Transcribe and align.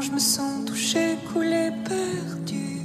Je 0.00 0.10
me 0.12 0.18
sens 0.18 0.64
touché, 0.64 1.16
coulé, 1.30 1.70
perdu, 1.84 2.80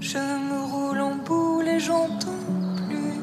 je 0.00 0.16
me 0.16 0.72
roule 0.72 1.00
en 1.02 1.16
boule 1.16 1.68
et 1.68 1.78
j'entends 1.78 2.32
plus 2.88 3.20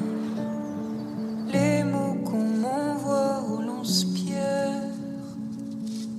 les 1.52 1.84
mots 1.84 2.14
qu'on 2.24 2.44
m'envoie 2.44 3.44
au 3.50 3.60
lance-pierre. 3.60 4.84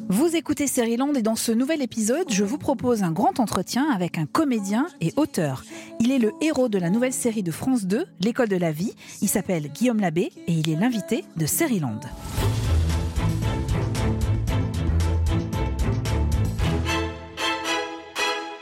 Vous 0.09 0.35
écoutez 0.35 0.67
Land 0.97 1.15
et 1.15 1.23
dans 1.23 1.37
ce 1.37 1.53
nouvel 1.53 1.83
épisode, 1.83 2.27
je 2.29 2.43
vous 2.43 2.59
propose 2.59 3.05
un 3.05 3.13
grand 3.13 3.39
entretien 3.39 3.89
avec 3.93 4.19
un 4.19 4.27
comédien 4.27 4.89
et 5.01 5.13
auteur. 5.17 5.63
Il 6.01 6.11
est 6.11 6.19
le 6.19 6.33
héros 6.41 6.69
de 6.69 6.79
la 6.79 6.91
nouvelle 6.91 7.13
série 7.13 7.45
de 7.45 7.53
France 7.53 7.85
2, 7.85 8.07
L'école 8.21 8.49
de 8.49 8.57
la 8.57 8.73
vie. 8.73 8.95
Il 9.23 9.29
s'appelle 9.29 9.71
Guillaume 9.73 10.01
Labbé 10.01 10.33
et 10.49 10.53
il 10.53 10.69
est 10.69 10.77
l'invité 10.77 11.25
de 11.37 11.47
Land. 11.81 12.01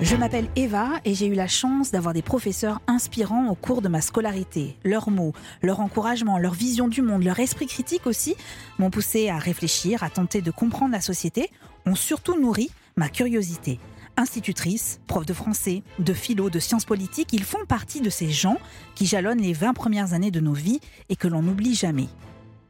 Je 0.02 0.16
m'appelle 0.16 0.48
Eva 0.56 1.01
et 1.05 1.15
j'ai 1.15 1.27
eu 1.27 1.34
la 1.34 1.47
chance 1.47 1.92
d'avoir 1.92 2.12
des 2.12 2.23
professeurs 2.23 2.80
inspirants 2.88 3.48
au 3.48 3.55
cours 3.55 3.83
de 3.83 3.88
ma 3.88 4.01
scolarité. 4.01 4.77
Leurs 4.83 5.11
mots, 5.11 5.33
leur 5.62 5.78
encouragement, 5.78 6.38
leur 6.38 6.55
vision 6.55 6.88
du 6.88 7.02
monde, 7.02 7.23
leur 7.23 7.38
esprit 7.38 7.69
critique 7.69 8.09
aussi 8.09 8.34
m'ont 8.80 8.91
poussé 8.91 9.28
à 9.28 9.38
réfléchir, 9.38 10.02
à 10.02 10.11
tenter 10.11 10.42
de 10.42 10.51
comprendre 10.51 10.91
la 10.91 11.01
société, 11.01 11.51
ont 11.87 11.95
surtout 11.95 12.37
nourri 12.37 12.73
ma 12.97 13.09
curiosité. 13.09 13.78
Institutrice, 14.16 15.01
prof 15.06 15.25
de 15.25 15.33
français, 15.33 15.84
de 16.01 16.12
philo, 16.12 16.50
de 16.50 16.59
sciences 16.59 16.84
politiques, 16.84 17.33
ils 17.33 17.45
font 17.45 17.64
partie 17.69 18.00
de 18.00 18.11
ces 18.11 18.28
gens 18.28 18.59
qui 18.97 19.06
jalonnent 19.06 19.41
les 19.41 19.53
20 19.53 19.73
premières 19.73 20.14
années 20.14 20.33
de 20.33 20.41
nos 20.41 20.53
vies 20.53 20.80
et 21.11 21.16
que 21.16 21.28
l'on 21.28 21.42
n'oublie 21.42 21.77
jamais. 21.77 22.09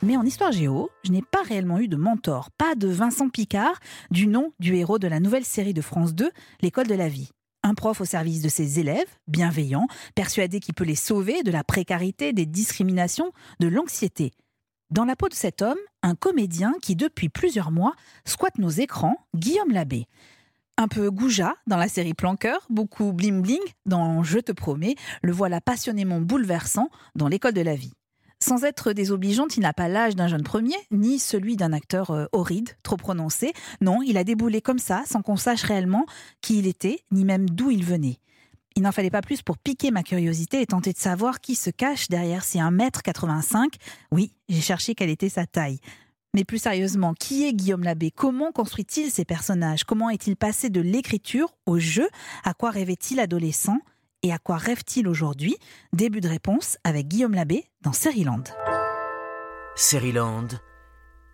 Mais 0.05 0.17
en 0.17 0.25
histoire 0.25 0.51
géo, 0.51 0.91
je 1.05 1.13
n'ai 1.13 1.23
pas 1.23 1.43
réellement 1.43 1.79
eu 1.79 1.87
de 1.87 1.97
mentor, 1.97 2.51
pas 2.59 2.75
de 2.75 2.89
Vincent 2.89 3.29
Picard, 3.29 3.79
du 4.11 4.27
nom 4.27 4.53
du 4.59 4.75
héros 4.75 4.99
de 4.99 5.07
la 5.07 5.21
nouvelle 5.21 5.45
série 5.45 5.75
de 5.75 5.81
France 5.81 6.13
2, 6.13 6.29
L'école 6.61 6.89
de 6.89 6.95
la 6.97 7.09
vie. 7.09 7.31
Un 7.63 7.75
prof 7.75 8.01
au 8.01 8.05
service 8.05 8.43
de 8.43 8.49
ses 8.49 8.81
élèves, 8.81 9.07
bienveillant, 9.29 9.87
persuadé 10.17 10.59
qu'il 10.59 10.75
peut 10.75 10.83
les 10.83 10.97
sauver 10.97 11.45
de 11.45 11.53
la 11.53 11.63
précarité, 11.63 12.33
des 12.33 12.47
discriminations, 12.47 13.31
de 13.61 13.69
l'anxiété. 13.69 14.33
Dans 14.91 15.05
la 15.05 15.15
peau 15.15 15.29
de 15.29 15.35
cet 15.35 15.63
homme, 15.63 15.79
un 16.03 16.17
comédien 16.17 16.75
qui 16.83 16.97
depuis 16.97 17.29
plusieurs 17.29 17.71
mois 17.71 17.95
squatte 18.25 18.59
nos 18.59 18.71
écrans, 18.71 19.17
Guillaume 19.37 19.71
Labbé. 19.71 20.07
Un 20.79 20.89
peu 20.89 21.13
goujat 21.13 21.55
dans 21.69 21.77
la 21.77 21.87
série 21.87 22.15
Planqueur, 22.15 22.67
beaucoup 22.71 23.13
bling 23.13 23.41
bling 23.41 23.63
dans 23.87 24.25
Je 24.25 24.41
te 24.41 24.51
promets, 24.51 24.97
le 25.23 25.31
voilà 25.31 25.61
passionnément 25.61 26.21
bouleversant 26.21 26.91
dans 27.15 27.29
l'école 27.29 27.55
de 27.55 27.61
la 27.61 27.77
vie. 27.77 27.93
Sans 28.43 28.65
être 28.65 28.93
désobligeante, 28.93 29.57
il 29.57 29.61
n'a 29.61 29.73
pas 29.73 29.87
l'âge 29.87 30.17
d'un 30.17 30.27
jeune 30.27 30.43
premier, 30.43 30.75
ni 30.91 31.21
celui 31.21 31.55
d'un 31.55 31.73
acteur 31.73 32.11
euh, 32.11 32.27
horride, 32.33 32.71
trop 32.83 32.97
prononcé. 32.97 33.53
Non, 33.81 34.03
il 34.03 34.17
a 34.17 34.25
déboulé 34.25 34.61
comme 34.61 34.81
ça, 34.81 35.05
sans 35.07 35.23
qu'on 35.23 35.37
sache 35.37 35.63
réellement 35.63 36.07
qui 36.41 36.59
il 36.59 36.67
était, 36.67 37.05
ni 37.13 37.25
même 37.25 37.49
d'où 37.49 37.71
il 37.71 37.85
venait. 37.85 38.19
Il 38.75 38.83
n'en 38.83 38.91
fallait 38.91 39.11
pas 39.11 39.21
plus 39.21 39.43
pour 39.43 39.59
piquer 39.59 39.93
ma 39.93 40.03
curiosité 40.03 40.61
et 40.61 40.67
tenter 40.67 40.93
de 40.93 40.99
savoir 40.99 41.41
qui 41.41 41.55
se 41.55 41.71
cache 41.71 42.09
derrière 42.09 42.43
ces 42.43 42.59
1m85. 42.59 43.75
Oui, 44.11 44.33
j'ai 44.49 44.61
cherché 44.61 44.97
quelle 44.97 45.11
était 45.11 45.29
sa 45.29 45.47
taille. 45.47 45.79
Mais 46.35 46.43
plus 46.43 46.59
sérieusement, 46.59 47.15
qui 47.15 47.47
est 47.47 47.53
Guillaume 47.53 47.85
Labbé? 47.85 48.11
Comment 48.11 48.51
construit-il 48.51 49.13
ses 49.13 49.25
personnages? 49.25 49.85
Comment 49.85 50.11
est-il 50.11 50.35
passé 50.35 50.69
de 50.69 50.81
l'écriture 50.81 51.55
au 51.65 51.79
jeu? 51.79 52.09
À 52.43 52.55
quoi 52.55 52.71
rêvait-il 52.71 53.21
adolescent? 53.21 53.79
Et 54.23 54.33
à 54.33 54.39
quoi 54.39 54.57
rêve-t-il 54.57 55.09
aujourd'hui? 55.09 55.57
Début 55.93 56.21
de 56.21 56.29
réponse 56.29 56.79
avec 56.85 57.09
Guillaume 57.09 57.35
Labbé 57.35 57.65
dans 57.83 57.93
Seriland. 57.93 58.45
Seriland, 59.75 60.49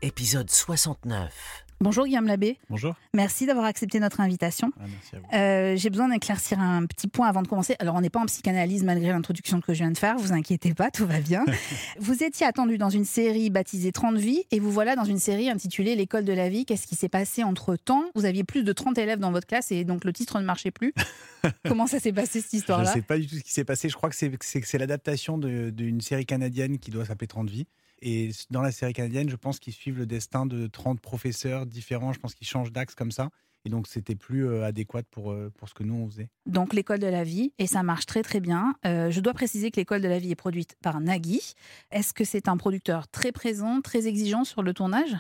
épisode 0.03 0.51
69. 0.51 1.68
Bonjour 1.81 2.07
Guillaume 2.07 2.27
Labbé. 2.27 2.59
Bonjour. 2.71 2.97
Merci 3.15 3.47
d'avoir 3.47 3.65
accepté 3.65 4.01
notre 4.01 4.21
invitation. 4.21 4.73
Ah, 4.81 4.85
merci 4.91 5.15
à 5.15 5.19
vous. 5.21 5.25
Euh, 5.33 5.77
J'ai 5.77 5.91
besoin 5.91 6.09
d'éclaircir 6.09 6.59
un 6.59 6.85
petit 6.87 7.07
point 7.07 7.29
avant 7.29 7.41
de 7.41 7.47
commencer. 7.47 7.77
Alors, 7.79 7.95
on 7.95 8.01
n'est 8.01 8.11
pas 8.11 8.19
en 8.19 8.27
psychanalyse 8.27 8.83
malgré 8.83 9.11
l'introduction 9.11 9.61
que 9.61 9.73
je 9.75 9.79
viens 9.79 9.93
de 9.93 9.99
faire, 9.99 10.17
vous 10.17 10.33
inquiétez 10.33 10.75
pas, 10.75 10.91
tout 10.91 11.07
va 11.07 11.21
bien. 11.21 11.45
vous 12.01 12.25
étiez 12.25 12.47
attendu 12.47 12.79
dans 12.79 12.91
une 12.91 13.05
série 13.05 13.49
baptisée 13.51 13.93
30 13.93 14.17
vies 14.17 14.43
et 14.51 14.59
vous 14.59 14.73
voilà 14.73 14.97
dans 14.97 15.05
une 15.05 15.21
série 15.21 15.49
intitulée 15.51 15.95
L'école 15.95 16.25
de 16.25 16.33
la 16.33 16.49
vie. 16.49 16.65
Qu'est-ce 16.65 16.87
qui 16.89 16.97
s'est 16.97 17.09
passé 17.09 17.45
entre 17.45 17.77
temps 17.77 18.07
Vous 18.17 18.25
aviez 18.25 18.43
plus 18.43 18.65
de 18.65 18.73
30 18.73 18.99
élèves 18.99 19.21
dans 19.21 19.31
votre 19.31 19.47
classe 19.47 19.71
et 19.71 19.85
donc 19.85 20.05
le 20.05 20.13
titre 20.13 20.41
ne 20.41 20.45
marchait 20.45 20.73
plus. 20.73 20.93
Comment 21.69 21.87
ça 21.87 22.01
s'est 22.01 22.13
passé 22.13 22.41
cette 22.41 22.55
histoire-là? 22.55 22.87
Je 22.87 22.91
ne 22.91 22.95
sais 23.03 23.07
pas 23.07 23.19
du 23.19 23.29
tout 23.29 23.37
ce 23.37 23.43
qui 23.43 23.53
s'est 23.53 23.65
passé. 23.65 23.89
Je 23.89 23.95
crois 23.95 24.11
que 24.11 24.17
c'est 24.17 24.79
l'adaptation 24.79 25.39
d'une 25.39 26.01
série 26.01 26.27
canadienne 26.27 26.79
qui 26.79 26.91
doit 26.91 27.05
s'appeler 27.05 27.29
30 27.29 27.49
vies. 27.49 27.67
Et 28.01 28.31
dans 28.51 28.63
la 28.63 28.73
série 28.73 28.93
canadienne, 28.93 29.29
je 29.29 29.37
pense 29.37 29.59
qu'ils 29.59 29.73
suivent 29.73 29.99
le 29.99 30.07
destin 30.07 30.47
de 30.47 30.67
30 30.67 31.01
professeurs 31.01 31.67
différents. 31.67 32.13
Je 32.13 32.21
pense 32.21 32.35
qu'ils 32.35 32.47
changent 32.47 32.73
d'axe 32.73 32.95
comme 32.95 33.11
ça. 33.11 33.31
Et 33.65 33.71
donc, 33.71 33.87
c'était 33.87 34.15
plus 34.15 34.47
euh, 34.47 34.65
adéquat 34.65 35.03
pour, 35.11 35.33
euh, 35.33 35.51
pour 35.57 35.69
ce 35.69 35.75
que 35.75 35.83
nous, 35.83 35.95
on 35.95 36.09
faisait. 36.09 36.29
Donc, 36.47 36.73
l'école 36.73 37.01
de 37.01 37.07
la 37.07 37.25
vie, 37.25 37.53
et 37.59 37.67
ça 37.67 37.83
marche 37.83 38.07
très, 38.07 38.23
très 38.23 38.41
bien. 38.41 38.75
Euh, 38.87 39.11
je 39.11 39.21
dois 39.21 39.35
préciser 39.35 39.71
que 39.71 39.81
l'école 39.81 40.01
de 40.01 40.09
la 40.09 40.19
vie 40.19 40.31
est 40.31 40.37
produite 40.37 40.77
par 40.81 41.01
Nagui. 41.01 41.55
Est-ce 41.91 42.13
que 42.13 42.25
c'est 42.25 42.49
un 42.49 42.57
producteur 42.57 43.09
très 43.09 43.33
présent, 43.33 43.81
très 43.81 44.07
exigeant 44.07 44.45
sur 44.45 44.63
le 44.63 44.73
tournage? 44.73 45.17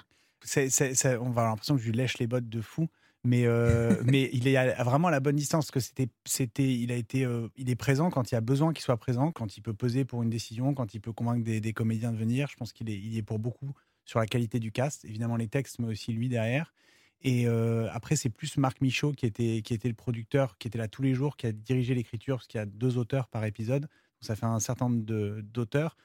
On 0.56 0.60
va 0.60 1.18
avoir 1.28 1.46
l'impression 1.48 1.74
que 1.74 1.82
je 1.82 1.86
lui 1.86 1.96
lèche 1.96 2.18
les 2.18 2.28
bottes 2.28 2.48
de 2.48 2.60
fou 2.60 2.88
mais, 3.28 3.44
euh, 3.46 3.94
mais 4.04 4.30
il 4.32 4.48
est 4.48 4.56
à, 4.56 4.82
vraiment 4.82 5.08
à 5.08 5.10
la 5.10 5.20
bonne 5.20 5.36
distance 5.36 5.66
parce 5.66 5.70
que 5.70 5.80
c'était, 5.80 6.08
c'était, 6.24 6.74
il 6.74 6.90
a 6.90 6.96
été, 6.96 7.24
euh, 7.24 7.48
il 7.56 7.70
est 7.70 7.76
présent 7.76 8.10
quand 8.10 8.30
il 8.32 8.34
y 8.34 8.38
a 8.38 8.40
besoin 8.40 8.72
qu'il 8.72 8.82
soit 8.82 8.96
présent, 8.96 9.30
quand 9.32 9.56
il 9.56 9.60
peut 9.60 9.74
poser 9.74 10.04
pour 10.04 10.22
une 10.22 10.30
décision, 10.30 10.74
quand 10.74 10.94
il 10.94 11.00
peut 11.00 11.12
convaincre 11.12 11.44
des, 11.44 11.72
comédiens 11.72 12.12
de 12.12 12.16
venir. 12.16 12.48
Je 12.50 12.56
pense 12.56 12.72
qu'il 12.72 12.88
est, 12.88 12.98
il 12.98 13.16
est 13.16 13.22
pour 13.22 13.38
beaucoup 13.38 13.74
sur 14.04 14.18
la 14.18 14.26
qualité 14.26 14.58
du 14.58 14.72
cast, 14.72 15.04
évidemment 15.04 15.36
les 15.36 15.48
textes, 15.48 15.78
mais 15.78 15.88
aussi 15.88 16.12
lui 16.12 16.28
derrière. 16.28 16.72
Et 17.20 17.46
euh, 17.46 17.88
après, 17.92 18.16
c'est 18.16 18.30
plus 18.30 18.56
Marc 18.56 18.80
Michaud 18.80 19.12
qui 19.12 19.26
était, 19.26 19.60
qui 19.62 19.74
était 19.74 19.88
le 19.88 19.94
producteur, 19.94 20.56
qui 20.56 20.68
était 20.68 20.78
là 20.78 20.88
tous 20.88 21.02
les 21.02 21.14
jours, 21.14 21.36
qui 21.36 21.46
a 21.46 21.52
dirigé 21.52 21.94
l'écriture, 21.94 22.36
parce 22.36 22.46
qu'il 22.46 22.58
y 22.58 22.62
a 22.62 22.66
deux 22.66 22.96
auteurs 22.96 23.28
par 23.28 23.44
épisode. 23.44 23.82
Donc 23.82 23.90
ça 24.22 24.36
fait 24.36 24.46
un 24.46 24.60
certain 24.60 24.88
nombre 24.88 25.42
d'auteurs. 25.42 25.96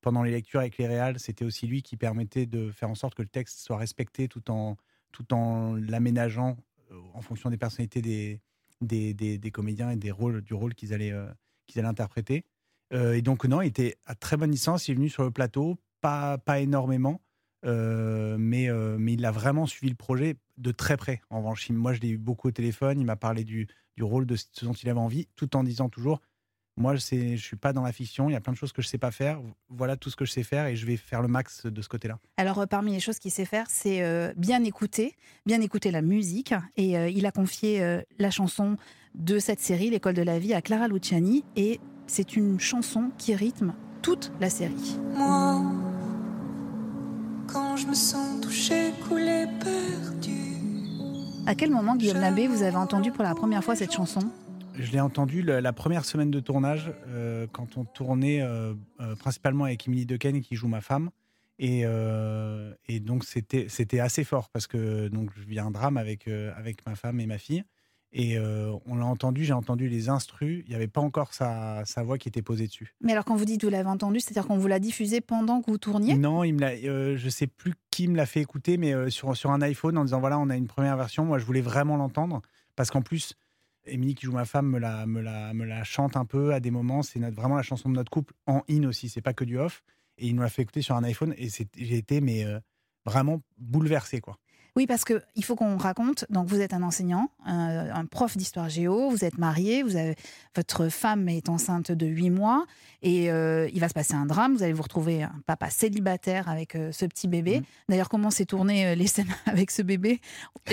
Pendant 0.00 0.24
les 0.24 0.32
lectures 0.32 0.58
avec 0.58 0.78
les 0.78 0.88
réals, 0.88 1.20
c'était 1.20 1.44
aussi 1.44 1.68
lui 1.68 1.82
qui 1.82 1.96
permettait 1.96 2.46
de 2.46 2.72
faire 2.72 2.90
en 2.90 2.96
sorte 2.96 3.14
que 3.14 3.22
le 3.22 3.28
texte 3.28 3.60
soit 3.60 3.76
respecté 3.76 4.26
tout 4.26 4.50
en, 4.50 4.76
tout 5.12 5.32
en 5.32 5.74
l'aménageant 5.76 6.56
en 7.14 7.20
fonction 7.20 7.50
des 7.50 7.56
personnalités 7.56 8.02
des, 8.02 8.40
des, 8.80 9.38
des, 9.38 9.50
comédiens 9.50 9.90
et 9.90 9.96
des 9.96 10.10
rôles, 10.10 10.42
du 10.42 10.54
rôle 10.54 10.74
qu'ils 10.74 10.92
allaient, 10.92 11.12
euh, 11.12 11.26
qu'ils 11.66 11.80
allaient 11.80 11.88
interpréter. 11.88 12.44
Euh, 12.92 13.14
et 13.14 13.22
donc, 13.22 13.44
non, 13.44 13.62
il 13.62 13.68
était 13.68 13.96
à 14.06 14.14
très 14.14 14.36
bonne 14.36 14.50
distance. 14.50 14.88
Il 14.88 14.92
est 14.92 14.94
venu 14.94 15.08
sur 15.08 15.24
le 15.24 15.30
plateau, 15.30 15.78
pas, 16.00 16.38
pas 16.38 16.60
énormément, 16.60 17.20
mais, 17.64 18.68
mais 18.98 19.12
il 19.12 19.24
a 19.24 19.30
vraiment 19.30 19.66
suivi 19.66 19.88
le 19.88 19.96
projet 19.96 20.36
de 20.58 20.72
très 20.72 20.96
près. 20.96 21.20
En 21.30 21.38
revanche, 21.38 21.70
moi, 21.70 21.92
je 21.92 22.00
l'ai 22.00 22.10
eu 22.10 22.18
beaucoup 22.18 22.48
au 22.48 22.52
téléphone. 22.52 23.00
Il 23.00 23.06
m'a 23.06 23.16
parlé 23.16 23.44
du, 23.44 23.68
du 23.96 24.02
rôle 24.02 24.26
de 24.26 24.36
ce 24.36 24.64
dont 24.64 24.72
il 24.72 24.88
avait 24.88 25.00
envie, 25.00 25.28
tout 25.36 25.56
en 25.56 25.62
disant 25.62 25.88
toujours 25.88 26.20
moi, 26.76 26.94
je 26.96 27.14
ne 27.14 27.36
suis 27.36 27.56
pas 27.56 27.72
dans 27.72 27.82
la 27.82 27.92
fiction. 27.92 28.30
Il 28.30 28.32
y 28.32 28.36
a 28.36 28.40
plein 28.40 28.52
de 28.52 28.58
choses 28.58 28.72
que 28.72 28.80
je 28.80 28.86
ne 28.86 28.90
sais 28.90 28.98
pas 28.98 29.10
faire. 29.10 29.40
Voilà 29.68 29.96
tout 29.96 30.08
ce 30.08 30.16
que 30.16 30.24
je 30.24 30.32
sais 30.32 30.42
faire 30.42 30.66
et 30.66 30.76
je 30.76 30.86
vais 30.86 30.96
faire 30.96 31.20
le 31.20 31.28
max 31.28 31.66
de 31.66 31.82
ce 31.82 31.88
côté-là. 31.88 32.18
Alors, 32.38 32.58
euh, 32.58 32.66
parmi 32.66 32.92
les 32.92 33.00
choses 33.00 33.18
qu'il 33.18 33.30
sait 33.30 33.44
faire, 33.44 33.66
c'est 33.68 34.02
euh, 34.02 34.32
bien 34.36 34.64
écouter, 34.64 35.14
bien 35.44 35.60
écouter 35.60 35.90
la 35.90 36.00
musique. 36.00 36.54
Et 36.76 36.96
euh, 36.96 37.10
il 37.10 37.26
a 37.26 37.32
confié 37.32 38.02
la 38.18 38.30
chanson 38.30 38.76
de 39.14 39.38
cette 39.38 39.60
série, 39.60 39.90
L'école 39.90 40.14
de 40.14 40.22
la 40.22 40.38
vie, 40.38 40.54
à 40.54 40.62
Clara 40.62 40.88
Luciani. 40.88 41.44
Et 41.56 41.78
c'est 42.06 42.36
une 42.36 42.58
chanson 42.58 43.10
qui 43.18 43.34
rythme 43.34 43.74
toute 44.00 44.32
la 44.40 44.48
série. 44.48 44.98
Moi, 45.14 45.62
quand 47.46 47.76
je 47.76 47.86
me 47.86 47.94
sens 47.94 48.40
touché, 48.40 48.92
coulé, 49.06 49.46
perdu. 49.60 50.32
À 51.46 51.54
quel 51.54 51.70
moment, 51.70 51.96
Guillaume 51.96 52.20
Labbé, 52.20 52.46
vous 52.48 52.62
avez 52.62 52.76
entendu 52.76 53.12
pour 53.12 53.24
la 53.24 53.34
première 53.34 53.62
fois 53.62 53.76
cette 53.76 53.92
chanson? 53.92 54.20
Je 54.78 54.92
l'ai 54.92 55.00
entendu 55.00 55.42
la, 55.42 55.72
première 55.72 56.04
semaine 56.04 56.30
de 56.30 56.40
tournage, 56.40 56.92
euh, 57.08 57.46
quand 57.50 57.76
on 57.76 57.84
tournait 57.84 58.42
euh, 58.42 58.74
euh, 59.00 59.14
principalement 59.16 59.64
avec 59.64 59.86
Emily 59.86 60.06
Dequesne 60.06 60.40
qui 60.40 60.56
joue 60.56 60.68
ma 60.68 60.80
femme. 60.80 61.10
Et, 61.58 61.84
et 62.88 62.98
donc 62.98 63.22
c'était 63.24 64.00
assez 64.00 64.24
fort 64.24 64.48
parce 64.48 64.66
que 64.66 65.06
donc 65.06 65.30
je 65.36 65.44
vis 65.44 65.60
un 65.60 65.70
drame 65.70 65.96
avec 65.96 66.26
avec 66.26 66.84
ma 66.86 66.96
femme 66.96 67.20
et 67.20 67.26
ma 67.26 67.38
fille. 67.38 67.62
Et 68.12 68.36
on 68.40 68.96
l'a 68.96 69.06
entendu 69.06 69.44
j'ai 69.44 69.52
entendu 69.52 69.88
les 69.88 70.08
instrus. 70.08 70.64
Il 70.66 70.70
n'y 70.70 70.74
avait 70.74 70.88
pas 70.88 71.02
encore 71.02 71.34
sa, 71.34 71.84
sa, 71.84 72.02
voix 72.02 72.18
qui 72.18 72.28
était 72.28 72.42
posée 72.42 72.66
dessus. 72.66 72.96
Mais 73.00 73.12
alors 73.12 73.24
quand 73.24 73.36
vous 73.36 73.44
dites 73.44 73.62
vous 73.62 73.70
l'avez 73.70 73.88
entendu 73.88 74.18
c'est-à-dire 74.18 74.48
qu'on 74.48 74.58
vous 74.58 74.66
l'a 74.66 74.80
diffusé 74.80 75.20
pendant 75.20 75.62
que 75.62 75.70
vous 75.70 75.78
tourniez? 75.78 76.16
Non 76.16 76.42
il 76.42 76.54
me 76.54 77.16
je 77.16 77.28
sais 77.28 77.46
plus 77.46 77.74
qui 77.92 78.08
me 78.08 78.16
l'a 78.16 78.26
fait 78.26 78.40
écouter 78.40 78.76
mais 78.76 79.10
sur 79.10 79.36
sur 79.36 79.52
un 79.52 79.62
iPhone 79.62 79.96
en 79.98 80.04
disant 80.04 80.18
voilà 80.18 80.40
on 80.40 80.50
a 80.50 80.56
une 80.56 80.66
première 80.66 80.96
version. 80.96 81.24
Moi 81.24 81.38
je 81.38 81.44
voulais 81.44 81.60
vraiment 81.60 81.96
l'entendre 81.96 82.42
parce 82.74 82.90
qu'en 82.90 83.02
plus 83.02 83.36
Émilie 83.84 84.14
qui 84.14 84.26
joue 84.26 84.32
ma 84.32 84.44
femme 84.44 84.68
me 84.68 84.78
la, 84.78 85.84
chante 85.84 86.16
un 86.16 86.24
peu 86.24 86.52
à 86.52 86.60
des 86.60 86.70
moments. 86.70 87.02
C'est 87.02 87.18
vraiment 87.30 87.56
la 87.56 87.62
chanson 87.62 87.88
de 87.88 87.94
notre 87.94 88.10
couple 88.10 88.34
en 88.46 88.62
in 88.68 88.84
aussi. 88.84 89.08
C'est 89.08 89.22
pas 89.22 89.34
que 89.34 89.44
du 89.44 89.58
off. 89.58 89.82
Et 90.18 90.26
il 90.26 90.34
nous 90.34 90.42
l'a 90.42 90.48
fait 90.48 90.62
écouter 90.62 90.82
sur 90.82 90.94
un 90.94 91.04
iPhone 91.04 91.34
et 91.36 91.48
j'ai 91.48 91.96
été 91.96 92.20
mais 92.20 92.44
euh, 92.44 92.60
vraiment 93.06 93.42
bouleversé 93.56 94.20
quoi. 94.20 94.36
Oui, 94.74 94.86
parce 94.86 95.04
que 95.04 95.20
il 95.36 95.44
faut 95.44 95.54
qu'on 95.54 95.76
raconte. 95.76 96.24
Donc, 96.30 96.46
vous 96.48 96.60
êtes 96.60 96.72
un 96.72 96.82
enseignant, 96.82 97.30
un, 97.44 97.90
un 97.94 98.06
prof 98.06 98.36
d'histoire 98.38 98.70
géo, 98.70 99.10
vous 99.10 99.22
êtes 99.24 99.36
marié, 99.36 99.82
vous 99.82 99.96
avez, 99.96 100.14
votre 100.56 100.88
femme 100.88 101.28
est 101.28 101.50
enceinte 101.50 101.92
de 101.92 102.06
8 102.06 102.30
mois, 102.30 102.64
et 103.02 103.30
euh, 103.30 103.68
il 103.74 103.80
va 103.80 103.88
se 103.90 103.94
passer 103.94 104.14
un 104.14 104.24
drame. 104.24 104.54
Vous 104.56 104.62
allez 104.62 104.72
vous 104.72 104.82
retrouver 104.82 105.24
un 105.24 105.34
papa 105.46 105.68
célibataire 105.68 106.48
avec 106.48 106.74
euh, 106.74 106.90
ce 106.90 107.04
petit 107.04 107.28
bébé. 107.28 107.58
Mhm. 107.58 107.64
D'ailleurs, 107.90 108.08
comment 108.08 108.30
s'est 108.30 108.46
tourné 108.46 108.86
euh, 108.86 108.94
les 108.94 109.06
scènes 109.08 109.26
avec 109.46 109.70
ce 109.70 109.82
bébé? 109.82 110.20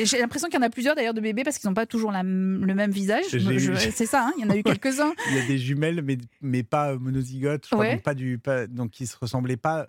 J'ai 0.02 0.20
l'impression 0.20 0.48
qu'il 0.48 0.60
y 0.60 0.64
en 0.64 0.66
a 0.66 0.70
plusieurs 0.70 0.96
d'ailleurs 0.96 1.14
de 1.14 1.22
bébés 1.22 1.44
parce 1.44 1.58
qu'ils 1.58 1.68
n'ont 1.70 1.74
pas 1.74 1.86
toujours 1.86 2.12
la 2.14 2.24
le 2.24 2.74
même 2.74 2.92
visage. 2.92 3.26
C'est 3.30 4.06
ça, 4.06 4.28
hein, 4.28 4.32
il 4.38 4.44
y 4.44 4.46
en 4.46 4.50
a 4.50 4.56
eu 4.56 4.64
quelques-uns. 4.64 5.12
Il 5.30 5.36
y 5.36 5.40
a 5.40 5.46
des 5.46 5.58
jumelles, 5.58 6.02
mais, 6.04 6.18
mais 6.42 6.64
pas 6.64 6.92
euh, 6.94 7.00
monozygotes. 7.00 7.66
je 7.66 7.70
crois, 7.72 7.80
Ouais. 7.86 7.96
donc, 7.96 8.04
pas 8.04 8.14
du, 8.14 8.38
pas, 8.38 8.66
donc, 8.68 8.92
qui 8.92 9.08
se 9.08 9.18
ressemblaient 9.20 9.58
pas 9.58 9.88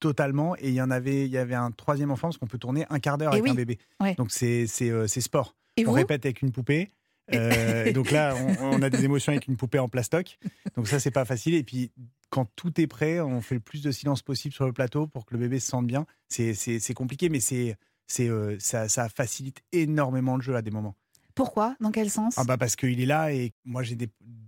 totalement. 0.00 0.56
Et 0.56 0.68
il 0.68 0.74
y 0.74 0.82
en 0.82 0.90
avait, 0.90 1.24
il 1.26 1.30
y 1.30 1.38
avait 1.38 1.54
un 1.54 1.70
troisième 1.70 2.10
enfant, 2.10 2.28
parce 2.28 2.38
qu'on 2.38 2.46
peut 2.46 2.58
tourner 2.58 2.86
un 2.90 2.98
quart 2.98 3.18
d'heure 3.18 3.32
avec 3.32 3.44
oui. 3.44 3.50
un 3.50 3.54
bébé. 3.54 3.78
Ouais. 4.00 4.14
Donc, 4.14 4.30
c'est 4.30 4.66
c'est, 4.66 4.90
euh, 4.90 5.06
c'est 5.06 5.20
sport. 5.20 5.54
Et 5.76 5.86
on 5.86 5.92
répète 5.92 6.24
avec 6.24 6.42
une 6.42 6.52
poupée. 6.52 6.90
Euh, 7.34 7.92
donc 7.92 8.12
là, 8.12 8.34
on, 8.60 8.76
on 8.76 8.82
a 8.82 8.88
des 8.88 9.04
émotions 9.04 9.32
avec 9.32 9.46
une 9.48 9.56
poupée 9.56 9.78
en 9.80 9.88
plastoc. 9.88 10.38
Donc 10.76 10.86
ça, 10.88 11.00
c'est 11.00 11.10
pas 11.10 11.24
facile. 11.24 11.54
Et 11.54 11.64
puis, 11.64 11.90
quand 12.30 12.46
tout 12.56 12.80
est 12.80 12.86
prêt, 12.86 13.20
on 13.20 13.40
fait 13.40 13.56
le 13.56 13.60
plus 13.60 13.82
de 13.82 13.90
silence 13.90 14.22
possible 14.22 14.54
sur 14.54 14.64
le 14.66 14.72
plateau 14.72 15.06
pour 15.06 15.26
que 15.26 15.34
le 15.34 15.40
bébé 15.40 15.58
se 15.60 15.68
sente 15.68 15.86
bien. 15.86 16.06
C'est 16.28 16.54
c'est- 16.54 16.78
c'est 16.78 16.94
compliqué, 16.94 17.28
mais 17.28 17.40
c'est 17.40 17.76
c'est 18.06 18.28
euh, 18.28 18.56
ça, 18.60 18.88
ça 18.88 19.08
facilite 19.08 19.62
énormément 19.72 20.36
le 20.36 20.42
jeu 20.42 20.54
à 20.54 20.62
des 20.62 20.70
moments. 20.70 20.94
Pourquoi? 21.34 21.76
Dans 21.80 21.90
quel 21.90 22.08
sens? 22.10 22.34
Ah 22.38 22.44
bah 22.44 22.56
parce 22.56 22.76
qu'il 22.76 23.00
est 23.00 23.06
là 23.06 23.32
et 23.32 23.52
moi 23.64 23.82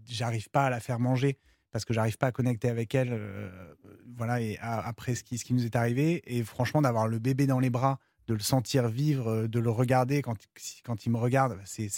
j'arrive 0.09 0.49
pas 0.49 0.67
à 0.67 0.71
la 0.71 0.81
faire 0.81 0.99
manger 1.01 1.37
parce 1.71 1.85
que 1.85 1.93
j'arrive 1.95 2.17
pas 2.19 2.29
à 2.29 2.33
connecter 2.33 2.69
avec 2.69 2.95
elle 2.95 3.11
euh, 3.13 3.51
voilà 4.17 4.41
et 4.41 4.59
après 4.61 5.15
ce 5.15 5.23
qui 5.23 5.39
ce 5.39 5.45
qui 5.45 5.55
nous 5.55 5.65
est 5.65 5.77
arrivé. 5.77 6.23
Et 6.27 6.43
franchement 6.45 6.83
d'avoir 6.83 7.09
le 7.09 7.19
bébé 7.19 7.47
dans 7.47 7.61
les 7.61 7.71
bras 7.71 7.99
de 8.27 8.35
le 8.35 8.41
sentir 8.41 8.89
vivre 8.89 9.29
euh, 9.29 9.49
de 9.49 9.59
le 9.59 9.71
regarder 9.71 10.21
quand 10.23 10.37
quand 10.85 11.07
il 11.07 11.11
me 11.11 11.17
regarde 11.17 11.59
c'est 11.65 11.89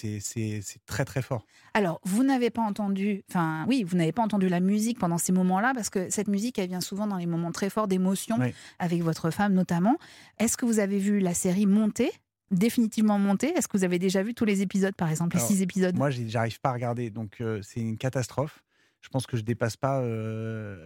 très 0.86 1.04
très 1.04 1.22
fort. 1.22 1.44
Alors, 1.74 2.00
vous 2.04 2.24
n'avez 2.24 2.50
pas 2.50 2.62
entendu, 2.62 3.22
enfin 3.30 3.64
oui, 3.68 3.84
vous 3.84 3.96
n'avez 3.96 4.12
pas 4.12 4.22
entendu 4.22 4.48
la 4.48 4.60
musique 4.60 4.98
pendant 4.98 5.18
ces 5.18 5.32
moments-là, 5.32 5.72
parce 5.74 5.88
que 5.90 6.10
cette 6.10 6.26
musique, 6.28 6.58
elle 6.58 6.68
vient 6.68 6.80
souvent 6.80 7.06
dans 7.06 7.16
les 7.16 7.26
moments 7.26 7.52
très 7.52 7.70
forts 7.70 7.86
d'émotion, 7.86 8.36
Oui. 8.40 8.52
avec 8.80 9.02
votre 9.02 9.30
femme 9.30 9.54
notamment. 9.54 9.96
Est-ce 10.38 10.56
que 10.56 10.66
vous 10.66 10.80
avez 10.80 10.98
vu 10.98 11.20
la 11.20 11.32
série 11.34 11.66
monter, 11.66 12.10
définitivement 12.50 13.18
monter? 13.18 13.48
Est-ce 13.56 13.68
que 13.68 13.76
vous 13.76 13.84
avez 13.84 13.98
déjà 14.00 14.22
vu 14.24 14.34
tous 14.34 14.44
les 14.44 14.62
épisodes, 14.62 14.94
par 14.96 15.10
exemple, 15.10 15.36
les 15.36 15.42
six 15.42 15.62
épisodes? 15.62 15.96
moi 15.96 16.10
j'arrive 16.10 16.60
pas 16.60 16.70
à 16.70 16.72
regarder 16.72 17.10
donc 17.10 17.40
euh, 17.40 17.60
c'est 17.62 17.80
une 17.80 17.96
catastrophe 17.98 18.62
je 19.00 19.08
pense 19.08 19.26
que 19.26 19.36
je 19.36 19.42
dépasse 19.42 19.76
pas 19.76 20.00
euh, 20.00 20.76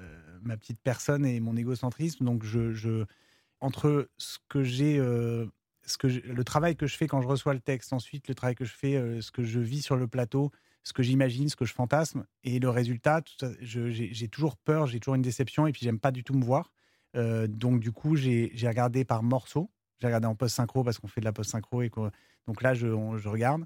ma 0.43 0.56
petite 0.56 0.81
personne 0.81 1.26
et 1.26 1.40
mon 1.40 1.56
égocentrisme. 1.56 2.25
Donc 2.25 2.44
entre 3.61 4.08
ce 4.19 4.38
que 4.49 4.62
j'ai 4.62 4.99
euh, 4.99 5.46
le 6.02 6.44
travail 6.44 6.76
que 6.76 6.87
je 6.87 6.96
fais 6.96 7.06
quand 7.06 7.20
je 7.20 7.28
reçois 7.28 7.55
le 7.55 7.61
texte 7.61 7.93
ensuite 7.93 8.28
le 8.28 8.34
travail 8.34 8.55
que 8.55 8.64
je 8.64 8.72
fais 8.72 8.96
euh, 8.96 9.20
ce 9.20 9.31
que 9.31 9.43
je 9.43 9.61
vis 9.61 9.82
sur 9.82 9.96
le 9.96 10.06
plateau 10.06 10.50
ce 10.82 10.93
que 10.93 11.02
j'imagine 11.02 11.49
ce 11.49 11.56
que 11.56 11.64
je 11.64 11.72
fantasme 11.72 12.26
et 12.43 12.58
le 12.58 12.69
résultat 12.69 13.22
j'ai 13.61 14.28
toujours 14.28 14.56
peur 14.56 14.87
j'ai 14.87 15.00
toujours 15.00 15.14
une 15.14 15.22
déception 15.22 15.66
et 15.66 15.72
puis 15.72 15.82
j'aime 15.82 16.00
pas 16.00 16.11
du 16.11 16.25
tout 16.25 16.34
me 16.34 16.44
voir. 16.44 16.72
Donc 17.14 17.81
du 17.81 17.93
coup 17.93 18.16
j'ai 18.16 18.50
regardé 18.66 19.05
par 19.05 19.22
morceaux. 19.22 19.70
J'ai 20.00 20.08
regardé 20.08 20.26
en 20.26 20.34
post 20.34 20.56
synchro 20.56 20.82
parce 20.82 20.99
qu'on 20.99 21.06
fait 21.06 21.20
de 21.20 21.25
la 21.25 21.32
post 21.32 21.50
synchro 21.50 21.81
et 21.82 21.90
donc 22.46 22.61
là 22.61 22.75
je 22.75 22.87
regarde 23.28 23.64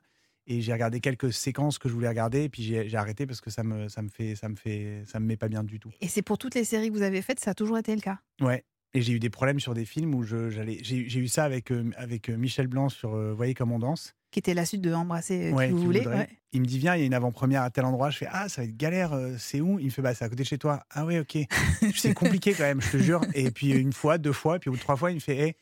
et 0.49 0.61
j'ai 0.63 0.73
regardé 0.73 1.01
quelques 1.01 1.33
séquences 1.33 1.79
que 1.79 1.89
je 1.89 1.95
voulais 1.95 2.09
regarder 2.09 2.45
et 2.45 2.49
puis 2.49 2.63
j'ai 2.63 2.97
arrêté 2.97 3.27
parce 3.27 3.41
que 3.41 3.51
ça 3.51 3.63
me 3.63 3.89
ça 3.89 4.03
me 4.03 4.09
fait 4.09 4.35
ça 4.35 4.49
me 4.49 4.57
fait 4.57 5.03
ça 5.07 5.21
me 5.21 5.27
met 5.27 5.37
pas 5.37 5.49
bien 5.49 5.63
du 5.63 5.79
tout. 5.79 5.91
Et 6.01 6.09
c'est 6.09 6.23
pour 6.23 6.39
toutes 6.39 6.55
les 6.55 6.65
séries 6.65 6.89
que 6.89 6.95
vous 6.95 7.03
avez 7.03 7.23
faites, 7.23 7.39
ça 7.39 7.53
a 7.53 7.55
toujours 7.55 7.79
été 7.79 7.95
le 7.95 8.01
cas? 8.01 8.19
Ouais. 8.41 8.65
Et 8.95 9.03
j'ai 9.03 9.13
eu 9.13 9.19
des 9.19 9.29
problèmes 9.29 9.61
sur 9.61 9.75
des 9.75 9.85
films 9.85 10.15
où 10.15 10.23
j'allais 10.25 10.79
j'ai 10.83 11.19
eu 11.19 11.29
ça 11.29 11.45
avec 11.45 11.71
euh, 11.71 11.91
avec 11.97 12.31
euh, 12.31 12.37
Michel 12.37 12.67
Blanc 12.67 12.89
sur 12.89 13.15
euh, 13.15 13.35
Voyez 13.35 13.53
comme 13.53 13.71
on 13.71 13.79
danse. 13.79 14.15
Qui 14.31 14.39
était 14.39 14.55
la 14.55 14.65
suite 14.65 14.81
de 14.81 14.93
Embrasser 14.93 15.51
euh, 15.51 15.55
Ouais, 15.55 15.67
qui 15.67 15.73
vous 15.73 15.79
qui 15.81 15.85
voulez. 15.85 16.07
ouais. 16.07 16.29
Il 16.53 16.63
me 16.63 16.67
dit 16.67 16.79
viens 16.79 16.95
il 16.97 17.01
y 17.01 17.03
a 17.03 17.07
une 17.07 17.13
avant-première 17.15 17.63
à 17.63 17.71
tel 17.71 17.85
endroit. 17.85 18.09
Je 18.09 18.17
fais 18.17 18.29
ah 18.31 18.49
ça 18.49 18.63
va 18.63 18.67
être 18.67 18.77
galère 18.77 19.15
c'est 19.39 19.61
où? 19.61 19.79
Il 19.79 19.87
me 19.87 19.91
fait 19.91 20.01
bah 20.01 20.15
c'est 20.15 20.25
à 20.25 20.29
côté 20.31 20.43
de 20.45 20.49
chez 20.49 20.57
toi. 20.59 20.83
Ah 20.91 21.05
ouais 21.05 21.19
ok. 21.21 21.37
c'est 21.95 22.15
compliqué 22.15 22.55
quand 22.55 22.65
même 22.65 22.81
je 22.81 22.93
te 22.93 22.97
jure. 22.97 23.21
Et 23.35 23.51
puis 23.51 23.73
une 23.73 23.93
fois 23.93 24.17
deux 24.17 24.33
fois 24.33 24.59
puis 24.59 24.71
au 24.71 24.73
bout 24.73 24.79
de 24.79 24.83
trois 24.83 24.97
fois 24.97 25.11
il 25.11 25.17
me 25.17 25.21
fait 25.21 25.37
hey, 25.37 25.55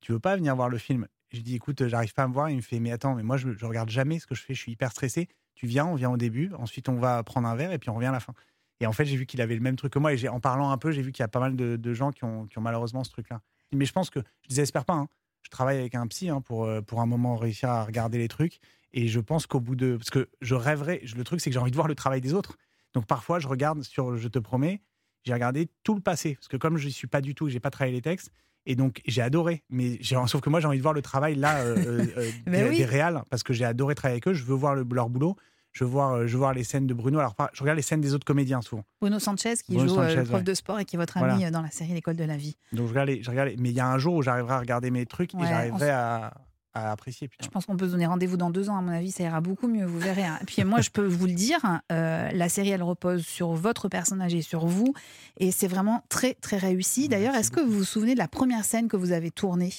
tu 0.00 0.12
veux 0.12 0.18
pas 0.20 0.36
venir 0.36 0.56
voir 0.56 0.70
le 0.70 0.78
film? 0.78 1.06
Je 1.32 1.40
dis 1.40 1.54
écoute 1.54 1.86
j'arrive 1.86 2.12
pas 2.14 2.24
à 2.24 2.28
me 2.28 2.32
voir. 2.34 2.50
Il 2.50 2.56
me 2.56 2.62
fait 2.62 2.80
mais 2.80 2.92
attends 2.92 3.14
mais 3.14 3.22
moi 3.22 3.36
je, 3.36 3.52
je 3.52 3.64
regarde 3.66 3.88
jamais 3.88 4.18
ce 4.18 4.26
que 4.26 4.34
je 4.34 4.42
fais 4.42 4.54
je 4.54 4.60
suis 4.60 4.72
hyper 4.72 4.90
stressé. 4.90 5.28
Tu 5.54 5.66
viens 5.66 5.86
on 5.86 5.94
vient 5.94 6.10
au 6.10 6.16
début 6.16 6.52
ensuite 6.58 6.88
on 6.88 6.98
va 6.98 7.22
prendre 7.22 7.48
un 7.48 7.56
verre 7.56 7.72
et 7.72 7.78
puis 7.78 7.90
on 7.90 7.94
revient 7.94 8.06
à 8.06 8.12
la 8.12 8.20
fin. 8.20 8.34
Et 8.82 8.86
en 8.86 8.92
fait, 8.92 9.04
j'ai 9.04 9.16
vu 9.16 9.26
qu'il 9.26 9.40
avait 9.40 9.54
le 9.54 9.60
même 9.60 9.76
truc 9.76 9.92
que 9.92 10.00
moi. 10.00 10.12
Et 10.12 10.16
j'ai- 10.16 10.28
en 10.28 10.40
parlant 10.40 10.70
un 10.72 10.76
peu, 10.76 10.90
j'ai 10.90 11.02
vu 11.02 11.12
qu'il 11.12 11.22
y 11.22 11.24
a 11.24 11.28
pas 11.28 11.38
mal 11.38 11.54
de, 11.54 11.94
gens 11.94 12.10
qui 12.10 12.24
ont, 12.24 12.48
malheureusement 12.58 13.04
ce 13.04 13.10
truc-là. 13.10 13.40
Mais 13.72 13.84
je 13.84 13.92
pense 13.92 14.10
que, 14.10 14.18
je 14.42 14.48
désespère 14.48 14.84
pas. 14.84 14.94
hein. 14.94 15.08
Je 15.42 15.50
travaille 15.50 15.78
avec 15.78 15.94
un 15.94 16.06
psy 16.08 16.28
hein, 16.28 16.40
pour, 16.40 16.64
euh, 16.64 16.80
pour 16.82 17.00
un 17.00 17.06
moment 17.06 17.36
réussir 17.36 17.68
à 17.70 17.84
regarder 17.84 18.18
les 18.18 18.26
trucs. 18.26 18.58
Et 18.92 19.06
je 19.06 19.20
pense 19.20 19.46
qu'au 19.46 19.60
bout 19.60 19.76
de. 19.76 19.96
Parce 19.96 20.10
que 20.10 20.28
je 20.40 20.54
rêverais. 20.56 21.00
Le 21.16 21.22
truc, 21.24 21.40
c'est 21.40 21.50
que 21.50 21.54
j'ai 21.54 21.60
envie 21.60 21.70
de 21.70 21.76
voir 21.76 21.86
le 21.86 21.94
travail 21.94 22.20
des 22.20 22.34
autres. 22.34 22.58
Donc 22.92 23.06
parfois, 23.06 23.38
je 23.38 23.46
regarde 23.46 23.82
sur 23.82 24.16
Je 24.16 24.28
te 24.28 24.40
promets, 24.40 24.82
j'ai 25.24 25.32
regardé 25.32 25.68
tout 25.84 25.94
le 25.94 26.00
passé. 26.00 26.34
Parce 26.34 26.48
que 26.48 26.56
comme 26.56 26.76
je 26.76 26.86
ne 26.86 26.92
suis 26.92 27.06
pas 27.06 27.20
du 27.20 27.36
tout, 27.36 27.48
j'ai 27.48 27.60
pas 27.60 27.70
travaillé 27.70 27.94
les 27.94 28.02
textes. 28.02 28.32
Et 28.66 28.76
donc, 28.76 29.00
j'ai 29.06 29.22
adoré. 29.22 29.64
Mais 29.70 29.98
sauf 30.02 30.40
que 30.40 30.48
moi, 30.50 30.60
j'ai 30.60 30.66
envie 30.66 30.78
de 30.78 30.82
voir 30.82 30.94
le 30.94 31.02
travail 31.02 31.34
là, 31.34 31.58
euh, 31.60 31.76
euh, 31.76 32.06
euh, 32.16 32.30
Ben 32.46 32.64
des, 32.64 32.70
oui. 32.70 32.76
des 32.78 32.84
réals. 32.84 33.22
Parce 33.30 33.42
que 33.42 33.52
j'ai 33.52 33.64
adoré 33.64 33.94
travailler 33.94 34.14
avec 34.16 34.28
eux. 34.28 34.34
Je 34.34 34.44
veux 34.44 34.54
voir 34.54 34.74
le- 34.74 34.86
leur 34.92 35.08
boulot. 35.08 35.36
Je 35.72 35.84
veux, 35.84 35.90
voir, 35.90 36.26
je 36.26 36.32
veux 36.32 36.38
voir 36.38 36.52
les 36.52 36.64
scènes 36.64 36.86
de 36.86 36.92
Bruno. 36.92 37.18
Alors, 37.18 37.34
je 37.54 37.60
regarde 37.62 37.76
les 37.76 37.82
scènes 37.82 38.02
des 38.02 38.12
autres 38.12 38.26
comédiens 38.26 38.60
souvent. 38.60 38.84
Bruno 39.00 39.18
Sanchez, 39.18 39.54
qui 39.64 39.74
Bruno 39.74 39.88
joue 39.94 40.00
le 40.02 40.22
prof 40.24 40.34
ouais. 40.34 40.42
de 40.42 40.52
sport 40.54 40.78
et 40.78 40.84
qui 40.84 40.96
est 40.96 40.98
votre 40.98 41.16
ami 41.16 41.50
dans 41.50 41.62
la 41.62 41.70
série 41.70 41.94
L'école 41.94 42.16
de 42.16 42.24
la 42.24 42.36
vie. 42.36 42.56
Donc 42.72 42.88
je 42.88 42.90
regarde, 42.90 43.08
les- 43.08 43.22
je 43.22 43.30
regarde 43.30 43.48
les- 43.48 43.56
mais 43.56 43.70
il 43.70 43.74
y 43.74 43.80
a 43.80 43.88
un 43.88 43.96
jour 43.96 44.14
où 44.14 44.22
j'arriverai 44.22 44.52
à 44.52 44.58
regarder 44.58 44.90
mes 44.90 45.06
trucs 45.06 45.32
Ouais, 45.32 45.44
et 45.44 45.48
j'arriverai 45.48 45.88
à, 45.88 46.34
à 46.74 46.90
apprécier. 46.92 47.28
Putain. 47.28 47.44
Je 47.44 47.50
pense 47.50 47.66
qu'on 47.66 47.76
peut 47.76 47.86
se 47.86 47.92
donner 47.92 48.06
rendez-vous 48.06 48.36
dans 48.36 48.50
deux 48.50 48.70
ans, 48.70 48.76
à 48.76 48.82
mon 48.82 48.92
avis, 48.92 49.10
ça 49.10 49.24
ira 49.24 49.40
beaucoup 49.40 49.68
mieux, 49.68 49.84
vous 49.84 49.98
verrez. 49.98 50.24
hein. 50.24 50.38
Et 50.40 50.44
puis 50.44 50.64
moi, 50.64 50.80
je 50.80 50.90
peux 50.90 51.04
vous 51.06 51.26
le 51.26 51.34
dire, 51.34 51.58
hein, 51.64 51.82
euh, 51.92 52.30
la 52.32 52.48
série, 52.48 52.70
elle 52.70 52.82
repose 52.82 53.24
sur 53.26 53.52
votre 53.52 53.88
personnage 53.88 54.34
et 54.34 54.42
sur 54.42 54.66
vous, 54.66 54.94
et 55.38 55.50
c'est 55.52 55.68
vraiment 55.68 56.04
très, 56.08 56.34
très 56.34 56.56
réussi. 56.58 57.08
D'ailleurs, 57.08 57.34
est-ce 57.34 57.50
que 57.50 57.60
vous 57.60 57.72
vous 57.72 57.84
souvenez 57.84 58.14
de 58.14 58.18
la 58.18 58.28
première 58.28 58.64
scène 58.64 58.88
que 58.88 58.96
vous 58.96 59.12
avez 59.12 59.30
tournée? 59.30 59.70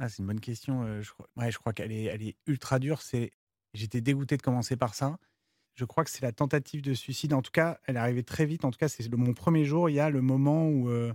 Ah, 0.00 0.08
c'est 0.08 0.20
une 0.20 0.26
bonne 0.26 0.40
question. 0.40 0.82
euh, 0.84 1.02
je, 1.02 1.10
crois, 1.12 1.28
ouais, 1.36 1.50
je 1.50 1.58
crois 1.58 1.72
qu'elle 1.74 1.92
est, 1.92 2.04
elle 2.04 2.22
est 2.22 2.36
ultra 2.46 2.78
dure. 2.78 3.02
C'est, 3.02 3.30
j'étais 3.74 4.00
dégoûté 4.00 4.36
de 4.38 4.42
commencer 4.42 4.76
par 4.76 4.94
ça. 4.94 5.18
Je 5.74 5.84
crois 5.84 6.04
que 6.04 6.10
c'est 6.10 6.22
la 6.22 6.32
tentative 6.32 6.80
de 6.82 6.94
suicide. 6.94 7.34
En 7.34 7.42
tout 7.42 7.50
cas, 7.50 7.78
elle 7.86 7.96
est 7.96 7.98
arrivée 7.98 8.22
très 8.22 8.46
vite. 8.46 8.64
En 8.64 8.70
tout 8.70 8.78
cas, 8.78 8.88
c'est 8.88 9.06
le, 9.06 9.16
mon 9.16 9.34
premier 9.34 9.64
jour. 9.66 9.90
Il 9.90 9.94
y 9.94 10.00
a 10.00 10.08
le 10.08 10.22
moment 10.22 10.66
où, 10.66 10.88
euh, 10.88 11.12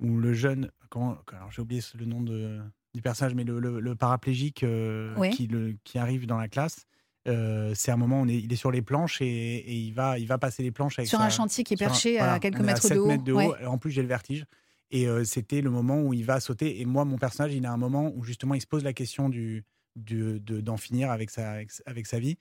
où 0.00 0.18
le 0.18 0.34
jeune, 0.34 0.70
comment, 0.90 1.16
alors 1.32 1.50
j'ai 1.50 1.62
oublié 1.62 1.82
le 1.94 2.04
nom 2.04 2.20
de, 2.20 2.60
du 2.94 3.02
personnage, 3.02 3.34
mais 3.34 3.44
le, 3.44 3.60
le- 3.60 3.80
le 3.80 3.94
paraplégique 3.94 4.62
euh, 4.64 5.14
Ouais. 5.16 5.30
qui, 5.30 5.46
le, 5.46 5.76
qui 5.84 5.98
arrive 5.98 6.26
dans 6.26 6.38
la 6.38 6.48
classe. 6.48 6.86
euh, 7.28 7.72
c'est 7.74 7.90
un 7.92 7.96
moment 7.96 8.20
où 8.20 8.24
on 8.24 8.28
est, 8.28 8.36
il 8.38 8.52
est 8.52 8.56
sur 8.56 8.70
les 8.72 8.82
planches 8.82 9.20
et, 9.20 9.26
et 9.26 9.74
il, 9.74 9.92
va, 9.92 10.18
il 10.18 10.26
va 10.26 10.38
passer 10.38 10.62
les 10.62 10.70
planches 10.72 10.98
avec 10.98 11.08
Sur 11.08 11.18
sa- 11.18 11.24
un 11.26 11.28
chantier 11.30 11.64
qui 11.64 11.74
est 11.74 11.82
un- 11.82 11.86
perché 11.86 12.16
voilà, 12.16 12.34
à 12.34 12.38
quelques 12.40 12.60
mètres, 12.60 12.82
7 12.82 12.94
de 12.94 12.98
haut. 12.98 13.06
mètres 13.06 13.24
de 13.24 13.32
Ouais. 13.32 13.46
haut. 13.46 13.66
En 13.66 13.78
plus, 13.78 13.90
j'ai 13.90 14.02
le 14.02 14.08
vertige. 14.08 14.44
Et 14.90 15.06
euh, 15.06 15.22
c'était 15.24 15.60
le 15.60 15.70
moment 15.70 16.00
où 16.02 16.14
il 16.14 16.24
va 16.24 16.40
sauter. 16.40 16.80
Et 16.80 16.84
moi, 16.84 17.04
mon 17.04 17.18
personnage, 17.18 17.54
il 17.54 17.64
a 17.66 17.70
un 17.72 17.76
moment 17.76 18.10
où 18.16 18.24
justement, 18.24 18.54
il 18.54 18.60
se 18.60 18.66
pose 18.66 18.82
la 18.82 18.92
question 18.92 19.28
du, 19.28 19.64
du- 19.96 20.40
de- 20.40 20.60
d'en 20.60 20.76
finir 20.78 21.10
avec 21.10 21.30
sa, 21.30 21.50
avec, 21.52 21.70
avec 21.86 22.06
sa 22.06 22.18
vie. 22.18 22.38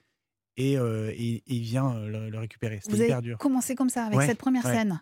Et, 0.57 0.73
et- 0.73 1.35
et 1.35 1.43
il 1.47 1.61
vient 1.61 1.93
le, 1.99 2.29
le 2.29 2.39
récupérer. 2.39 2.79
C'était 2.81 2.95
Vous 2.97 3.03
hyper 3.03 3.17
avez 3.17 3.27
dur. 3.27 3.37
commencé 3.37 3.75
comme 3.75 3.89
ça, 3.89 4.05
avec 4.05 4.17
Ouais, 4.17 4.25
cette 4.27 4.39
première 4.39 4.63
scène? 4.65 5.01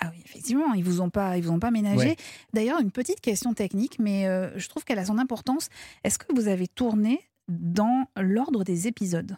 Ah 0.00 0.10
oui, 0.10 0.22
effectivement, 0.24 0.72
ils 0.74 0.84
vous 0.84 1.00
ont 1.00 1.10
pas, 1.10 1.36
ils 1.36 1.44
vous 1.44 1.50
ont 1.50 1.58
pas 1.58 1.70
ménagé. 1.70 2.10
Ouais. 2.10 2.16
D'ailleurs, 2.52 2.80
une 2.80 2.90
petite 2.90 3.20
question 3.20 3.54
technique, 3.54 3.98
mais 3.98 4.26
euh, 4.26 4.58
je 4.58 4.68
trouve 4.68 4.84
qu'elle 4.84 4.98
a 4.98 5.04
son 5.04 5.18
importance. 5.18 5.68
Est-ce 6.04 6.18
que 6.18 6.34
vous 6.34 6.48
avez 6.48 6.68
tourné 6.68 7.20
dans 7.48 8.06
l'ordre 8.16 8.64
des 8.64 8.88
épisodes? 8.88 9.36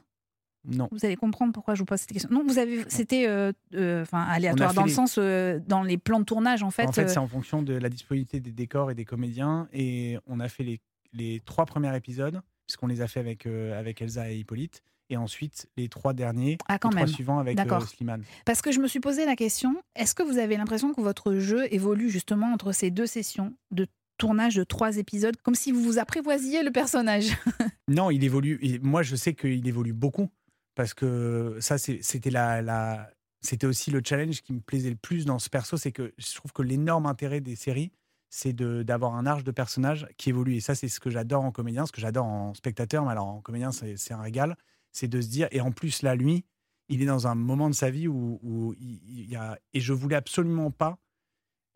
Non. 0.67 0.89
Vous 0.93 1.05
allez 1.05 1.17
comprendre 1.17 1.53
pourquoi 1.53 1.75
je 1.75 1.81
vous 1.81 1.85
pose 1.85 2.01
cette 2.01 2.13
question. 2.13 2.31
Non, 2.31 2.43
vous 2.43 2.59
avez, 2.59 2.85
c'était, 2.89 3.27
euh, 3.27 3.53
euh, 3.75 4.03
enfin, 4.03 4.23
aléatoire 4.23 4.73
dans 4.73 4.85
le 4.85 4.91
sens 4.91 5.19
dans 5.19 5.83
les 5.83 5.99
plans 5.99 6.21
de 6.21 6.25
tournage 6.25 6.63
en 6.63 6.71
fait. 6.71 6.87
en 6.87 6.93
fait, 6.93 7.09
c'est 7.09 7.19
en 7.19 7.29
fonction 7.29 7.63
de 7.63 7.75
la 7.75 7.91
disponibilité 7.91 8.41
des 8.41 8.53
décors 8.53 8.91
et 8.91 8.95
des 8.95 9.05
comédiens. 9.05 9.69
Et 9.73 10.19
on 10.27 10.41
a 10.41 10.49
fait 10.49 10.63
les, 10.63 10.81
les 11.13 11.41
trois 11.45 11.67
premiers 11.67 11.95
épisodes, 11.95 12.41
puisqu'on 12.67 12.87
les 12.87 13.03
a 13.03 13.09
fait 13.09 13.21
avec, 13.21 13.47
avec 13.47 14.01
Elsa 14.01 14.31
et 14.31 14.37
Hippolyte. 14.39 14.83
Et 15.11 15.17
ensuite, 15.17 15.67
les 15.77 15.89
trois 15.89 16.15
derniers, 16.15 16.57
Ah, 16.69 16.79
quand 16.79 16.91
les 16.91 16.97
trois 16.97 17.07
suivants 17.07 17.39
avec 17.39 17.59
euh. 17.61 17.81
Slimane. 17.81 18.23
Parce 18.47 18.63
que 18.63 18.73
je 18.73 18.81
me 18.81 18.89
suis 18.89 19.01
posé 19.01 19.27
la 19.27 19.37
question, 19.37 19.77
est-ce 19.97 20.15
que 20.15 20.23
vous 20.23 20.39
avez 20.39 20.57
l'impression 20.57 20.95
que 20.95 21.01
votre 21.01 21.35
jeu 21.37 21.73
évolue 21.73 22.09
justement 22.11 22.53
entre 22.53 22.73
ces 22.73 22.91
deux 22.91 23.07
sessions 23.07 23.53
de 23.71 23.87
tournage 24.17 24.55
de 24.55 24.65
trois 24.65 24.97
épisodes, 24.97 25.37
comme 25.43 25.55
si 25.55 25.73
vous 25.73 25.83
vous 25.83 25.99
apprivoisiez 25.99 26.63
le 26.63 26.71
personnage? 26.71 27.37
Non, 27.89 28.11
il 28.11 28.25
évolue. 28.25 28.81
Moi, 28.83 29.03
je 29.03 29.15
sais 29.15 29.35
qu'il 29.35 29.67
évolue 29.69 29.93
beaucoup 29.93 30.31
parce 30.75 30.95
que 30.95 31.59
ça, 31.61 31.77
c'était 31.77 32.31
la, 32.31 32.63
la- 32.63 33.11
c'était 33.43 33.67
aussi 33.67 33.91
le 33.91 34.01
challenge 34.03 34.41
qui 34.41 34.55
me 34.55 34.61
plaisait 34.61 34.89
le 34.89 34.97
plus 34.97 35.27
dans 35.27 35.39
ce 35.39 35.51
perso, 35.51 35.77
c'est 35.77 35.93
que 35.93 36.15
je 36.17 36.35
trouve 36.35 36.51
que 36.53 36.63
l'énorme 36.63 37.05
intérêt 37.05 37.43
des 37.43 37.57
séries, 37.57 37.93
c'est 38.31 38.55
d'avoir 38.55 39.15
un 39.17 39.27
arche 39.27 39.45
de 39.45 39.51
personnage 39.51 40.07
qui 40.17 40.31
évolue. 40.31 40.55
Et 40.57 40.61
ça, 40.61 40.75
c'est 40.75 40.89
ce 40.89 40.99
que 40.99 41.11
j'adore 41.11 41.45
en 41.45 41.53
comédien, 41.53 41.85
ce 41.85 41.93
que 41.93 42.01
j'adore 42.01 42.25
en 42.25 42.55
spectateur. 42.55 43.05
Mais 43.05 43.11
alors 43.11 43.27
en 43.27 43.41
comédien, 43.43 43.71
c'est 43.71 44.13
un 44.15 44.23
régal. 44.23 44.57
C'est 44.95 45.09
de 45.09 45.21
se 45.21 45.29
dire. 45.29 45.49
Et 45.51 45.61
en 45.61 45.73
plus, 45.73 46.01
là, 46.03 46.15
lui, 46.15 46.45
il 46.89 47.03
est 47.03 47.07
dans 47.07 47.27
un 47.27 47.35
moment 47.35 47.69
de 47.69 47.75
sa 47.75 47.91
vie 47.91 48.09
où, 48.09 48.39
où 48.43 48.75
il, 48.81 49.29
y 49.29 49.37
a. 49.37 49.59
Et 49.75 49.81
je 49.81 49.93
voulais 49.93 50.17
absolument 50.17 50.71
pas 50.71 50.99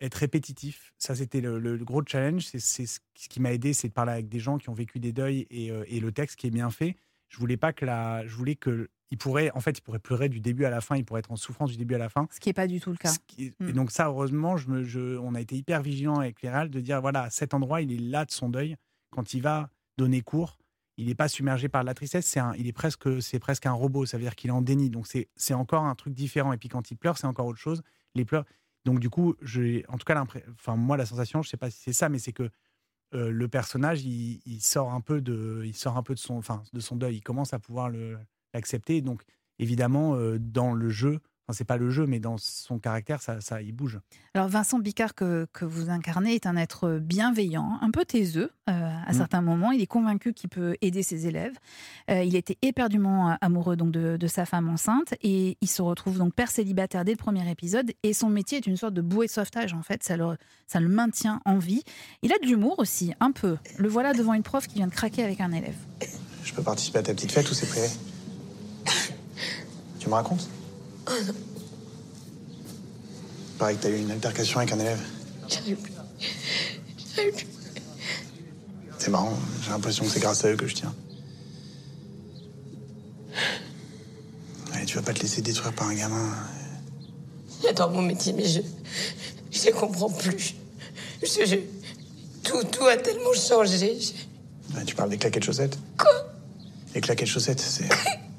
être 0.00 0.14
répétitif. 0.14 0.94
Ça, 0.98 1.14
c'était 1.14 1.40
le, 1.40 1.58
le 1.58 1.76
gros 1.84 2.02
challenge. 2.06 2.44
C'est 2.46 2.86
ce 2.86 2.98
qui 3.28 3.40
m'a 3.40 3.52
aidé, 3.52 3.72
c'est 3.72 3.88
de 3.88 3.92
parler 3.92 4.12
avec 4.12 4.28
des 4.28 4.38
gens 4.38 4.56
qui 4.58 4.68
ont 4.70 4.74
vécu 4.74 5.00
des 5.00 5.12
deuils 5.12 5.46
et, 5.50 5.70
euh, 5.72 5.84
et 5.88 5.98
le 6.00 6.12
texte 6.12 6.36
qui 6.36 6.46
est 6.46 6.50
bien 6.50 6.70
fait. 6.70 6.96
Je 7.28 7.36
voulais 7.38 7.56
pas 7.56 7.72
que 7.74 7.84
la, 7.84 8.24
je 8.26 8.34
voulais 8.34 8.54
que 8.54 8.88
il 9.10 9.16
pourrait, 9.18 9.50
en 9.54 9.60
fait, 9.60 9.78
il 9.78 9.80
pourrait 9.80 9.98
pleurer 9.98 10.28
du 10.28 10.38
début 10.40 10.66
à 10.66 10.70
la 10.70 10.80
fin. 10.82 10.94
Il 10.94 11.04
pourrait 11.04 11.20
être 11.20 11.32
en 11.32 11.36
souffrance 11.36 11.70
du 11.70 11.78
début 11.78 11.94
à 11.94 11.98
la 11.98 12.10
fin. 12.10 12.28
Ce 12.30 12.38
qui 12.40 12.50
n'est 12.50 12.54
pas 12.54 12.66
du 12.66 12.78
tout 12.78 12.90
le 12.90 12.96
cas. 12.98 13.08
Ce 13.10 13.18
qui- 13.26 13.52
Mm. 13.58 13.68
Et 13.70 13.72
donc 13.72 13.90
ça, 13.90 14.06
heureusement, 14.06 14.56
je 14.58 14.68
me, 14.68 14.84
je- 14.84 15.16
on 15.16 15.34
a 15.34 15.40
été 15.40 15.56
hyper 15.56 15.82
vigilant 15.82 16.16
avec 16.20 16.42
les 16.42 16.50
réals 16.50 16.70
de 16.70 16.80
dire 16.80 17.00
voilà, 17.00 17.28
cet 17.30 17.54
endroit, 17.54 17.80
il 17.80 17.90
est 17.90 17.98
là 17.98 18.24
de 18.26 18.30
son 18.30 18.48
deuil. 18.50 18.76
Quand 19.10 19.32
il 19.34 19.40
va 19.42 19.70
donner 19.96 20.20
cours, 20.20 20.58
il 20.98 21.06
n'est 21.06 21.14
pas 21.14 21.28
submergé 21.28 21.68
par 21.68 21.84
la 21.84 21.94
tristesse. 21.94 22.26
C'est 22.26 22.40
il 22.58 22.66
est 22.66 22.72
presque, 22.72 23.22
c'est 23.22 23.38
presque 23.38 23.66
un 23.66 23.72
robot. 23.72 24.04
Ça 24.04 24.18
veut 24.18 24.24
dire 24.24 24.34
qu'il 24.34 24.50
est 24.50 24.52
en 24.52 24.62
déni. 24.62 24.90
Donc 24.90 25.06
c'est, 25.06 25.54
encore 25.54 25.84
un 25.84 25.94
truc 25.94 26.12
différent. 26.12 26.52
Et 26.52 26.58
puis 26.58 26.68
quand 26.68 26.90
il 26.90 26.96
pleure, 26.96 27.16
c'est 27.16 27.26
encore 27.26 27.46
autre 27.46 27.60
chose. 27.60 27.82
Les 28.16 28.24
pleurs. 28.24 28.44
Donc 28.84 28.98
du 28.98 29.08
coup, 29.08 29.36
j'ai, 29.40 29.84
en 29.88 29.96
tout 29.96 30.04
cas, 30.04 30.22
enfin 30.54 30.74
moi, 30.74 30.96
la 30.96 31.06
sensation, 31.06 31.40
je 31.40 31.48
sais 31.48 31.56
pas 31.56 31.70
si 31.70 31.78
c'est 31.80 31.92
ça, 31.92 32.08
mais 32.08 32.18
c'est 32.18 32.32
que 32.32 32.50
euh, 33.14 33.30
le 33.30 33.48
personnage, 33.48 34.04
il, 34.04 34.60
sort 34.60 34.92
un 34.92 35.00
peu 35.00 35.20
de, 35.20 35.62
il 35.64 35.74
sort 35.74 35.96
un 35.96 36.02
peu 36.02 36.14
de 36.14 36.18
son, 36.18 36.36
enfin, 36.36 36.64
de 36.72 36.80
son 36.80 36.96
deuil. 36.96 37.16
Il 37.16 37.22
commence 37.22 37.54
à 37.54 37.60
pouvoir 37.60 37.90
l'accepter. 38.52 39.00
Donc 39.00 39.22
évidemment, 39.60 40.16
euh, 40.16 40.38
dans 40.40 40.72
le 40.72 40.88
jeu, 40.88 41.20
enfin 41.48 41.56
c'est 41.56 41.64
pas 41.64 41.78
le 41.78 41.88
jeu, 41.88 42.06
mais 42.06 42.20
dans 42.20 42.36
son 42.38 42.78
caractère, 42.78 43.22
ça, 43.22 43.40
ça, 43.40 43.62
il 43.62 43.72
bouge. 43.72 43.98
Alors 44.34 44.48
Vincent 44.48 44.78
Bicard 44.78 45.14
que, 45.14 45.46
que 45.52 45.64
vous 45.64 45.88
incarnez 45.88 46.34
est 46.34 46.46
un 46.46 46.56
être 46.56 46.98
bienveillant, 47.00 47.78
un 47.80 47.90
peu 47.90 48.04
taiseux 48.04 48.50
euh, 48.68 48.72
à 49.06 49.12
Mm. 49.12 49.14
certains 49.16 49.40
moments. 49.40 49.72
Il 49.72 49.80
est 49.80 49.86
convaincu 49.86 50.34
qu'il 50.34 50.50
peut 50.50 50.76
aider 50.82 51.02
ses 51.02 51.26
élèves. 51.26 51.54
Euh, 52.10 52.22
il 52.22 52.36
était 52.36 52.58
éperdument 52.60 53.36
amoureux 53.40 53.76
donc 53.76 53.92
de, 53.92 54.18
de 54.18 54.26
sa 54.26 54.44
femme 54.44 54.68
enceinte 54.68 55.14
et 55.22 55.56
il 55.62 55.68
se 55.68 55.80
retrouve 55.80 56.18
donc 56.18 56.34
père 56.34 56.50
célibataire 56.50 57.04
dès 57.04 57.12
le 57.12 57.16
premier 57.16 57.50
épisode. 57.50 57.92
Et 58.02 58.12
son 58.12 58.28
métier 58.28 58.58
est 58.58 58.66
une 58.66 58.76
sorte 58.76 58.92
de 58.94 59.00
bouée 59.00 59.26
de 59.26 59.32
sauvetage 59.32 59.72
en 59.72 59.82
fait. 59.82 60.02
Ça 60.02 60.16
le, 60.18 60.36
ça 60.66 60.80
le 60.80 60.88
maintient 60.88 61.40
en 61.46 61.56
vie. 61.58 61.82
Il 62.22 62.32
a 62.32 62.36
de 62.42 62.46
l'humour 62.46 62.78
aussi, 62.78 63.14
un 63.20 63.32
peu. 63.32 63.56
Le 63.78 63.88
voilà 63.88 64.12
devant 64.12 64.34
une 64.34 64.42
prof 64.42 64.66
qui 64.66 64.74
vient 64.74 64.86
de 64.86 64.92
craquer 64.92 65.24
avec 65.24 65.40
un 65.40 65.52
élève. 65.52 65.76
Je 66.44 66.52
peux 66.52 66.62
participer 66.62 66.98
à 66.98 67.02
ta 67.02 67.14
petite 67.14 67.32
fête 67.32 67.50
ou 67.50 67.54
c'est 67.54 67.66
privé 67.68 67.88
Tu 69.98 70.08
me 70.08 70.14
racontes? 70.14 70.48
Pareil 73.58 73.76
que 73.76 73.82
t'as 73.82 73.88
eu 73.90 73.96
une 73.98 74.10
altercation 74.10 74.58
avec 74.60 74.72
un 74.72 74.78
élève. 74.78 75.00
J'arrive 75.48 75.76
plus. 75.76 75.92
J'arrive 77.16 77.34
plus. 77.34 77.46
C'est 78.98 79.10
marrant, 79.10 79.36
j'ai 79.62 79.70
l'impression 79.70 80.04
que 80.04 80.10
c'est 80.10 80.20
grâce 80.20 80.44
à 80.44 80.50
eux 80.50 80.56
que 80.56 80.66
je 80.66 80.74
tiens. 80.74 80.94
Allez, 84.72 84.84
tu 84.86 84.96
vas 84.96 85.02
pas 85.02 85.12
te 85.14 85.20
laisser 85.20 85.40
détruire 85.42 85.72
par 85.74 85.88
un 85.88 85.94
gamin. 85.94 86.34
J'adore 87.62 87.90
mon 87.90 88.02
métier, 88.02 88.32
mais 88.32 88.46
je. 88.46 88.60
Je 89.50 89.66
ne 89.68 89.72
comprends 89.72 90.10
plus. 90.10 90.54
Je, 91.22 91.44
je- 91.46 91.56
tout, 92.42 92.62
tout 92.64 92.84
a 92.86 92.96
tellement 92.96 93.32
changé. 93.34 93.98
Je- 94.00 94.12
Ouais, 94.76 94.84
tu 94.84 94.94
parles 94.94 95.08
des 95.10 95.16
claquettes 95.16 95.44
chaussettes? 95.44 95.78
Quoi? 95.96 96.10
Les 96.94 97.00
claquettes 97.00 97.28
chaussettes, 97.28 97.60
c'est. 97.60 97.88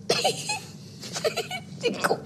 T'es 1.81 1.91
con. 1.93 2.19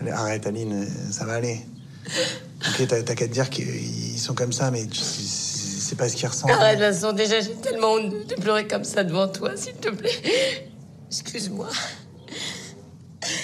Allez, 0.00 0.10
arrête, 0.22 0.46
Aline, 0.46 0.86
ça 1.10 1.24
va 1.24 1.34
aller. 1.34 1.60
Ok, 2.06 2.86
t'as 2.88 3.02
qu'à 3.02 3.28
te 3.28 3.32
dire 3.32 3.48
qu'ils 3.50 4.18
sont 4.18 4.34
comme 4.34 4.52
ça, 4.52 4.70
mais 4.70 4.86
tu- 4.86 5.00
c'est 5.00 5.96
pas 5.96 6.08
ce 6.08 6.16
qu'ils 6.16 6.28
ressentent. 6.28 6.50
Arrête, 6.50 6.78
Vincent, 6.78 7.12
déjà, 7.12 7.40
j'ai 7.40 7.54
tellement 7.54 7.92
honte 7.94 8.26
de 8.26 8.34
pleurer 8.40 8.66
comme 8.66 8.84
ça 8.84 9.04
devant 9.04 9.28
toi, 9.28 9.56
s'il 9.56 9.74
te 9.74 9.88
plaît. 9.90 10.68
Excuse-moi. 11.08 11.68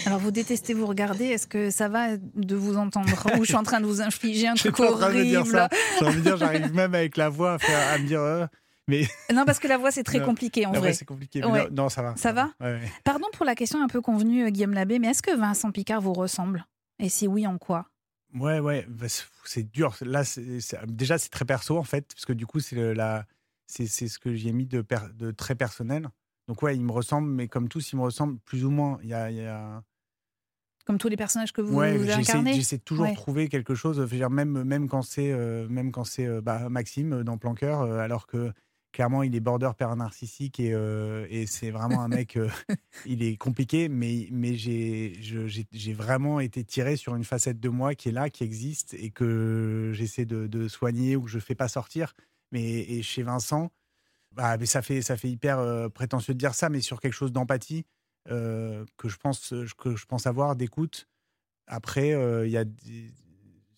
Alors 0.06 0.18
vous 0.18 0.30
détestez 0.30 0.74
vous 0.74 0.86
regarder. 0.86 1.26
Est-ce 1.26 1.46
que 1.46 1.70
ça 1.70 1.88
va 1.88 2.16
de 2.16 2.56
vous 2.56 2.76
entendre 2.76 3.08
Ou 3.38 3.40
je 3.44 3.48
suis 3.48 3.54
en 3.56 3.62
train 3.62 3.80
de 3.80 3.86
vous 3.86 4.00
infliger 4.00 4.48
un 4.48 4.54
truc 4.56 4.80
horrible 4.80 5.46
ça. 5.46 5.68
J'ai 6.00 6.06
envie 6.06 6.16
de 6.16 6.22
dire, 6.22 6.36
j'arrive 6.36 6.72
même 6.74 6.94
avec 6.94 7.16
la 7.16 7.28
voix 7.28 7.54
à, 7.54 7.58
faire, 7.58 7.92
à 7.92 7.98
me 7.98 8.06
dire. 8.06 8.20
euh, 8.20 8.46
mais 8.88 9.06
Non, 9.32 9.44
parce 9.44 9.58
que 9.60 9.68
la 9.68 9.78
voix 9.78 9.90
c'est 9.92 10.02
très 10.02 10.18
Non, 10.18 10.24
compliqué 10.24 10.66
en 10.66 10.72
la 10.72 10.80
vrai. 10.80 10.92
c'est 10.94 11.04
compliqué. 11.04 11.44
Ouais. 11.44 11.68
Non, 11.70 11.84
non, 11.84 11.88
ça 11.88 12.02
va. 12.02 12.16
Ça 12.16 12.32
va 12.32 12.50
ouais. 12.60 12.80
Pardon 13.04 13.26
pour 13.34 13.44
la 13.46 13.54
question 13.54 13.80
un 13.82 13.86
peu 13.88 14.00
convenue, 14.00 14.44
euh, 14.44 14.50
Guillaume 14.50 14.72
Labbé, 14.72 14.98
mais 14.98 15.08
est-ce 15.08 15.22
que 15.22 15.36
Vincent 15.36 15.70
Picard 15.70 16.00
vous 16.00 16.12
ressemble? 16.14 16.66
Et 16.98 17.08
si 17.08 17.28
oui, 17.28 17.46
en 17.46 17.58
quoi? 17.58 17.86
Ouais, 18.34 18.58
ouais, 18.60 18.84
bah, 18.88 19.06
c'est- 19.44 19.62
dur. 19.72 19.96
Là, 20.02 20.22
déjà, 20.86 21.16
c'est 21.16 21.28
très 21.30 21.44
perso, 21.44 21.78
en 21.78 21.84
fait, 21.84 22.08
parce 22.14 22.26
que 22.26 22.32
du 22.34 22.44
coup, 22.46 22.60
c'est 22.60 22.92
la- 22.94 23.24
c'est 23.66 23.86
ce 23.86 24.18
que 24.18 24.34
j'ai 24.34 24.52
mis 24.52 24.66
de, 24.66 24.82
per- 24.82 25.12
de 25.14 25.30
très 25.30 25.54
personnel. 25.54 26.08
Donc, 26.48 26.62
ouais, 26.62 26.74
il 26.76 26.82
me 26.82 26.92
ressemble, 26.92 27.30
mais 27.30 27.48
comme 27.48 27.68
tous, 27.68 27.92
il 27.92 27.96
me 27.96 28.02
ressemble 28.02 28.38
plus 28.40 28.64
ou 28.64 28.70
moins. 28.70 28.98
Il 29.02 29.08
y 29.10 29.14
a. 29.14 29.30
il 29.30 29.36
y 29.36 29.44
a- 29.46 29.82
Comme 30.86 30.98
tous 30.98 31.08
les 31.08 31.16
personnages 31.16 31.52
que 31.52 31.60
vous, 31.60 31.74
ouais, 31.76 31.96
vous 31.98 32.04
j'essaie 32.04 32.32
incarnez? 32.32 32.54
j'essaie 32.54 32.78
toujours 32.78 33.04
Ouais. 33.04 33.10
de 33.12 33.16
trouver 33.16 33.48
quelque 33.48 33.74
chose, 33.74 34.00
dire, 34.10 34.30
même, 34.30 34.62
même 34.64 34.88
quand 34.88 35.02
c'est 35.02 35.30
euh, 35.32 35.68
même 35.68 35.92
quand 35.92 36.04
c'est 36.04 36.26
euh, 36.26 36.40
bah, 36.40 36.68
Maxime 36.70 37.22
dans 37.24 37.36
Planqueur, 37.36 37.82
euh, 37.82 37.98
alors 37.98 38.26
que 38.26 38.52
clairement, 38.92 39.22
il 39.22 39.34
est 39.34 39.40
border 39.40 39.70
père 39.76 39.94
narcissique 39.96 40.60
et, 40.60 40.72
euh, 40.72 41.26
et 41.30 41.46
c'est 41.46 41.70
vraiment 41.70 42.02
un 42.02 42.08
mec, 42.08 42.36
euh, 42.36 42.48
il 43.06 43.22
est 43.22 43.36
compliqué, 43.36 43.88
mais, 43.88 44.28
mais 44.30 44.54
j'ai 44.54 45.92
vraiment 45.92 46.40
été 46.40 46.64
tiré 46.64 46.96
sur 46.96 47.14
une 47.14 47.24
facette 47.24 47.60
de 47.60 47.68
moi 47.68 47.94
qui 47.94 48.08
est 48.08 48.12
là, 48.12 48.30
qui 48.30 48.44
existe 48.44 48.94
et 48.94 49.10
que 49.10 49.92
j'essaie 49.94 50.24
de, 50.24 50.46
de 50.46 50.68
soigner 50.68 51.16
ou 51.16 51.22
que 51.22 51.30
je 51.30 51.38
fais 51.38 51.54
pas 51.54 51.68
sortir. 51.68 52.14
Mais 52.50 52.64
et 52.64 53.02
chez 53.02 53.22
Vincent, 53.22 53.70
bah, 54.32 54.56
mais 54.56 54.66
ça, 54.66 54.82
fait, 54.82 55.02
ça 55.02 55.16
fait 55.16 55.30
hyper 55.30 55.58
euh, 55.58 55.88
prétentieux 55.88 56.34
de 56.34 56.38
dire 56.38 56.54
ça, 56.54 56.68
mais 56.68 56.80
sur 56.80 57.00
quelque 57.00 57.14
chose 57.14 57.32
d'empathie 57.32 57.84
que, 58.26 59.08
je 59.08 59.16
pense, 59.16 59.54
que 59.78 59.96
je 59.96 60.04
pense 60.04 60.26
avoir, 60.26 60.54
d'écoute. 60.54 61.08
Après, 61.66 62.10
il 62.44 62.50
y 62.50 62.58
a 62.58 62.64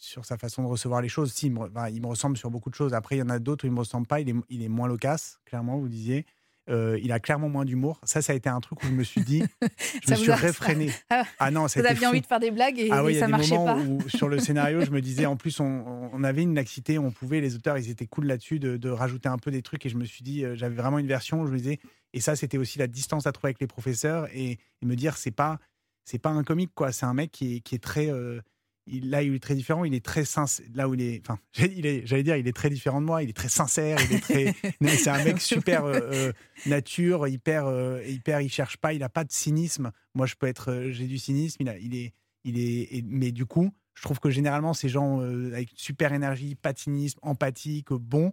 sur 0.01 0.25
sa 0.25 0.37
façon 0.39 0.63
de 0.63 0.69
recevoir 0.69 1.01
les 1.03 1.09
choses, 1.09 1.33
si, 1.33 1.47
il 1.47 1.53
me, 1.53 1.61
enfin, 1.61 1.89
il 1.91 2.01
me 2.01 2.07
ressemble 2.07 2.37
sur 2.37 2.51
beaucoup 2.51 2.71
de 2.71 2.75
choses. 2.75 2.95
Après, 2.95 3.17
il 3.17 3.19
y 3.21 3.23
en 3.23 3.29
a 3.29 3.39
d'autres 3.39 3.65
où 3.65 3.69
il 3.69 3.71
ne 3.71 3.75
me 3.77 3.81
ressemble 3.81 4.07
pas. 4.07 4.21
Il 4.21 4.29
est, 4.31 4.35
il 4.49 4.63
est 4.63 4.69
moins 4.69 4.89
loquace, 4.89 5.39
clairement, 5.45 5.79
vous 5.79 5.89
disiez. 5.89 6.27
Euh, 6.69 6.99
il 7.03 7.11
a 7.11 7.19
clairement 7.21 7.49
moins 7.49 7.65
d'humour. 7.65 8.01
Ça, 8.05 8.23
ça 8.23 8.33
a 8.33 8.37
été 8.37 8.49
un 8.49 8.61
truc 8.61 8.83
où 8.83 8.87
je 8.87 8.93
me 8.93 9.03
suis 9.03 9.23
dit, 9.23 9.43
je 9.63 10.07
Ça 10.09 10.15
me 10.15 10.17
suis 10.21 10.33
réfréné. 10.33 10.91
Ah, 11.11 11.25
Ah 11.39 11.51
non, 11.51 11.67
ça 11.69 11.81
Vous 11.81 11.87
aviez 11.87 12.07
envie 12.07 12.21
de 12.21 12.27
faire 12.27 12.39
des 12.41 12.51
blagues 12.51 12.79
et, 12.79 12.89
Ah 12.93 13.03
oui, 13.05 13.13
et 13.13 13.15
il 13.17 13.19
y 13.19 13.23
a 13.23 13.25
ça 13.25 13.29
marchait 13.29 13.57
pas. 13.57 13.77
où 13.77 14.09
sur 14.09 14.29
le 14.29 14.39
scénario, 14.41 14.83
je 14.85 14.91
me 14.91 15.01
disais, 15.01 15.27
en 15.27 15.37
plus, 15.37 15.59
on, 15.61 16.11
on 16.13 16.23
avait 16.25 16.43
une 16.43 16.55
laxité, 16.55 16.99
on 16.99 17.11
pouvait, 17.11 17.41
les 17.41 17.57
auteurs, 17.57 17.77
ils 17.77 17.91
étaient 17.91 18.07
cool 18.07 18.27
là-dessus, 18.27 18.59
de, 18.61 18.77
de 18.77 18.89
rajouter 18.89 19.29
un 19.29 19.39
peu 19.39 19.51
des 19.51 19.63
trucs. 19.63 19.85
Et 19.85 19.89
je 19.89 19.97
me 19.97 20.05
suis 20.05 20.23
dit, 20.23 20.45
euh, 20.45 20.55
j'avais 20.55 20.77
vraiment 20.77 20.99
une 20.99 21.09
version 21.09 21.41
où 21.41 21.47
je 21.47 21.53
me 21.53 21.59
disais, 21.59 21.81
et 22.15 22.21
ça, 22.21 22.37
c'était 22.37 22.59
aussi 22.59 22.79
la 22.79 22.87
distance 22.87 23.27
à 23.27 23.33
trouver 23.33 23.49
avec 23.49 23.61
les 23.61 23.67
professeurs 23.67 24.29
et, 24.33 24.53
et 24.53 24.87
me 24.87 24.95
dire, 24.95 25.17
c'est 25.17 25.31
pas, 25.33 25.59
c'est 26.05 26.19
pas 26.19 26.31
un 26.31 26.45
comique, 26.45 26.71
quoi. 26.75 26.93
C'est 26.93 27.07
un 27.07 27.15
mec 27.15 27.33
qui 27.33 27.57
est, 27.57 27.61
qui 27.61 27.75
est 27.75 27.83
très. 27.83 28.09
euh, 28.11 28.41
il, 28.87 29.11
là, 29.11 29.23
il 29.23 29.35
est 29.35 29.39
très 29.43 29.55
différent, 29.55 29.85
il 29.85 29.95
est 29.95 30.05
très 30.05 30.25
sincère. 30.25 30.67
Là 30.75 30.89
où 30.89 30.95
il 30.95 31.01
est. 31.03 31.21
Enfin, 31.25 31.39
j'allais 31.53 32.23
dire, 32.23 32.37
il 32.37 32.49
est 32.49 32.53
très 32.57 32.71
différent 32.71 33.01
de 33.01 33.07
moi, 33.07 33.23
il 33.23 33.29
est 33.31 33.35
très 33.37 33.49
sincère, 33.49 33.99
il 34.11 34.17
est 34.17 34.21
très. 34.21 34.55
C'est 34.99 35.09
un 35.11 35.23
mec 35.25 35.41
super 35.41 35.85
euh, 35.85 36.01
euh, 36.01 36.33
nature, 36.67 37.29
hyper, 37.29 37.67
euh, 37.67 38.03
hyper. 38.07 38.41
Il 38.41 38.51
cherche 38.51 38.77
pas, 38.79 38.93
il 38.93 39.03
a 39.03 39.09
pas 39.09 39.25
de 39.25 39.33
cynisme. 39.33 39.93
Moi, 40.15 40.27
je 40.27 40.35
peux 40.35 40.47
être. 40.47 40.71
euh, 40.73 40.91
J'ai 40.93 41.07
du 41.07 41.19
cynisme, 41.19 41.57
il, 41.61 41.69
a, 41.69 41.79
il 41.79 41.95
est. 41.95 42.13
Il 42.45 42.59
est 42.59 42.89
et- 42.97 43.05
mais 43.07 43.33
du 43.33 43.45
coup, 43.47 43.71
je 43.95 44.03
trouve 44.03 44.19
que 44.19 44.31
généralement, 44.31 44.73
ces 44.75 44.89
gens 44.89 45.21
avec 45.21 45.69
super 45.77 46.13
énergie, 46.13 46.55
patinisme, 46.55 47.19
empathique, 47.23 47.93
bons, 47.93 48.33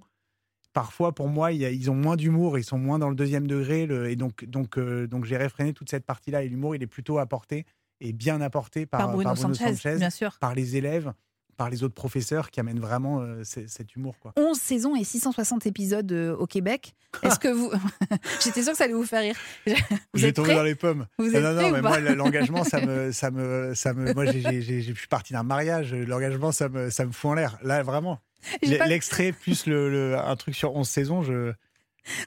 parfois, 0.74 1.13
pour 1.13 1.27
moi, 1.27 1.51
il 1.51 1.60
y 1.60 1.66
a- 1.66 1.72
ils 1.72 1.89
ont 1.92 1.96
moins 1.96 2.16
d'humour, 2.16 2.58
ils 2.58 2.63
sont 2.63 2.77
moins 2.77 3.00
dans 3.00 3.10
le 3.10 3.16
deuxième 3.16 3.48
degré. 3.48 3.86
le- 3.86 4.10
et 4.10 4.16
donc, 4.16 4.46
donc, 4.46 4.80
donc 4.80 5.25
j'ai 5.25 5.38
réfréné 5.38 5.74
toute 5.74 5.89
cette 5.89 6.06
partie-là. 6.06 6.44
Et 6.44 6.48
l'humour, 6.50 6.75
il 6.75 6.84
est 6.84 6.88
plutôt 6.88 7.18
apporté 7.20 7.66
et 8.01 8.13
bien 8.13 8.42
apporté 8.42 8.86
par, 8.86 9.00
Par 9.01 9.12
Bruno, 9.13 9.36
Sanchez, 9.36 9.96
bien 9.98 10.10
sûr. 10.10 10.38
par 10.39 10.54
les 10.56 10.75
élèves, 10.75 11.13
par 11.56 11.70
les 11.72 11.82
autres 11.84 11.96
professeurs 11.96 12.51
qui 12.51 12.60
amènent 12.60 12.80
vraiment 12.80 13.20
euh, 13.22 13.44
cet 13.44 13.96
humour. 13.96 14.16
Quoi. 14.20 14.34
11 14.38 14.56
saisons 14.60 14.96
et 14.96 15.04
660 15.04 15.66
épisodes 15.66 16.12
euh, 16.12 16.36
au 16.36 16.46
Québec. 16.46 16.94
Est-ce 17.24 17.39
que 17.39 17.48
vous. 17.48 17.72
J'étais 18.44 18.62
sûre 18.62 18.74
que 18.74 18.77
ça 18.77 18.84
allait 18.84 18.94
vous 18.94 19.06
faire 19.06 19.22
rire. 19.22 19.36
Vous 19.66 19.74
J'ai 20.13 20.27
êtes 20.27 20.36
tombé 20.36 20.54
dans 20.54 20.62
les 20.62 20.75
pommes. 20.75 21.08
Vous 21.18 21.36
êtes 21.36 21.42
non, 21.44 21.54
non, 21.54 21.72
mais 21.72 21.82
moi, 21.82 22.00
l'engagement, 22.00 22.63
ça 22.63 22.80
me, 22.80 23.12
ça 23.12 23.32
me, 23.32 23.74
ça 23.74 23.94
me, 23.94 24.13
moi, 24.13 24.25
j'ai- 24.27 24.42
j'ai- 24.42 24.62
j'ai- 24.62 24.82
je 24.82 24.94
suis 24.94 25.08
parti 25.08 25.34
d'un 25.34 25.42
mariage. 25.44 25.94
L'engagement, 25.96 26.51
ça 26.51 26.70
me, 26.70 26.92
ça 26.92 27.06
me 27.06 27.12
fout 27.12 27.32
en 27.32 27.34
l'air. 27.34 27.58
Là, 27.63 27.82
vraiment. 27.82 28.20
Pas- 28.62 28.86
L'extrait 28.86 29.32
plus 29.32 29.66
le, 29.66 29.89
le- 29.89 30.18
un 30.20 30.36
truc 30.36 30.54
sur 30.54 30.75
11 30.75 30.88
saisons, 30.88 31.24
je. 31.24 31.54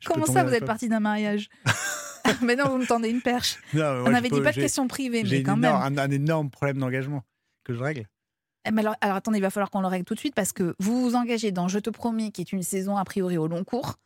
je 0.03 0.09
Comment 0.09 0.27
ça, 0.27 0.43
vous 0.43 0.53
êtes 0.55 0.65
parti 0.65 0.89
d'un 0.89 0.99
mariage? 1.01 1.49
Mais 2.43 2.57
non, 2.57 2.69
vous 2.69 2.79
me 2.79 2.87
tendez 2.87 3.09
une 3.11 3.21
perche. 3.23 3.59
Non, 3.75 3.81
mais 3.95 4.01
moi, 4.01 4.11
On 4.11 4.15
avait 4.15 4.29
dit 4.29 4.37
peux- 4.39 4.43
pas 4.43 4.53
de 4.53 4.57
questions 4.61 4.87
privées, 4.89 5.23
mais 5.25 5.43
quand 5.43 5.57
même. 5.57 5.73
un, 5.75 5.97
un 5.99 6.11
énorme 6.11 6.51
problème 6.51 6.79
d'engagement 6.79 7.23
que 7.65 7.75
je 7.75 7.79
règle. 7.81 8.09
Eh, 8.67 8.71
mais 8.71 8.83
alors, 8.83 8.95
alors, 9.01 9.17
attendez, 9.17 9.39
il 9.39 9.43
va 9.43 9.51
falloir 9.51 9.71
qu'on 9.71 9.81
le 9.81 9.87
règle 9.87 10.05
tout 10.05 10.15
de 10.15 10.19
suite 10.19 10.35
parce 10.35 10.53
que 10.53 10.75
vous 10.79 11.01
vous 11.03 11.15
engagez 11.15 11.51
dans 11.53 11.69
Je 11.69 11.79
te 11.79 11.89
promets, 11.91 12.31
qui 12.31 12.41
est 12.43 12.53
une 12.53 12.63
saison 12.63 12.97
a 12.97 13.05
priori 13.05 13.39
au 13.39 13.47
long 13.49 13.65
cours. 13.65 13.97